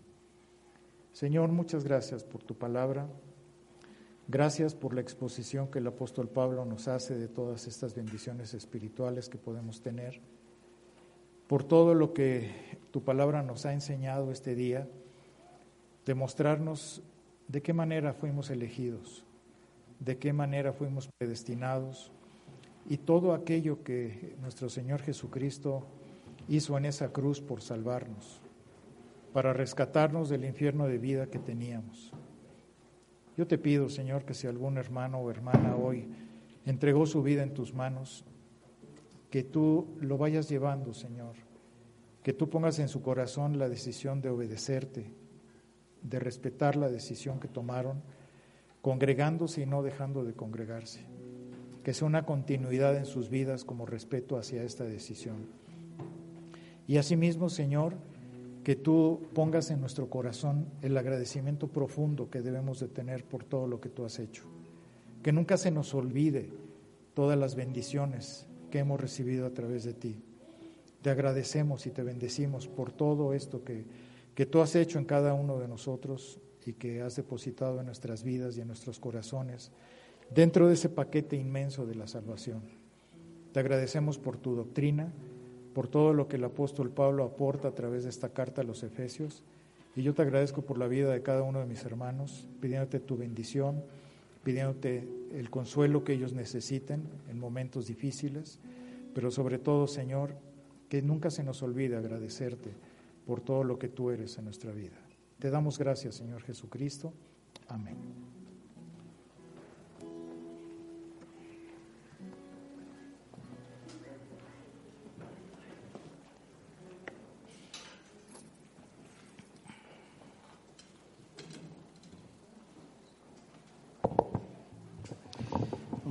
Señor, 1.12 1.50
muchas 1.52 1.84
gracias 1.84 2.24
por 2.24 2.44
tu 2.44 2.56
palabra. 2.56 3.08
Gracias 4.28 4.74
por 4.74 4.94
la 4.94 5.02
exposición 5.02 5.68
que 5.70 5.80
el 5.80 5.88
apóstol 5.88 6.30
Pablo 6.30 6.64
nos 6.64 6.88
hace 6.88 7.18
de 7.18 7.28
todas 7.28 7.68
estas 7.68 7.94
bendiciones 7.94 8.54
espirituales 8.54 9.28
que 9.28 9.38
podemos 9.38 9.82
tener. 9.82 10.22
Por 11.48 11.64
todo 11.64 11.94
lo 11.94 12.14
que 12.14 12.50
tu 12.92 13.04
palabra 13.04 13.44
nos 13.44 13.66
ha 13.66 13.74
enseñado 13.74 14.32
este 14.32 14.56
día, 14.56 14.88
demostrarnos 16.06 17.02
de 17.48 17.62
qué 17.62 17.74
manera 17.74 18.14
fuimos 18.14 18.50
elegidos, 18.50 19.26
de 20.00 20.18
qué 20.18 20.34
manera 20.34 20.74
fuimos 20.74 21.10
predestinados 21.18 22.12
y 22.90 22.98
todo 22.98 23.34
aquello 23.34 23.84
que 23.84 24.36
nuestro 24.42 24.70
Señor 24.70 25.02
Jesucristo 25.02 25.86
hizo 26.48 26.78
en 26.78 26.86
esa 26.86 27.12
cruz 27.12 27.42
por 27.42 27.62
salvarnos 27.62 28.42
para 29.34 29.52
rescatarnos 29.52 30.30
del 30.30 30.46
infierno 30.46 30.86
de 30.88 31.00
vida 31.00 31.26
que 31.26 31.40
teníamos. 31.40 32.14
Yo 33.36 33.48
te 33.48 33.58
pido, 33.58 33.90
Señor, 33.90 34.26
que 34.26 34.36
si 34.36 34.46
algún 34.46 34.78
hermano 34.78 35.18
o 35.18 35.32
hermana 35.32 35.76
hoy 35.76 36.08
entregó 36.66 37.08
su 37.08 37.24
vida 37.24 37.42
en 37.42 37.56
tus 37.56 37.74
manos, 37.74 38.24
que 39.32 39.44
tú 39.44 39.88
lo 40.00 40.20
vayas 40.20 40.48
llevando, 40.48 40.94
Señor, 40.94 41.34
que 42.22 42.34
tú 42.34 42.48
pongas 42.48 42.78
en 42.78 42.88
su 42.88 43.02
corazón 43.02 43.58
la 43.58 43.68
decisión 43.68 44.22
de 44.22 44.30
obedecerte, 44.30 45.12
de 46.04 46.20
respetar 46.20 46.76
la 46.76 46.90
decisión 46.90 47.40
que 47.40 47.48
tomaron, 47.48 48.02
congregándose 48.82 49.62
y 49.62 49.66
no 49.66 49.82
dejando 49.82 50.24
de 50.24 50.34
congregarse, 50.34 51.02
que 51.84 51.94
sea 51.94 52.08
una 52.08 52.26
continuidad 52.26 52.96
en 52.98 53.06
sus 53.06 53.30
vidas 53.30 53.64
como 53.64 53.86
respeto 53.86 54.38
hacia 54.38 54.64
esta 54.64 54.84
decisión. 54.84 55.48
Y 56.88 56.98
asimismo, 56.98 57.50
Señor, 57.50 57.96
que 58.64 58.76
tú 58.76 59.22
pongas 59.34 59.72
en 59.72 59.80
nuestro 59.82 60.10
corazón 60.10 60.68
el 60.82 60.98
agradecimiento 60.98 61.68
profundo 61.68 62.30
que 62.30 62.42
debemos 62.42 62.80
de 62.80 62.88
tener 62.88 63.24
por 63.26 63.44
todo 63.44 63.68
lo 63.68 63.80
que 63.80 63.90
tú 63.90 64.06
has 64.06 64.20
hecho. 64.20 64.44
Que 65.22 65.32
nunca 65.32 65.58
se 65.58 65.72
nos 65.72 65.94
olvide 65.94 66.50
todas 67.14 67.38
las 67.38 67.56
bendiciones 67.56 68.48
que 68.72 68.80
hemos 68.80 69.00
recibido 69.00 69.46
a 69.46 69.54
través 69.54 69.84
de 69.84 69.94
ti. 69.94 70.22
Te 71.02 71.10
agradecemos 71.10 71.86
y 71.86 71.92
te 71.92 72.04
bendecimos 72.04 72.68
por 72.68 72.92
todo 72.92 73.34
esto 73.34 73.64
que, 73.64 73.86
que 74.36 74.46
tú 74.46 74.62
has 74.62 74.76
hecho 74.76 75.00
en 75.00 75.06
cada 75.06 75.34
uno 75.34 75.60
de 75.60 75.68
nosotros 75.68 76.40
y 76.66 76.74
que 76.74 77.02
has 77.02 77.16
depositado 77.16 77.80
en 77.80 77.86
nuestras 77.86 78.24
vidas 78.24 78.58
y 78.58 78.62
en 78.62 78.68
nuestros 78.68 79.00
corazones 79.00 79.72
dentro 80.34 80.68
de 80.68 80.74
ese 80.74 80.90
paquete 80.90 81.36
inmenso 81.36 81.86
de 81.86 81.96
la 81.96 82.08
salvación. 82.08 82.62
Te 83.52 83.60
agradecemos 83.60 84.18
por 84.18 84.38
tu 84.38 84.56
doctrina 84.56 85.14
por 85.74 85.88
todo 85.88 86.14
lo 86.14 86.28
que 86.28 86.38
el 86.38 86.44
apóstol 86.44 86.92
Pablo 86.92 87.24
aporta 87.24 87.70
a 87.70 87.76
través 87.76 88.04
de 88.04 88.10
esta 88.10 88.30
carta 88.30 88.62
a 88.62 88.64
los 88.64 88.84
Efesios. 88.84 89.44
Y 89.96 90.04
yo 90.04 90.14
te 90.14 90.22
agradezco 90.22 90.62
por 90.62 90.78
la 90.78 90.88
vida 90.88 91.12
de 91.12 91.22
cada 91.22 91.42
uno 91.44 91.60
de 91.60 91.66
mis 91.66 91.84
hermanos, 91.84 92.48
pidiéndote 92.62 93.00
tu 93.00 93.18
bendición, 93.18 93.84
pidiéndote 94.44 95.08
el 95.34 95.50
consuelo 95.50 96.04
que 96.04 96.14
ellos 96.14 96.34
necesiten 96.34 97.04
en 97.30 97.40
momentos 97.40 97.88
difíciles, 97.88 98.60
pero 99.14 99.32
sobre 99.32 99.60
todo, 99.60 99.88
Señor, 99.88 100.36
que 100.90 101.02
nunca 101.02 101.30
se 101.32 101.44
nos 101.44 101.62
olvide 101.64 101.96
agradecerte 101.96 102.72
por 103.26 103.42
todo 103.42 103.64
lo 103.64 103.78
que 103.80 103.90
tú 103.90 104.12
eres 104.12 104.38
en 104.38 104.46
nuestra 104.46 104.72
vida. 104.72 104.98
Te 105.40 105.50
damos 105.50 105.78
gracias, 105.78 106.16
Señor 106.16 106.42
Jesucristo. 106.44 107.14
Amén. 107.68 107.98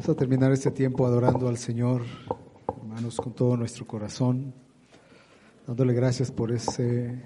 Vamos 0.03 0.17
a 0.17 0.19
terminar 0.19 0.51
este 0.51 0.73
tiempo 0.73 1.07
adorando 1.07 1.47
al 1.47 1.59
Señor, 1.59 2.03
hermanos, 2.77 3.19
con 3.19 3.35
todo 3.35 3.57
nuestro 3.57 3.87
corazón, 3.87 4.53
dándole 5.67 5.93
gracias 5.95 6.31
por 6.31 6.53
ese, 6.53 7.23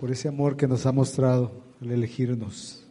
por 0.00 0.10
ese 0.10 0.28
amor 0.28 0.56
que 0.56 0.66
nos 0.68 0.86
ha 0.86 0.92
mostrado 0.92 1.52
al 1.80 1.90
elegirnos. 1.90 2.87